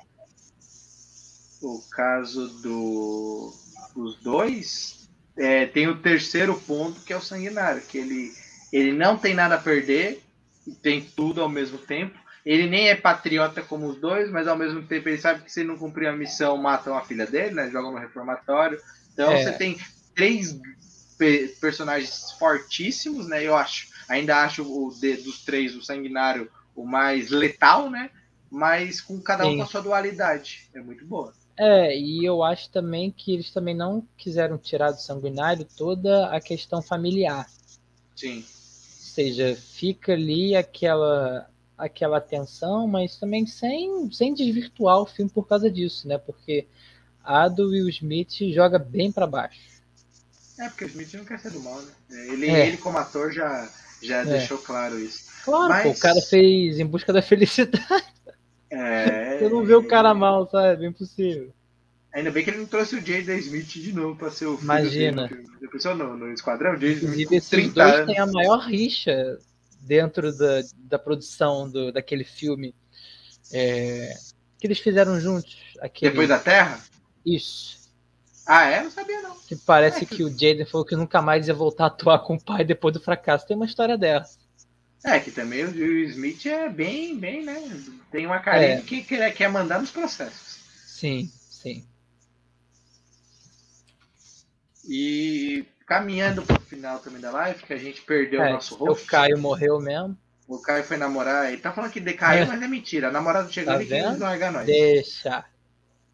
[1.61, 3.51] O caso do,
[3.95, 8.31] dos dois é, tem o terceiro ponto que é o sanguinário, que ele,
[8.71, 10.21] ele não tem nada a perder,
[10.67, 12.17] e tem tudo ao mesmo tempo.
[12.45, 15.61] Ele nem é patriota como os dois, mas ao mesmo tempo ele sabe que se
[15.61, 17.69] ele não cumprir a missão, matam a filha dele, né?
[17.69, 18.79] Jogam no reformatório.
[19.13, 19.43] Então É.
[19.43, 19.77] você tem
[20.15, 20.57] três
[21.17, 23.43] pe- personagens fortíssimos, né?
[23.43, 23.87] Eu acho.
[24.07, 28.09] Ainda acho o de- dos três, o sanguinário, o mais letal, né?
[28.49, 29.57] Mas com cada um Sim.
[29.57, 30.69] com a sua dualidade.
[30.73, 31.33] É muito boa.
[31.57, 36.39] É, e eu acho também que eles também não quiseram tirar do sanguinário toda a
[36.39, 37.49] questão familiar.
[38.15, 38.37] Sim.
[38.37, 45.47] Ou seja, fica ali aquela aquela tensão, mas também sem, sem desvirtuar o filme por
[45.47, 46.17] causa disso, né?
[46.17, 46.65] Porque
[47.23, 49.59] a do Will Smith joga bem pra baixo.
[50.59, 51.91] É, porque o Smith não quer ser do mal, né?
[52.31, 52.67] Ele, É.
[52.67, 53.69] ele como ator, já,
[54.01, 55.25] já deixou claro isso.
[55.45, 58.05] Claro, Mas- pô, o cara fez Em Busca da Felicidade.
[58.69, 60.85] É, Você não vê o cara mal, sabe?
[60.85, 61.53] É impossível.
[62.13, 65.27] Ainda bem que ele não trouxe o Jada Smith de novo pra ser o Imagina.
[65.27, 65.45] dele.
[65.61, 66.71] Já pensou no, Esquadrão?
[66.71, 68.07] O Jada Smith esses 30 dois anos.
[68.07, 69.37] têm a maior rixa
[69.81, 72.73] dentro da, da produção do, daquele filme
[73.53, 74.13] é,
[74.57, 75.57] que eles fizeram juntos.
[75.79, 76.79] Aquele, Depois da Terra?
[77.25, 77.77] Isso.
[78.45, 78.81] Ah, é?
[78.81, 79.35] Não sabia, não.
[79.47, 82.43] Que parece que o Jaden falou que nunca mais ia voltar a atuar com o
[82.43, 83.45] pai depois do fracasso.
[83.45, 84.39] Tem uma história dessa.
[85.07, 87.55] É, que também o Will Smith é bem, bem, né?
[88.11, 88.81] Tem uma carinha É.
[88.81, 90.57] que quer, quer mandar nos processos.
[90.85, 91.85] Sim, sim.
[94.85, 98.77] E caminhando pro final também da live, que a gente perdeu É, o nosso o
[98.89, 99.05] rosto.
[99.07, 100.17] Caio morreu mesmo.
[100.47, 101.51] O Caio foi namorar.
[101.51, 102.45] Ele tá falando que decaiu, É.
[102.45, 103.09] mas é mentira.
[103.09, 104.65] A namorada chegou Tá e quis largar nós.
[104.65, 105.45] Deixa.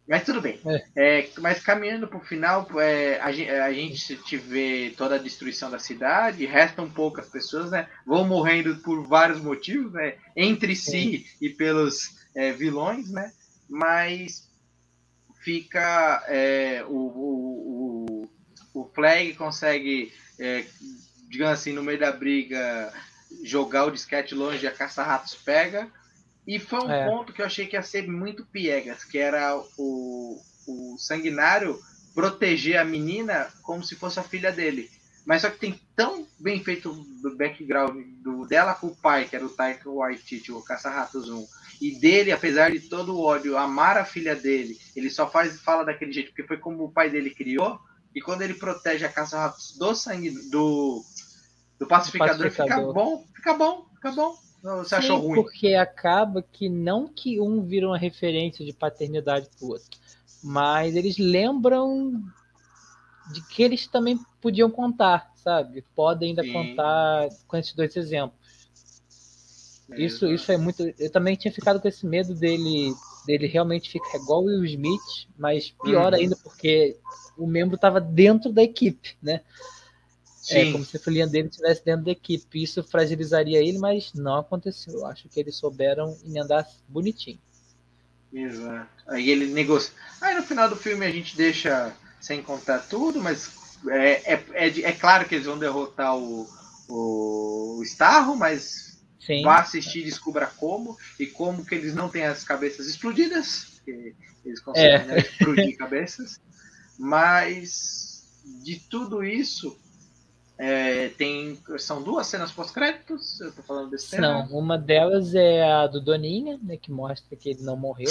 [0.06, 0.60] Mas tudo bem.
[0.66, 1.20] É.
[1.20, 5.78] É, mas caminhando pro final, é, a, a gente te vê toda a destruição da
[5.78, 7.88] cidade, restam poucas pessoas, né?
[8.06, 10.14] Vão morrendo por vários motivos, né?
[10.36, 13.32] Entre si e pelos é, vilões, né?
[13.68, 14.46] Mas
[15.42, 18.28] fica é, o, o,
[18.74, 20.64] o, o Flag consegue, é,
[21.30, 22.92] digamos assim, no meio da briga,
[23.42, 25.90] jogar o disquete longe e a caça-ratos pega.
[26.46, 27.06] E foi um É.
[27.08, 31.78] ponto que eu achei que ia ser muito piegas, que era o, o sanguinário
[32.14, 34.88] proteger a menina como se fosse a filha dele.
[35.26, 39.34] Mas só que tem tão bem feito do background do, dela com o pai, que
[39.34, 41.46] era o Taika Waititi, o Caça-Ratos 1,
[41.80, 45.82] e dele, apesar de todo o ódio, amar a filha dele, ele só faz fala
[45.82, 47.80] daquele jeito porque foi como o pai dele criou,
[48.14, 51.02] e quando ele protege a Caça-Ratos do sangue do,
[51.78, 52.92] do pacificador, fica pacificador.
[52.92, 54.43] bom, fica bom, fica bom.
[54.64, 55.42] Você achou Sim, ruim?
[55.42, 59.98] Porque acaba que não que um vira uma referência de paternidade pro outro,
[60.42, 62.22] mas eles lembram
[63.26, 65.82] de que eles também podiam contar, sabe?
[65.94, 66.52] Podem ainda Sim.
[66.52, 68.38] contar com esses dois exemplos.
[69.96, 70.82] Isso, isso é muito.
[70.98, 72.94] Eu também tinha ficado com esse medo dele,
[73.26, 76.18] dele realmente ficar igual o Will Smith, mas pior Uhum.
[76.18, 76.96] ainda porque
[77.36, 79.42] o membro estava dentro da equipe, né?
[80.50, 82.62] É como se a filhinha dele estivesse dentro da equipe.
[82.62, 84.94] Isso fragilizaria ele, mas não aconteceu.
[84.94, 87.38] Eu acho que eles souberam emendar bonitinho.
[88.32, 88.88] Exato.
[89.06, 89.94] Aí ele negocia.
[90.20, 93.52] Aí no final do filme a gente deixa sem contar tudo, mas
[93.88, 96.48] é, é, é, é claro que eles vão derrotar o,
[96.88, 99.42] o, o Starro, mas Sim.
[99.42, 104.60] vá assistir e descubra como e como que eles não têm as cabeças explodidas, eles
[104.60, 105.04] conseguem É.
[105.04, 106.40] né, explodir cabeças.
[106.98, 108.26] Mas
[108.62, 109.78] de tudo isso
[110.56, 113.40] é, tem são duas cenas pós-créditos.
[113.40, 117.50] Eu tô falando desse Não, uma delas é a do Doninha, né, que mostra que
[117.50, 118.10] ele não morreu.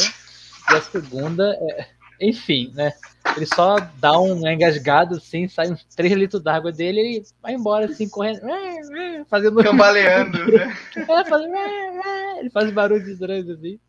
[0.69, 1.87] E a segunda é.
[2.21, 2.93] Enfim, né?
[3.35, 7.53] Ele só dá um engasgado assim, sai uns 3 litros d'água dele e ele vai
[7.53, 8.41] embora assim, correndo,
[9.27, 9.63] fazendo.
[9.63, 10.77] Cambaleando, né?
[10.95, 11.43] É, faz...
[12.39, 13.79] Ele faz barulho estranho assim.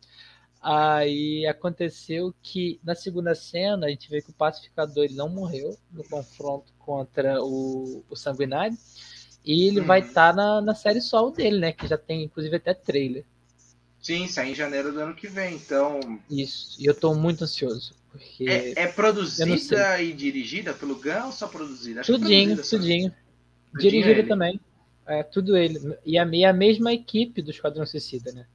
[0.67, 5.77] Aí aconteceu que na segunda cena a gente vê que o pacificador ele não morreu
[5.91, 8.75] no confronto contra o, o sanguinário.
[9.45, 9.85] E ele Uhum.
[9.85, 11.71] vai estar na, na série solo dele, né?
[11.71, 13.23] Que já tem inclusive até trailer.
[14.01, 15.53] Sim, sai em janeiro do ano que vem.
[15.53, 16.75] Então, Isso.
[16.81, 17.93] E eu tô muito ansioso.
[18.11, 18.49] Porque.
[18.49, 22.01] é, é produzida e dirigida pelo Gun ou só produzida?
[22.01, 22.77] Acho é tudinho, produzida só.
[22.77, 23.13] tudinho.
[23.79, 24.23] Ele.
[24.23, 24.59] também.
[25.05, 25.79] É, tudo ele.
[26.03, 28.47] E a, e a mesma equipe do Esquadrão Suicida, né?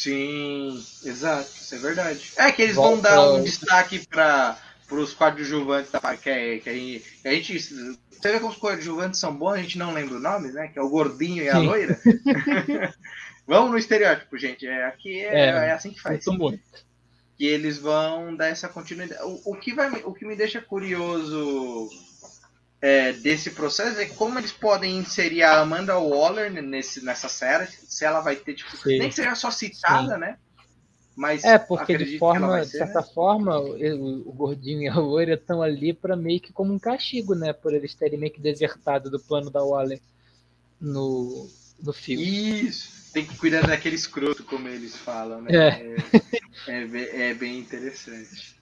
[0.00, 2.32] Sim, exato, isso é verdade.
[2.36, 4.56] É que eles Volta vão dar um destaque para
[4.90, 7.58] os coadjuvantes da que, é, que, a gente, que a gente.
[7.58, 10.68] Você vê como os coadjuvantes são bons, a gente não lembra o nome, né?
[10.68, 11.66] Que é o gordinho e a Sim.
[11.66, 12.00] loira.
[13.46, 14.66] Vamos no estereótipo, gente.
[14.66, 16.24] É, aqui é, É, é assim que faz.
[16.28, 16.62] Muito
[17.36, 19.22] que eles vão dar essa continuidade.
[19.22, 21.88] O, o que, vai, o que me deixa curioso
[22.82, 28.04] é, desse processo é como eles podem inserir a Amanda Waller nesse, nessa série, se
[28.04, 28.98] ela vai ter, tipo, Sim.
[28.98, 30.38] nem que seja só citada, né?
[31.14, 33.06] Mas É, porque de forma, vai de ser, certa né?
[33.12, 37.34] forma, o, o gordinho e a loira estão ali para meio que como um castigo,
[37.34, 37.52] né?
[37.52, 40.00] Por eles terem meio que desertado do plano da Waller
[40.80, 41.46] no,
[41.82, 42.24] no filme.
[42.24, 43.12] Isso.
[43.12, 45.50] Tem que cuidar daquele escroto, como eles falam, né?
[45.52, 45.96] É.
[46.66, 48.59] É, é é bem interessante.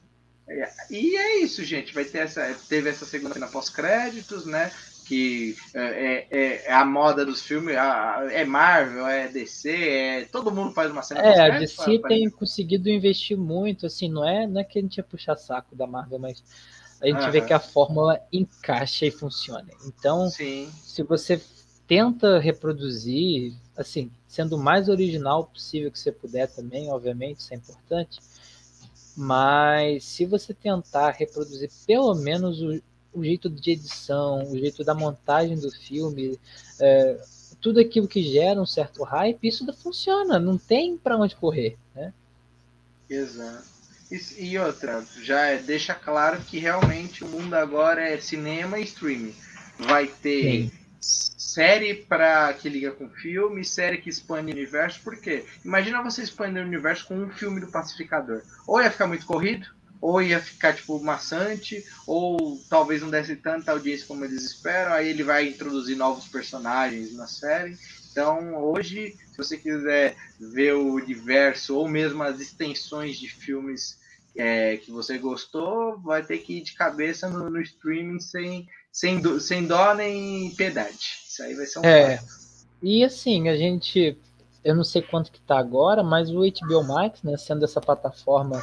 [0.49, 1.93] É, e é isso, gente.
[1.95, 4.70] Vai ter essa, teve essa segunda cena pós-créditos, né?
[5.07, 7.75] Que é, é- é a moda dos filmes.
[8.31, 11.59] É Marvel, é DC, é, todo mundo faz uma cena É, a.
[11.59, 15.05] DC pra- tem conseguido investir muito, assim, não é, não é que a gente ia
[15.05, 16.43] puxar saco da Marvel, mas
[17.01, 17.47] a gente vê Aham.
[17.47, 19.66] que a fórmula encaixa e funciona.
[19.87, 21.41] Então, Sim, se você
[21.87, 27.57] tenta reproduzir, assim, sendo o mais original possível que você puder também, obviamente, isso é
[27.57, 28.19] importante.
[29.20, 32.81] Mas se você tentar reproduzir pelo menos o,
[33.12, 36.39] o jeito de edição, o jeito da montagem do filme,
[36.78, 37.20] é,
[37.61, 42.15] tudo aquilo que gera um certo hype, isso funciona, não tem para onde correr, né?
[43.11, 43.66] exato.
[44.11, 48.85] E, e outra, já é- deixa claro que realmente o mundo agora é cinema e
[48.85, 49.35] streaming.
[49.78, 50.78] Vai ter Sim.
[51.01, 55.45] Série para que liga com filme, série que expande o universo, por quê?
[55.65, 58.43] Imagina você expandir o universo com um filme do Pacificador.
[58.66, 59.66] Ou ia ficar muito corrido,
[60.01, 65.09] ou ia ficar tipo maçante, ou talvez não desse tanta audiência como eles esperam, aí
[65.09, 67.77] ele vai introduzir novos personagens na série.
[68.11, 73.99] Então, hoje, se você quiser ver o universo ou mesmo as extensões de filmes
[74.37, 79.20] é, que você gostou, vai ter que ir de cabeça no, no streaming sem, sem,
[79.20, 80.98] dó- sem dó nem piedade.
[81.28, 82.16] Isso aí vai ser um É.
[82.19, 82.28] fato.
[82.82, 84.16] E assim, a gente,
[84.65, 88.62] eu não sei quanto que tá agora, mas o HBO Max, né, sendo essa plataforma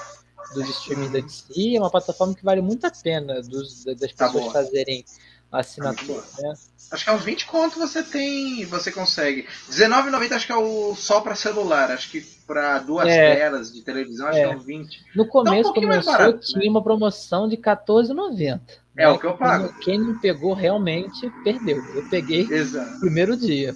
[0.53, 4.25] dos streaming da DC, é uma plataforma que vale muito a pena dos, das Tá
[4.27, 4.53] pessoas boa.
[4.53, 5.11] fazerem Tá
[5.59, 6.53] assinatura, né?
[6.91, 9.41] Acho que é uns 20 conto você tem, você consegue.
[9.69, 11.89] R$19,90 acho que é o só para celular.
[11.91, 13.35] Acho que para duas É.
[13.35, 14.47] telas de televisão acho É.
[14.47, 15.03] que é uns 20.
[15.15, 18.61] No começo pouquinho mais começou, barato, tinha uma promoção de R$14,90.
[18.97, 19.73] É o que eu pago.
[19.79, 21.83] Quem não pegou realmente perdeu.
[21.95, 22.91] Eu peguei Exato.
[22.93, 23.73] no primeiro dia.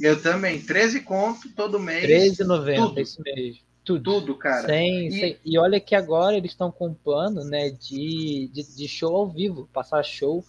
[0.00, 0.60] Eu também.
[0.60, 2.02] 13 conto todo mês.
[2.04, 3.00] R$13,90, tudo.
[3.00, 3.60] isso mesmo.
[3.84, 4.02] Tudo.
[4.20, 4.66] Tudo, cara.
[4.66, 8.62] Sem, E- sem- e olha que agora eles estão com um plano né, de, de,
[8.76, 10.44] de show ao vivo, passar show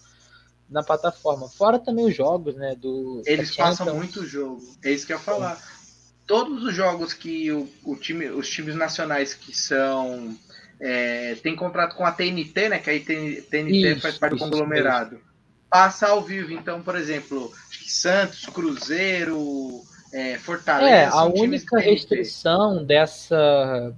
[0.70, 1.50] na plataforma.
[1.50, 2.76] Fora também os jogos, né?
[2.76, 3.98] Do, Eles passam Champions.
[3.98, 4.62] muito jogo.
[4.84, 5.60] É isso que eu ia falar.
[6.28, 10.38] Todos os jogos que o, o time, os times nacionais que são.
[10.80, 12.80] É, tem contrato com a TNT, né?
[12.80, 15.20] Que a TNT Isso, faz parte do isso conglomerado.
[15.70, 16.54] Passa ao vivo.
[16.54, 17.52] Então, por exemplo,
[17.86, 19.82] Santos, Cruzeiro,
[20.14, 20.90] é, Fortaleza.
[20.90, 23.94] É, a única restrição dessa,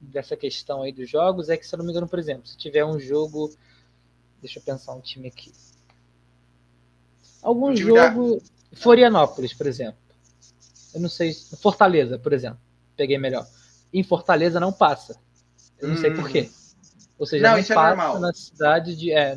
[0.00, 2.56] dessa questão aí dos jogos é que, se eu não me engano, por exemplo, se
[2.56, 3.52] tiver um jogo.
[4.40, 5.52] Deixa eu pensar um time aqui.
[7.42, 8.42] Algum Um da- jogo.
[8.74, 9.98] Florianópolis, por exemplo.
[10.94, 11.34] Eu não sei.
[11.60, 12.58] Fortaleza, por exemplo.
[12.96, 13.46] Peguei melhor.
[13.92, 15.18] Em Fortaleza não passa.
[15.78, 16.16] Eu não sei Hum.
[16.16, 16.48] por quê.
[17.18, 18.20] Ou seja, Não, não, isso é passa normal.
[18.20, 19.12] na cidade de.
[19.12, 19.36] É,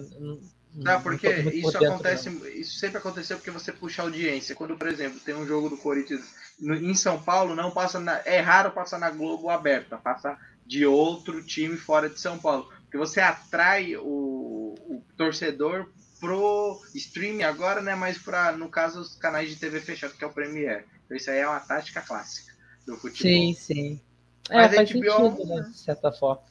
[0.73, 2.47] não, porque muito por isso dentro, acontece, não.
[2.47, 4.55] isso sempre aconteceu porque você puxa audiência.
[4.55, 6.21] Quando, por exemplo, tem um jogo do Corinthians
[6.59, 10.85] no- em São Paulo, não passa na, é raro passar na Globo aberta, passa de
[10.85, 12.69] outro time fora de São Paulo.
[12.83, 15.89] Porque você atrai o, o torcedor
[16.19, 17.95] pro streaming agora, né?
[17.95, 20.85] Mas para no caso os canais de TV fechado, que é o Premiere.
[21.05, 22.53] Então isso aí é uma tática clássica
[22.85, 23.31] do futebol.
[23.31, 24.01] Sim, sim.
[24.49, 25.61] É, Mas faz HBO, sentido, né?
[25.71, 26.41] De certa forma.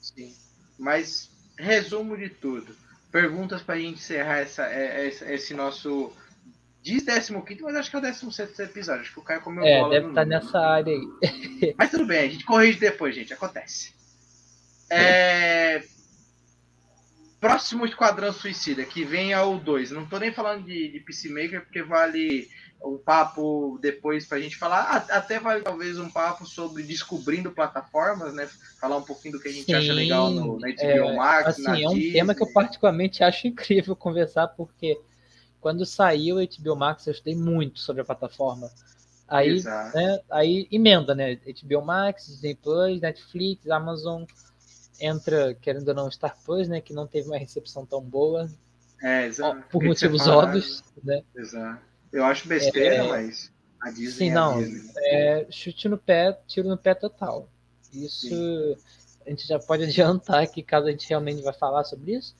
[0.00, 0.34] Sim.
[0.78, 2.76] Mas resumo de tudo.
[3.10, 6.12] Perguntas pra gente encerrar essa, é- é- esse, nosso.
[6.82, 7.32] Diz 15,
[7.62, 9.00] mas acho que é o 16 episódio.
[9.02, 10.44] Acho que o Caio comeu É, bola deve no estar número.
[10.44, 11.74] nessa área aí.
[11.76, 13.32] Mas tudo bem, a gente corrige depois, gente.
[13.32, 13.92] Acontece.
[14.90, 15.82] É,
[17.40, 19.92] Próximo Esquadrão Suicida, que vem é o 2.
[19.92, 22.48] Não tô nem falando de, de Peacemaker, porque vale
[22.82, 25.06] um papo depois pra gente falar.
[25.10, 28.48] Até vale talvez um papo sobre descobrindo plataformas, né?
[28.80, 31.58] Falar um pouquinho do que a gente acha Sim, legal no, na HBO é, Max,
[31.58, 32.12] na Assim, é um Disney.
[32.12, 34.98] tema que eu particularmente acho incrível conversar, porque
[35.60, 38.70] quando saiu o HBO Max, eu estudei muito sobre a plataforma.
[39.28, 39.62] Aí,
[39.94, 41.36] né, aí emenda, né?
[41.36, 44.24] HBO Max, Disney Plus, Netflix, Amazon,
[45.00, 46.80] entra, querendo ou não, Star Plus, né?
[46.80, 48.50] Que não teve uma recepção tão boa,
[49.02, 49.62] É, exato.
[49.70, 51.22] por motivos óbvios, né?
[51.36, 51.82] Exato.
[52.12, 54.60] Eu acho besteira, É, mas a Disney Sim, é a não.
[54.96, 57.48] É, chute no pé, tiro no pé total.
[57.92, 58.76] Isso
[59.26, 62.34] a gente já pode adiantar que caso a gente realmente vai falar sobre isso,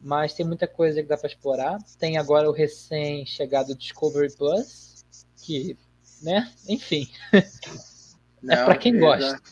[0.00, 1.78] mas tem muita coisa que dá para explorar.
[1.98, 5.04] Tem agora o recém-chegado Discovery Plus,
[5.36, 5.76] que,
[6.22, 7.08] né, enfim,
[8.42, 9.26] Não, pra quem gosta.
[9.26, 9.42] exato.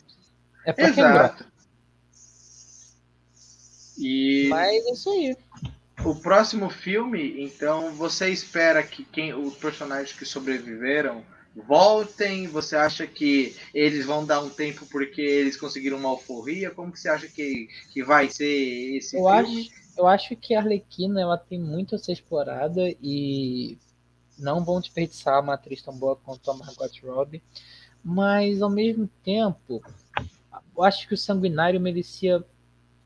[0.65, 1.47] é para quem gosta.
[3.99, 5.37] E Mas é isso aí.
[6.05, 11.25] o próximo filme, então, você espera que quem os personagens que sobreviveram
[11.55, 12.47] voltem?
[12.49, 16.71] Você acha que eles vão dar um tempo porque eles conseguiram uma alforria?
[16.71, 19.63] Como que você acha que, que vai ser esse Eu filme?
[19.63, 23.79] acho, eu acho que a Arlequina ela tem muito a ser explorada e
[24.39, 27.43] não vão desperdiçar uma atriz tão boa quanto a Margot Robbie,
[28.05, 29.83] mas ao mesmo tempo,
[30.77, 32.45] eu acho que o Sanguinário merecia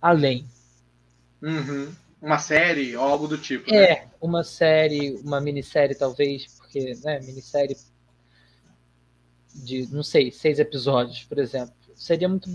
[0.02, 0.44] além.
[1.42, 1.92] Uhum.
[2.20, 3.70] Uma série ou algo do tipo.
[3.70, 3.82] né?
[3.82, 7.76] É, uma série, uma minissérie talvez, porque, né, minissérie
[9.54, 11.74] de, não sei, seis episódios, por exemplo.
[11.94, 12.48] Seria muito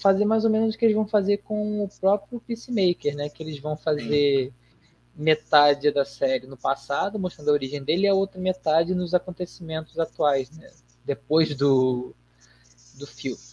[0.00, 3.28] fazer mais ou menos o que eles vão fazer com o próprio Peacemaker, né?
[3.28, 4.52] Que eles vão fazer
[5.14, 9.98] metade da série no passado, mostrando a origem dele, e a outra metade nos acontecimentos
[9.98, 10.70] atuais, né?
[11.04, 12.14] Depois do,
[12.94, 13.49] do filme.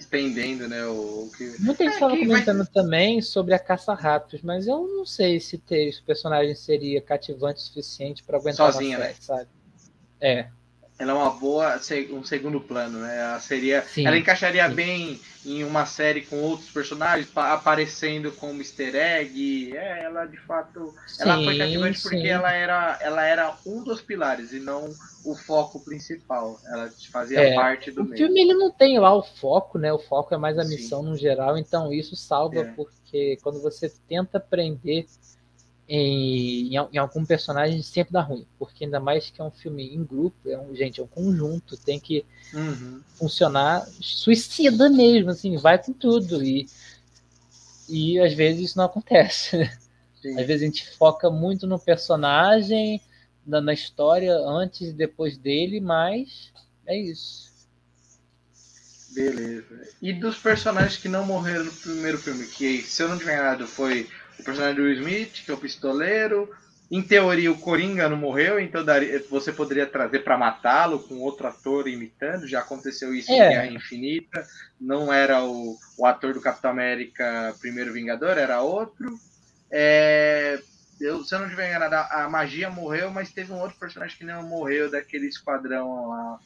[0.00, 0.84] Estendendo, né?
[0.86, 1.44] O, o que...
[1.60, 5.58] Muita gente É, estava vai- comentando também sobre a caça-ratos, mas eu não sei se
[5.58, 9.12] ter esse personagem seria cativante o suficiente para aguentar Sozinha, uma né?
[9.12, 9.48] série, sabe?
[10.20, 10.48] É,
[11.00, 11.80] Ela é uma boa,
[12.12, 13.18] um segundo plano, né?
[13.18, 14.68] Ela seria, Sim, ela encaixaria sim.
[14.68, 19.76] bem em uma série com outros personagens, pa- aparecendo como Easter egg.
[19.76, 22.28] É, ela de fato, ela foi Sim, cativante porque sim.
[22.28, 26.60] ela era, ela era um dos pilares e não o foco principal.
[26.66, 28.30] Ela fazia É, parte do o meio.
[28.30, 29.92] filme ele não tem lá o foco, né?
[29.92, 30.64] O foco é mais a Sim.
[30.64, 32.74] missão no geral, então isso salva É.
[32.74, 35.06] porque quando você tenta prender
[35.90, 39.50] em, em al- em algum personagem sempre dá ruim, porque ainda mais que é um
[39.50, 43.02] filme em grupo, é um gente, é um conjunto, tem que Uhum.
[43.18, 46.68] funcionar suicida mesmo, assim, vai com tudo e
[47.88, 49.56] e às vezes isso não acontece.
[50.22, 50.38] Sim.
[50.38, 53.02] Às vezes a gente foca muito no personagem,
[53.46, 56.52] na, na história antes e depois dele, mas
[56.86, 57.50] é isso.
[59.10, 59.88] Beleza.
[60.00, 63.66] E dos personagens que não morreram no primeiro filme, que se eu não tiver enganado
[63.66, 64.08] foi
[64.40, 66.50] o personagem do Will Smith, que é o pistoleiro.
[66.90, 71.46] Em teoria o Coringa não morreu, então daria- você poderia trazer para matá-lo com outro
[71.46, 72.48] ator imitando.
[72.48, 73.48] Já aconteceu isso em É.
[73.50, 74.44] Guerra Infinita.
[74.80, 79.16] Não era o, o ator do Capitão América Primeiro Vingador, era outro.
[79.70, 80.58] É,
[81.00, 84.18] eu, se eu não tiver enganado, a, a magia morreu, mas teve um outro personagem
[84.18, 86.38] que não morreu daquele esquadrão lá.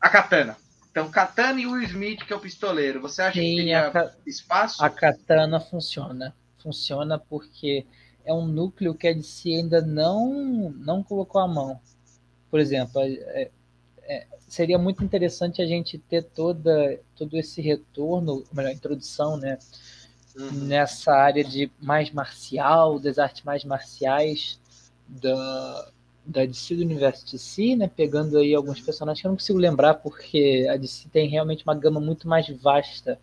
[0.00, 0.56] A Katana.
[0.90, 3.00] Então, Katana e Will Smith, que é o pistoleiro.
[3.00, 4.84] Você acha que Sim, teria a, ca- espaço?
[4.84, 6.34] a katana funciona.
[6.64, 7.86] Funciona porque
[8.24, 11.78] é um núcleo que a DC ainda não, não colocou a mão.
[12.50, 13.50] Por exemplo, é-
[14.04, 19.58] é- seria muito interessante a gente ter toda, todo esse retorno, melhor, introdução, né?
[20.36, 20.50] Uhum.
[20.64, 24.58] nessa área de mais marcial, das artes mais marciais
[25.06, 25.92] da,
[26.26, 27.86] da DC do universo DC, né?
[27.86, 31.74] Pegando aí alguns personagens que eu não consigo lembrar, porque a DC tem realmente uma
[31.76, 33.16] gama muito mais vasta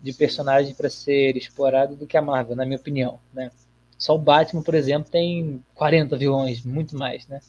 [0.00, 3.50] de personagens para ser explorado do que a Marvel, na minha opinião, né?
[3.98, 7.40] Só o Batman, por exemplo, tem 40 vilões, muito mais, né?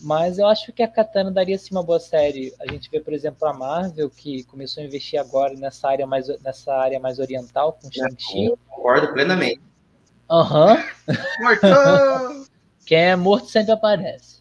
[0.00, 2.54] Mas eu acho que a Katana daria sim uma boa série.
[2.58, 6.28] A gente vê, por exemplo, a Marvel, que começou a investir agora nessa área mais,
[6.42, 8.54] nessa área mais oriental, com Shang-Chi.
[8.68, 9.60] Concordo plenamente.
[10.30, 10.82] Aham.
[11.40, 12.46] Mortou!
[12.86, 14.39] Quem é morto sempre aparece.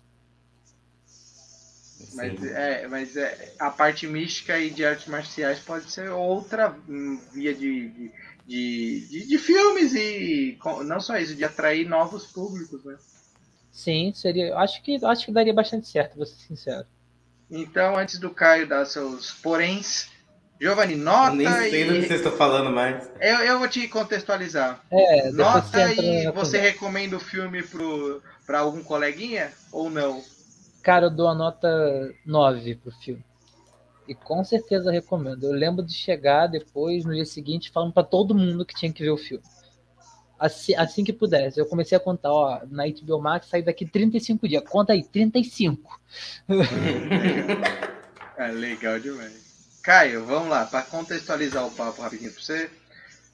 [2.20, 6.76] Mas, é, mas é, a parte mística e de artes marciais pode ser outra
[7.34, 8.12] via de, de,
[8.46, 12.98] de, de- de filmes e não só isso, de atrair novos públicos, né?
[13.72, 14.56] Sim, seria.
[14.58, 16.86] Acho que, acho que daria bastante certo, vou ser sincero.
[17.50, 20.10] Então, antes do Caio dar seus poréns,
[20.62, 22.08] Giovanni, Eu nota nem sei do que e.
[22.08, 23.10] vocês estão falando mais.
[23.20, 24.82] Eu, eu vou te contextualizar.
[24.92, 26.58] É, Nota e você conversa.
[26.58, 30.24] recomenda o filme pro, pra algum coleguinha ou não?
[30.90, 31.70] Cara, eu dou a nota
[32.26, 33.24] 9 pro filme.
[34.08, 35.44] E com certeza recomendo.
[35.44, 39.04] Eu lembro de chegar depois, no dia seguinte, falando pra todo mundo que tinha que
[39.04, 39.44] ver o filme.
[40.40, 41.60] Assim, assim que pudesse.
[41.60, 44.64] Eu comecei a contar, ó, na HBO Max sai daqui 35 dias.
[44.68, 46.02] Conta aí, 35.
[48.36, 49.80] É legal demais.
[49.84, 52.68] Caio, vamos lá, para contextualizar o papo rapidinho pra você.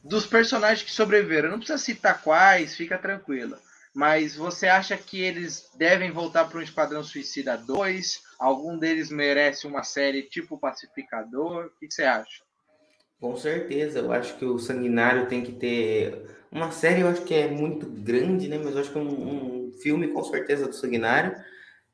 [0.03, 3.59] Dos personagens que sobreviveram, não precisa citar quais, fica tranquila.
[3.95, 8.21] Mas você acha que eles devem voltar para um Esquadrão Suicida 2?
[8.37, 11.67] Algum deles merece uma série tipo Pacificador?
[11.67, 12.43] O que você acha?
[13.21, 17.33] Com certeza, eu acho que o Sanguinário tem que ter uma série, eu acho que
[17.33, 18.59] é muito grande, né?
[18.61, 21.33] Mas eu acho que um, um filme com certeza do Sanguinário.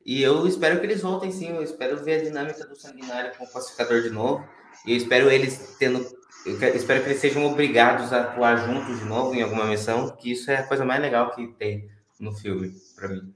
[0.03, 3.43] E eu espero que eles voltem sim, eu espero ver a dinâmica do Sanguinário com
[3.43, 4.43] o Pacificador de novo.
[4.87, 6.03] E eu espero eles tendo.
[6.45, 10.31] Eu espero que eles sejam obrigados a atuar juntos de novo em alguma missão, que
[10.31, 11.87] isso é a coisa mais legal que tem
[12.19, 13.33] no filme, pra mim.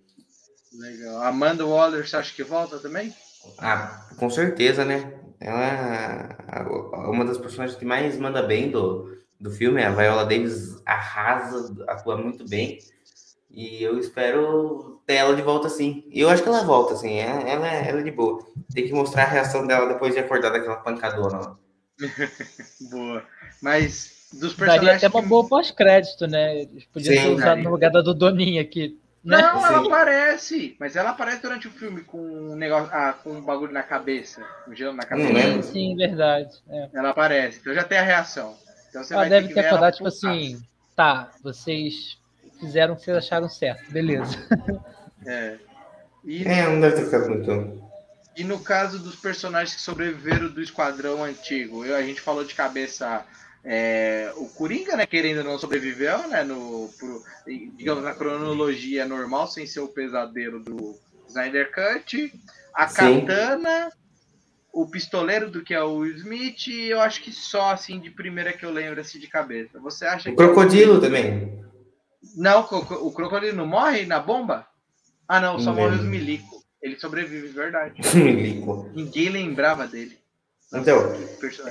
[0.73, 1.21] Legal.
[1.21, 3.13] Amanda Waller, você acha que volta também?
[3.59, 5.13] Ah, com certeza, né?
[5.39, 9.83] Ela é uma das personagens que mais manda bem do, do filme.
[9.83, 12.79] A Viola Davis arrasa, atua muito bem.
[13.51, 16.03] E eu espero ter ela de volta sim.
[16.11, 17.13] Eu acho que ela volta, assim.
[17.17, 18.45] Ela, ela, é- ela é de boa.
[18.73, 21.37] Tem que mostrar a reação dela depois de acordar daquela pancadona.
[21.39, 21.57] lá.
[22.91, 23.23] Boa.
[23.61, 25.03] Mas dos Daria personagens.
[25.03, 26.65] até uma que- boa pós-crédito, né?
[26.93, 27.63] Podia Sim, ser usado daria.
[27.63, 28.99] no lugar da Dodoninha aqui.
[29.23, 29.37] Né?
[29.41, 29.87] Não, ela Sim.
[29.87, 30.75] aparece.
[30.79, 32.89] Mas ela aparece durante o filme com um negócio.
[32.93, 34.45] Ah, com um bagulho na cabeça.
[34.67, 35.63] Um gelo na cabeça.
[35.63, 36.53] Sim, sim, verdade.
[36.69, 36.89] É.
[36.93, 37.59] Ela aparece.
[37.59, 38.55] Então já tem a reação.
[38.89, 40.61] Então você Ela vai deve ter que ter ela acordado, tipo assim,
[40.95, 42.17] tá, vocês
[42.59, 44.37] fizeram o que vocês acharam certo, beleza.
[45.25, 45.57] É.
[46.23, 47.84] E, É, não deve ter ficado muito.
[48.35, 52.53] E no caso dos personagens que sobreviveram do esquadrão antigo, eu, a gente falou de
[52.53, 53.25] cabeça
[53.63, 55.05] é, o Coringa, né?
[55.05, 56.43] Querendo ou não sobreviveu, né?
[56.43, 57.23] No, pro-
[57.75, 60.95] digamos, na cronologia normal, sem ser o pesadelo do
[61.27, 62.31] Snyder Cut.
[62.75, 63.25] A Sim.
[63.25, 63.91] Katana,
[64.71, 68.53] o pistoleiro do que é o Smith, e eu acho que só assim de primeira
[68.53, 69.79] que eu lembro assim de cabeça.
[69.79, 70.37] Você acha O que.
[70.37, 71.63] Crocodilo também.
[72.35, 74.67] Não, o o crocodilo não morre na bomba?
[75.27, 76.11] Ah, não, só Não morre os lembro.
[76.11, 76.54] milico.
[76.81, 77.95] Ele sobrevive, verdade.
[78.93, 80.17] Ninguém lembrava dele.
[80.73, 80.97] Então.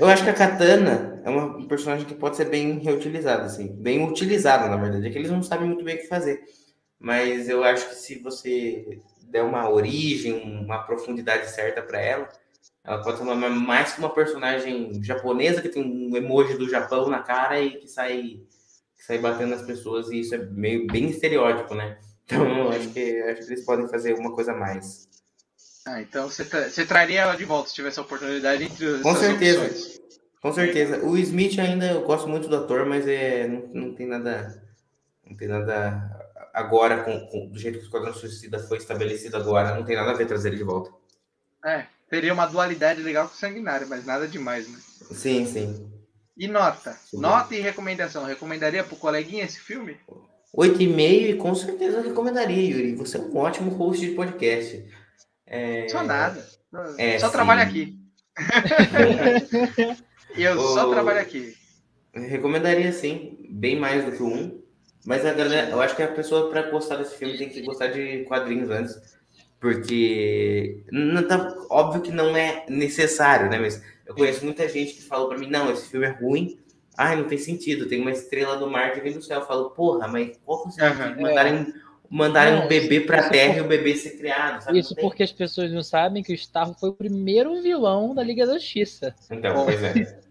[0.01, 3.69] Eu acho que a Katana é uma um personagem que pode ser bem reutilizada, assim.
[3.69, 5.07] Bem utilizada, na verdade.
[5.07, 6.43] É que eles não sabem muito bem o que fazer.
[6.99, 12.29] Mas eu acho que se você der uma origem, uma profundidade certa para ela,
[12.85, 17.09] ela pode ser uma, mais que uma personagem japonesa que tem um emoji do Japão
[17.09, 18.41] na cara e que sai,
[18.97, 20.11] que sai batendo nas pessoas.
[20.11, 21.99] E isso é meio bem estereótipo, né?
[22.27, 25.09] Então acho que, acho que eles podem fazer alguma coisa a mais.
[25.87, 29.15] Ah, então você, tra- você traria ela de volta se tivesse a oportunidade entre Com
[29.15, 29.63] certeza.
[29.65, 30.01] opções.
[30.41, 31.05] Com certeza.
[31.05, 34.63] O Smith ainda eu gosto muito do ator, mas é, não, não tem nada.
[35.27, 36.11] Não tem nada
[36.55, 40.11] agora, com, com- do jeito que o Esquadrão Suicida foi estabelecido agora, não tem nada
[40.11, 40.91] a ver trazer ele de volta.
[41.65, 44.79] É, teria uma dualidade legal com o sanguinário, mas nada demais, né?
[45.13, 45.91] Sim, sim.
[46.37, 46.93] E nota?
[46.93, 47.21] Sim.
[47.21, 48.25] Nota e recomendação.
[48.25, 49.97] Recomendaria pro coleguinha esse filme?
[50.57, 52.95] Oito e meio e com certeza eu recomendaria, Yuri.
[52.95, 54.85] Você é um ótimo host de podcast.
[55.45, 56.47] É, Só nada.
[56.97, 57.33] é, só sim.
[57.33, 57.99] trabalho aqui.
[60.39, 61.55] eu só Ô, trabalho aqui.
[62.13, 64.63] eu recomendaria sim, bem mais do que o um.
[65.05, 67.89] Mas a galera, eu acho que a pessoa para gostar desse filme tem que gostar
[67.89, 68.97] de quadrinhos antes,
[69.61, 73.59] porque não tá, óbvio que não é necessário, né?
[73.59, 76.64] Mas eu conheço muita gente que falou para mim, não, esse filme é ruim.
[76.97, 79.41] Ai, não tem sentido, tem uma estrela do mar que vem do céu.
[79.41, 81.17] Eu falo, porra, mas qual que é o sentido Aham.
[81.17, 81.75] de mandarem,
[82.11, 84.79] mandarem Não, um bebê pra isso terra por- e o bebê ser criado, sabe?
[84.79, 88.47] Isso porque as pessoas não sabem que o Starro foi o primeiro vilão da Liga
[88.47, 89.15] da Justiça.
[89.31, 89.91] Então, pois é.
[89.93, 90.25] É.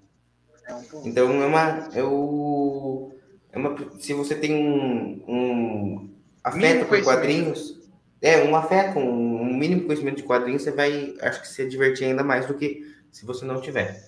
[1.03, 1.89] Então é uma.
[1.93, 3.11] É o,
[3.51, 6.09] é uma se você tem um, um
[6.43, 7.77] afeto por quadrinhos,
[8.21, 12.05] é um afeto, um, um mínimo conhecimento de quadrinhos, você vai, acho que se divertir
[12.07, 12.81] ainda mais do que
[13.11, 14.01] se você não tiver.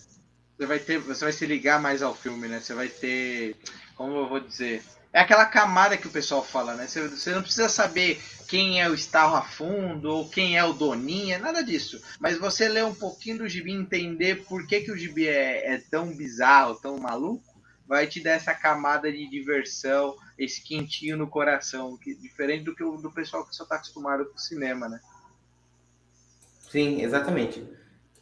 [0.58, 2.60] Você vai ter, você vai se ligar mais ao filme, né?
[2.60, 3.58] Você vai ter,
[3.96, 6.88] como eu vou dizer, é aquela camada que o pessoal fala, né?
[6.88, 10.74] Você, você não precisa saber quem é o Starro a fundo ou quem é o
[10.74, 12.02] Doninha, nada disso.
[12.20, 15.78] Mas você ler um pouquinho do gibi entender por que, que o gibi é, é
[15.90, 17.56] tão bizarro, tão maluco,
[17.88, 22.84] vai te dar essa camada de diversão, esse quentinho no coração, que diferente do que
[22.84, 25.00] o do pessoal que só tá acostumado com o cinema, né?
[26.70, 27.64] Sim, exatamente.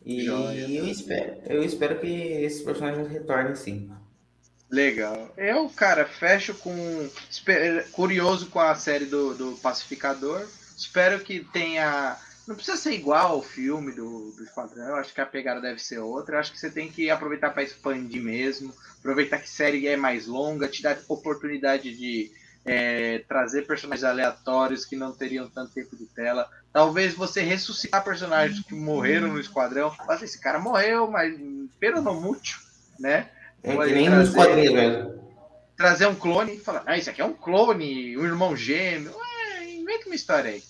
[0.06, 0.70] E Joia.
[0.70, 3.90] eu espero, eu espero que esses personagens retornem sim.
[4.74, 5.32] Legal.
[5.38, 6.74] Eu, cara, fecho com.
[7.92, 10.48] Curioso com a série do, do Pacificador.
[10.76, 12.18] Espero que tenha.
[12.48, 14.88] Não precisa ser igual ao filme do, do Esquadrão.
[14.88, 16.36] Eu acho que a pegada deve ser outra.
[16.36, 18.74] Eu acho que você tem que aproveitar para expandir mesmo.
[19.00, 22.32] Aproveitar que a série é mais longa, te dá oportunidade de
[22.66, 26.50] é, trazer personagens aleatórios que não teriam tanto tempo de tela.
[26.74, 29.96] Talvez você ressuscitar personagens que morreram no Esquadrão.
[30.08, 31.34] Mas esse cara morreu, mas
[31.80, 32.60] pero não muito,
[33.00, 33.30] né?
[33.62, 35.24] É que nem nos trazer- quadrinhos mesmo.
[35.78, 39.16] trazer um clone e falar, ah, isso aqui é um clone, um irmão gêmeo.
[39.16, 40.64] Ué, inventa uma história aí.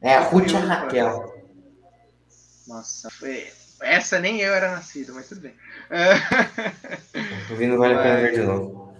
[0.00, 1.42] É a Ruth e a Raquel.
[2.66, 3.46] Nossa, foi...
[3.82, 5.54] essa nem eu era nascido, mas tudo bem.
[5.90, 8.96] É, Vindo vale a pena ver de novo.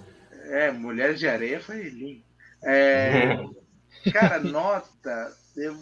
[0.50, 2.22] É, Mulheres de Areia foi lindo.
[2.62, 3.38] É,
[4.12, 5.32] cara, nota.
[5.56, 5.80] eu-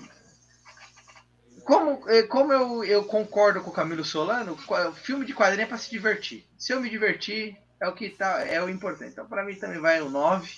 [1.65, 4.57] Como, eh, como eu, eu concordo com o Camilo Solano,
[4.95, 6.47] filme de quadrinho é pra se divertir.
[6.59, 9.13] Se eu me divertir, é o que tá, é o importante.
[9.13, 10.51] Então, pra mim também vai um 9,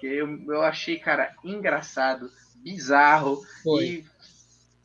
[0.00, 2.30] que eu, eu achei, cara, engraçado,
[2.62, 3.42] bizarro.
[3.62, 3.84] Foi.
[3.84, 4.06] E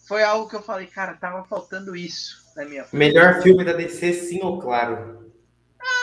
[0.07, 4.14] foi algo que eu falei, cara, tava faltando isso na minha Melhor filme da DC,
[4.14, 5.26] sim ou claro?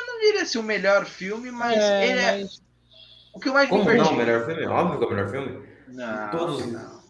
[0.07, 2.63] Não diria ser o melhor filme, mas É, ele é mas
[3.35, 4.05] o que eu mais me Como diverti.
[4.05, 4.15] não?
[4.15, 4.67] O melhor filme?
[4.67, 5.69] Óbvio que é o melhor filme.
[5.89, 6.67] Não, Todos.
[6.67, 7.02] não.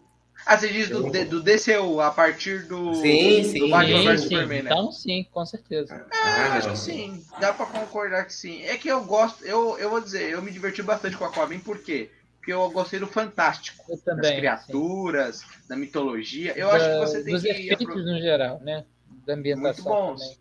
[0.45, 3.69] Ah, você diz do, do DCU, a partir do, Sim, do sim.
[3.69, 4.27] Batman sim, vs sim.
[4.27, 4.69] Superman, né?
[4.71, 5.93] Então sim, com certeza.
[5.95, 7.23] É, Ah, acho que sim.
[7.39, 8.61] Dá pra concordar que sim.
[8.63, 11.59] É que eu gosto, eu, eu vou dizer, eu me diverti bastante com a Aquaman,
[11.59, 12.09] por quê?
[12.37, 14.35] Porque eu gostei do fantástico, Eu das também.
[14.37, 16.51] criaturas, da mitologia.
[16.57, 16.75] Eu sim.
[16.75, 17.49] acho que Da- você tem dos que...
[17.49, 18.83] efeitos apro- no geral, né?
[19.25, 20.19] Da ambientação Muito bons.
[20.21, 20.37] também.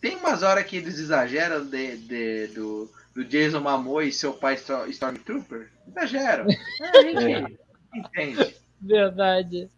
[0.00, 4.54] Tem umas horas que eles exageram de, de- do, do Jason Momoa e seu pai
[4.56, 5.68] Stor- Stormtrooper.
[5.86, 6.46] Exageram.
[6.80, 7.58] É, a gente
[7.94, 8.56] entende.
[8.80, 9.70] Verdade.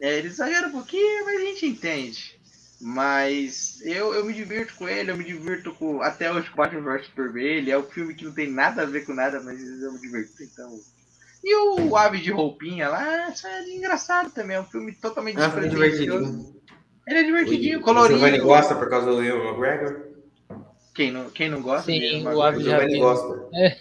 [0.00, 2.40] É, eles exageram um pouquinho, mas a gente entende.
[2.80, 6.00] Mas eu, eu me divirto com ele, eu me divirto com.
[6.00, 7.44] Até hoje Batman vs Superman.
[7.44, 10.00] Ele é um filme que não tem nada a ver com nada, mas eu me
[10.00, 10.42] divirto.
[10.42, 10.80] Então.
[11.44, 14.56] E o Ave de Roupinha lá, isso é engraçado também.
[14.56, 16.54] É um filme totalmente Ah, divertidinho.
[17.06, 18.18] Ele é divertidinho, O colorido.
[18.18, 20.06] Giovanni gosta por causa do Will McGregor?
[20.94, 21.84] Quem não, quem não gosta?
[21.84, 23.76] Sim, o Ave O de de Giovanni Rapina.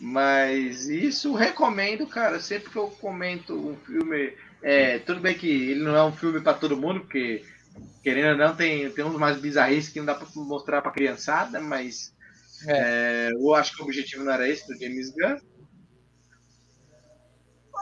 [0.00, 2.40] Mas isso recomendo, cara.
[2.40, 4.32] Sempre que eu comento um filme,
[4.62, 7.44] é, tudo bem que ele não é um filme para todo mundo, porque
[8.02, 11.60] querendo ou não, tem, tem uns mais bizarrices que não dá para mostrar para criançada,
[11.60, 12.12] mas
[12.66, 13.28] É.
[13.28, 15.38] é, eu acho que o objetivo não era esse do James Gunn.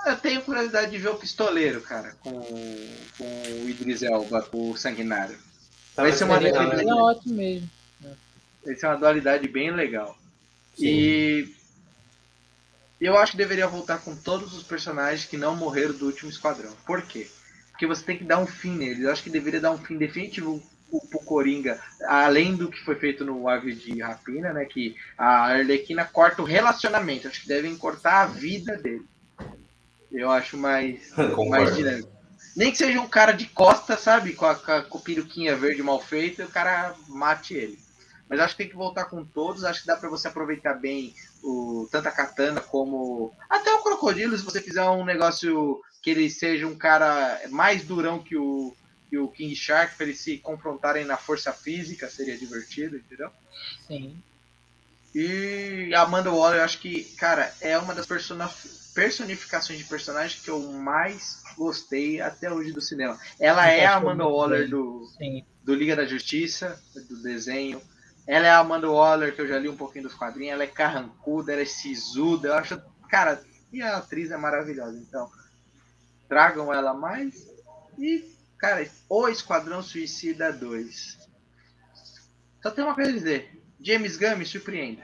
[0.06, 3.24] Eu tenho curiosidade de ver o Pistoleiro, cara, com, com
[3.64, 5.36] o Idris Elba, com o Sanguinário.
[5.96, 6.90] Vai ser uma Tava legal, legal, né?
[6.90, 7.70] É ótimo mesmo.
[8.64, 10.18] Vai ser uma dualidade bem legal.
[10.76, 10.86] Sim.
[10.86, 11.54] E
[13.06, 16.72] eu acho que deveria voltar com todos os personagens que não morreram do último esquadrão.
[16.86, 17.28] Por quê?
[17.70, 19.00] Porque você tem que dar um fim neles.
[19.00, 20.62] Eu acho que deveria dar um fim definitivo
[21.10, 24.64] pro Coringa, além do que foi feito no Ave de Rapina, né?
[24.64, 27.26] Que a Arlequina corta o relacionamento.
[27.26, 29.04] Acho que devem cortar a vida dele.
[30.12, 31.12] Eu acho mais,
[31.48, 32.12] mais dinâmico.
[32.56, 34.34] Nem que seja um cara de costa, sabe?
[34.34, 37.78] Com a, com a, peruquinha verde mal feita, e o cara mate ele.
[38.28, 39.64] Mas acho que tem que voltar com todos.
[39.64, 41.14] Acho que dá pra você aproveitar bem
[41.44, 46.30] o tanto a Katana como até o Crocodilo, se você fizer um negócio que ele
[46.30, 48.74] seja um cara mais durão que o,
[49.08, 53.30] que o King Shark, para eles se confrontarem na força física, seria divertido, entendeu?
[53.86, 54.16] Sim.
[55.14, 58.06] E a Amanda Waller, eu acho que, cara, é uma das
[58.92, 63.18] personificações de personagem que eu mais gostei até hoje do cinema.
[63.38, 64.70] Ela é a Amanda Waller bem.
[64.70, 65.44] do, Sim.
[65.62, 67.80] do Liga da Justiça, do desenho.
[68.26, 70.54] Ela é a Amanda Waller, que eu já li um pouquinho dos quadrinhos.
[70.54, 72.48] Ela é carrancuda, ela é sisuda.
[72.48, 72.80] Eu acho,
[73.10, 73.42] cara,
[73.72, 74.98] e a atriz é maravilhosa.
[74.98, 75.30] Então,
[76.28, 77.46] tragam ela mais.
[77.98, 78.24] E,
[78.58, 81.18] cara, o Esquadrão Suicida 2.
[82.62, 85.02] Só tem uma coisa a dizer: James Gunn me surpreenda.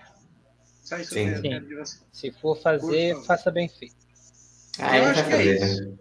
[0.82, 1.40] Só isso Sim.
[1.42, 1.84] que.
[2.10, 3.26] Se for fazer, favor.
[3.26, 3.94] faça bem feito.
[4.78, 5.84] Ah, Eu acho que é fazer, isso.
[5.84, 5.97] né?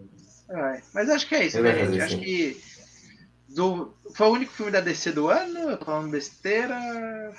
[0.77, 2.01] É, mas acho que é isso, né, gente?
[2.01, 2.63] Acho que
[3.55, 5.59] do, foi o único filme da DC do ano?
[5.71, 6.80] Eu tô falando besteira.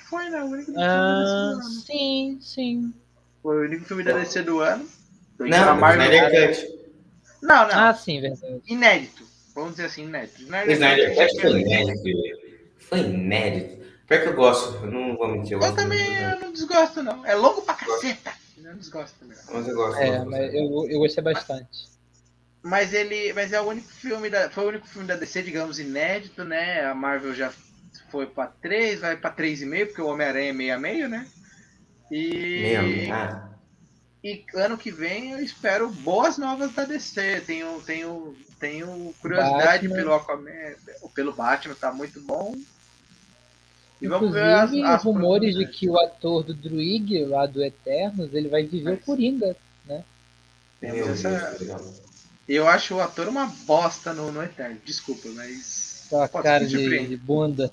[0.09, 0.43] Foi, né?
[0.43, 1.63] O único filme da DC Ah, do ano.
[1.71, 2.95] sim, sim.
[3.43, 4.87] Foi o único filme da DC do ano.
[5.35, 6.81] Então, Não, a Marvel- Snyder Cut.
[7.43, 7.75] Não, não.
[7.75, 8.61] Ah, sim, verdade.
[8.67, 9.25] Inédito.
[9.55, 10.43] Vamos dizer assim, inédito.
[10.43, 12.03] Snyder Snyder Cut, foi inédito.
[12.79, 13.81] Foi inédito.
[14.07, 15.53] Pior que eu gosto, eu não vou mentir.
[15.53, 17.25] Eu, Eu também muito, eu não desgosto, não.
[17.25, 18.33] É longo pra caceta.
[18.59, 19.37] Eu não desgosto também.
[19.47, 19.55] não.
[19.55, 19.99] Mas eu gosto.
[20.01, 21.89] É, mas eu, eu gostei bastante.
[22.63, 23.33] Mas ele.
[23.33, 24.51] Mas é o único filme da.
[24.51, 26.85] Foi o único filme da DC, digamos, inédito, né?
[26.85, 27.53] A Marvel já
[28.11, 31.27] foi pra 3, vai pra 3,5, porque o Homem-Aranha é meio a meio, né?
[32.11, 32.79] E.
[32.79, 33.51] Meio, ah,
[34.23, 37.43] E ano que vem eu espero boas novas da DC.
[37.47, 39.95] Tenho, tenho, tenho curiosidade Batman.
[39.95, 40.75] pelo Aquaman,
[41.15, 42.55] pelo Batman, tá muito bom.
[44.03, 47.63] E vamos ver as, Inclusive, as rumores de que o ator do Druig, lá do
[47.63, 49.57] Eternos, ele vai viver o Coringa.
[50.81, 52.10] Temos Meu essa-.
[52.53, 54.77] Eu acho o ator uma bosta no, no Eterno.
[54.85, 56.09] Desculpa, mas.
[56.13, 57.71] A Pode cara de, de bunda.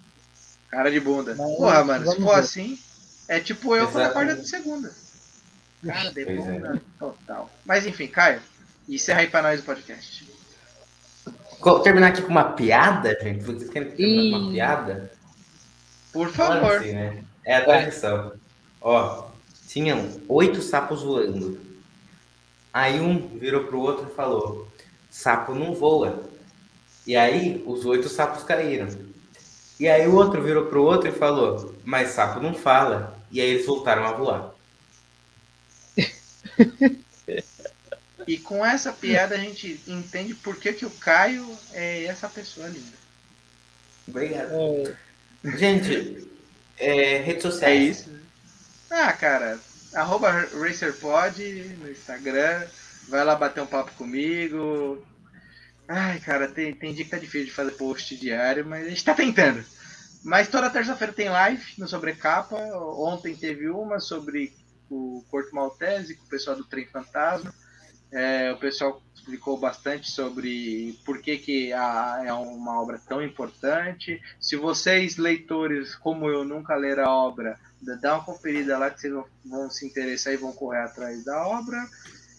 [0.69, 1.33] Cara de bunda.
[1.35, 2.39] Mas Porra, mano, se for ver.
[2.41, 2.79] assim,
[3.27, 4.93] é tipo eu quando acordo de segunda.
[5.85, 6.41] Cara de Pois é.
[6.51, 7.49] bunda total.
[7.65, 8.39] Mas enfim, Caio,
[8.87, 10.27] encerra aí pra nós o podcast.
[11.59, 13.43] Co- Terminar aqui com uma piada, gente?
[13.43, 15.11] Vocês querem terminar com uma piada?
[16.13, 16.79] Por favor.
[16.81, 17.23] que sim, né?
[17.43, 18.33] É a tradição.
[18.79, 19.27] Ó,
[19.67, 21.59] tinham oito sapos voando.
[22.79, 24.67] Aí um virou pro outro e falou:
[25.09, 26.29] sapo não voa.
[27.07, 28.87] E aí os oito sapos caíram.
[29.79, 33.19] E aí o outro virou pro outro e falou: mas sapo não fala.
[33.31, 34.53] E aí eles voltaram a voar.
[38.27, 42.67] E com essa piada a gente entende por que, que o Caio é essa pessoa
[42.67, 42.97] linda.
[44.07, 44.51] Obrigado.
[44.51, 44.95] É,
[45.43, 46.27] Gente,
[46.77, 47.83] é, redes É sociais.
[47.83, 48.09] isso.
[48.09, 48.21] né?
[48.89, 49.59] Ah, cara,
[49.93, 51.41] arroba RacerPod
[51.79, 52.65] no Instagram.
[53.07, 55.05] Vai lá bater um papo comigo.
[55.87, 59.05] Ai, cara, tem, tem dia que tá difícil de fazer post diário, mas a gente
[59.05, 59.63] tá tentando.
[60.23, 62.55] Mas toda terça-feira tem live no Sobrecapa.
[62.55, 64.53] Ontem teve uma sobre
[64.89, 67.53] o Corto Maltese com o pessoal do Trem Fantasma.
[68.11, 74.21] É, o pessoal explicou bastante sobre por que, que a, é uma obra tão importante.
[74.39, 77.59] Se vocês, leitores como eu, nunca leram a obra,
[78.01, 79.13] dá uma conferida lá que vocês
[79.45, 81.77] vão, se interessar e vão correr atrás da obra.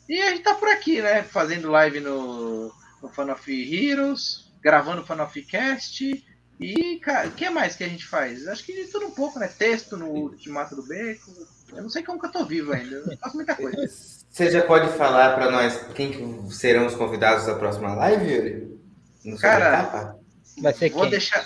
[0.08, 1.22] E a gente tá por aqui, né?
[1.22, 6.24] Fazendo live no, no Fan of Heroes, gravando o Fan of Cast.
[6.60, 8.48] E, cara, o que mais que a gente faz?
[8.48, 9.46] Acho que de tudo um pouco, né?
[9.46, 11.30] Texto no Ultimato do Beco.
[11.72, 12.96] Eu não sei como que eu tô vivo ainda.
[12.96, 13.76] Eu faço muita coisa.
[13.86, 18.78] Você já pode falar para nós quem que serão os convidados da próxima live, Yuri?
[19.40, 20.16] Cara,
[20.60, 21.10] vai ser Vou quem?
[21.10, 21.44] deixar.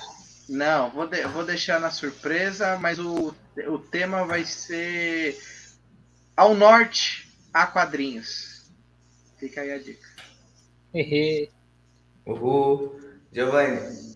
[0.49, 3.35] Não, vou, de- vou deixar na surpresa, mas o,
[3.69, 5.39] o tema vai ser
[6.37, 8.71] Ao Norte a quadrinhos.
[9.39, 10.09] Fica aí a dica.
[12.27, 13.01] Uhul.
[13.33, 14.13] Giovanni.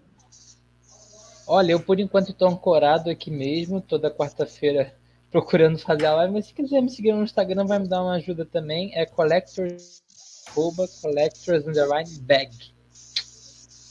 [1.46, 4.94] Olha, eu por enquanto estou ancorado aqui mesmo, toda quarta-feira
[5.30, 8.14] procurando fazer a live, mas se quiser me seguir no Instagram vai me dar uma
[8.16, 10.02] ajuda também, é collectors,
[10.48, 12.75] arroba, collectors underline bag.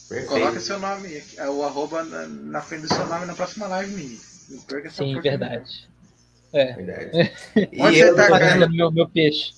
[0.08, 0.30] Perfeito.
[0.30, 3.92] Coloca seu nome, aqui, o arroba na, na frente do seu nome na próxima live,
[3.94, 4.20] menino.
[4.50, 5.90] Não perca essa Sim, verdade.
[6.54, 7.34] É, Verdade.
[7.72, 8.70] E Onde eu, você tá, cara?
[8.70, 9.54] meu, meu peixe.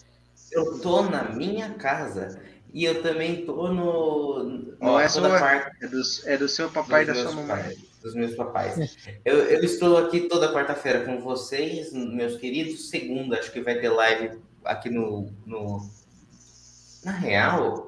[0.51, 2.39] eu tô na minha casa
[2.73, 4.75] e eu também tô no.
[4.79, 7.35] Não ó, é sua, quarta É do, é do seu papai e da sua meus
[7.35, 7.63] mamãe.
[7.63, 8.97] pais, dos meus papais.
[9.25, 12.89] Eu, eu estou aqui toda quarta-feira com vocês, meus queridos.
[12.89, 15.31] Segunda, acho que vai ter live aqui no.
[15.45, 15.89] no...
[17.03, 17.86] Na real,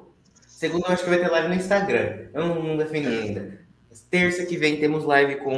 [0.60, 2.28] segunda eu acho que vai ter live no Instagram.
[2.34, 3.60] Eu não, não defini ainda.
[4.10, 5.56] Terça que vem temos live com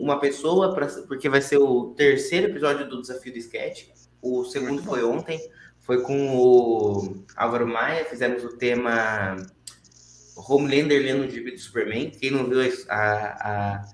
[0.00, 3.88] uma pessoa, pra, porque vai ser o terceiro episódio do Desafio do Sketch.
[4.22, 5.38] O segundo foi ontem.
[5.80, 9.36] Foi com o Álvaro Maia, fizemos o tema
[10.34, 12.10] Homelander lendo o gibi do Superman.
[12.10, 13.84] Quem não viu a, a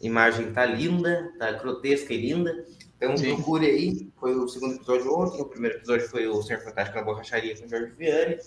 [0.00, 2.66] imagem tá linda, tá grotesca e linda.
[2.98, 3.34] Então Sim.
[3.36, 4.12] procure aí.
[4.20, 7.64] Foi o segundo episódio ontem, o primeiro episódio foi o Senhor Fantástico na Borracharia com
[7.64, 8.38] o Jorge Vianney.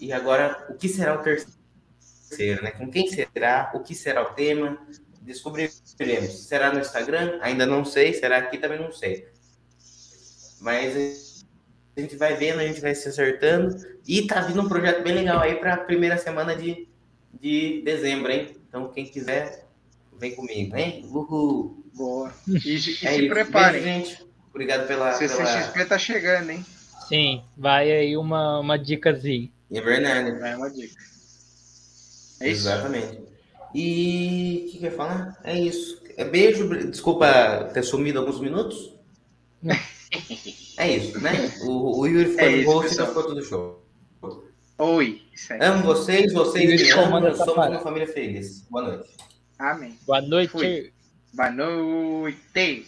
[0.00, 2.70] E agora, o que será o terceiro, né?
[2.72, 3.70] Com quem será?
[3.74, 4.78] O que será o tema?
[5.22, 6.46] Descobriremos.
[6.46, 7.38] Será no Instagram?
[7.42, 8.12] Ainda não sei.
[8.12, 8.58] Será aqui?
[8.58, 9.26] Também não sei.
[10.60, 11.44] Mas
[11.96, 13.74] a gente vai vendo, a gente vai se acertando.
[14.06, 16.88] E tá vindo um projeto bem legal aí para a primeira semana de,
[17.40, 18.56] de dezembro, hein?
[18.68, 19.66] Então, quem quiser,
[20.18, 21.04] vem comigo, hein?
[21.10, 21.84] Uhul!
[21.94, 22.32] Boa.
[22.46, 23.28] E, e É se isso.
[23.28, 23.82] preparem.
[23.82, 24.26] Beijo, gente.
[24.50, 25.16] Obrigado pela.
[25.16, 25.28] pela...
[25.28, 26.64] CCXP tá chegando, hein?
[27.08, 29.50] Sim, vai aí uma, uma dicasinha.
[29.70, 30.30] É verdade.
[30.30, 31.02] É uma dica.
[32.40, 32.68] É isso?
[32.68, 33.20] Exatamente.
[33.74, 35.38] E o que, que eu ia falar?
[35.44, 36.02] É isso.
[36.16, 38.94] É beijo, desculpa ter sumido alguns minutos.
[40.78, 41.32] É isso, né?
[41.62, 43.82] O, o Yuri ficou É no isso, da foto do show.
[44.78, 45.22] Oi.
[45.32, 45.60] Isso aí.
[45.62, 48.60] Amo vocês, vocês me amam, somos uma família feliz.
[48.70, 49.10] Boa noite.
[49.58, 49.98] Amém.
[50.06, 50.50] Boa noite.
[50.50, 50.92] Fui.
[51.32, 52.86] Boa noite.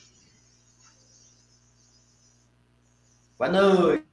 [3.39, 4.08] Boa noite.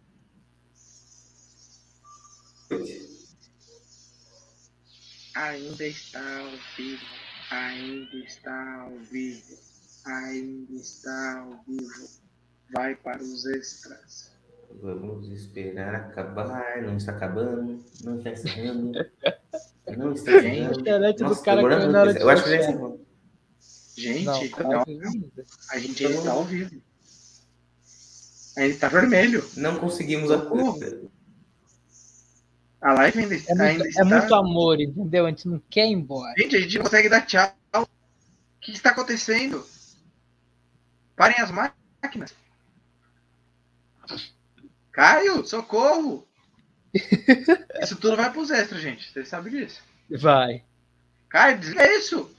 [5.36, 7.06] Ainda está ao vivo.
[7.52, 9.58] Ainda está ao vivo.
[10.06, 12.10] Ainda está ao vivo.
[12.74, 14.32] Vai para os extras.
[14.82, 16.82] Vamos esperar acabar.
[16.82, 17.84] Não está acabando.
[18.04, 18.92] Não está encerrando.
[19.98, 20.80] Não está A encerrando.
[20.80, 22.18] internet Nossa, do cara caiu na hora muito.
[22.18, 23.06] de Eu acho que já encerrou.
[23.98, 25.46] Gente, Não, tá ao vivo ainda.
[25.70, 26.82] a gente ainda está ao vivo.
[28.58, 29.44] Ainda está vermelho.
[29.58, 30.30] Não conseguimos.
[30.30, 31.12] Socorro.
[32.86, 34.02] A live ainda, É ainda muito, está.
[34.02, 35.26] é muito amor, entendeu?
[35.26, 36.34] A gente não quer ir embora.
[36.38, 37.52] Gente, a gente não consegue dar tchau.
[37.76, 37.88] O
[38.62, 39.66] que está acontecendo?
[41.16, 42.36] Parem as máquinas.
[44.92, 46.28] Caio, socorro!
[47.82, 49.12] Isso tudo vai pros extras, gente.
[49.12, 49.82] Vocês sabem disso.
[50.10, 50.64] Vai.
[51.28, 52.34] Caio, desliga isso!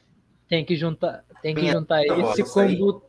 [0.48, 2.78] Tem que juntar, tem que Minha juntar esse isso aí.
[2.78, 3.02] com o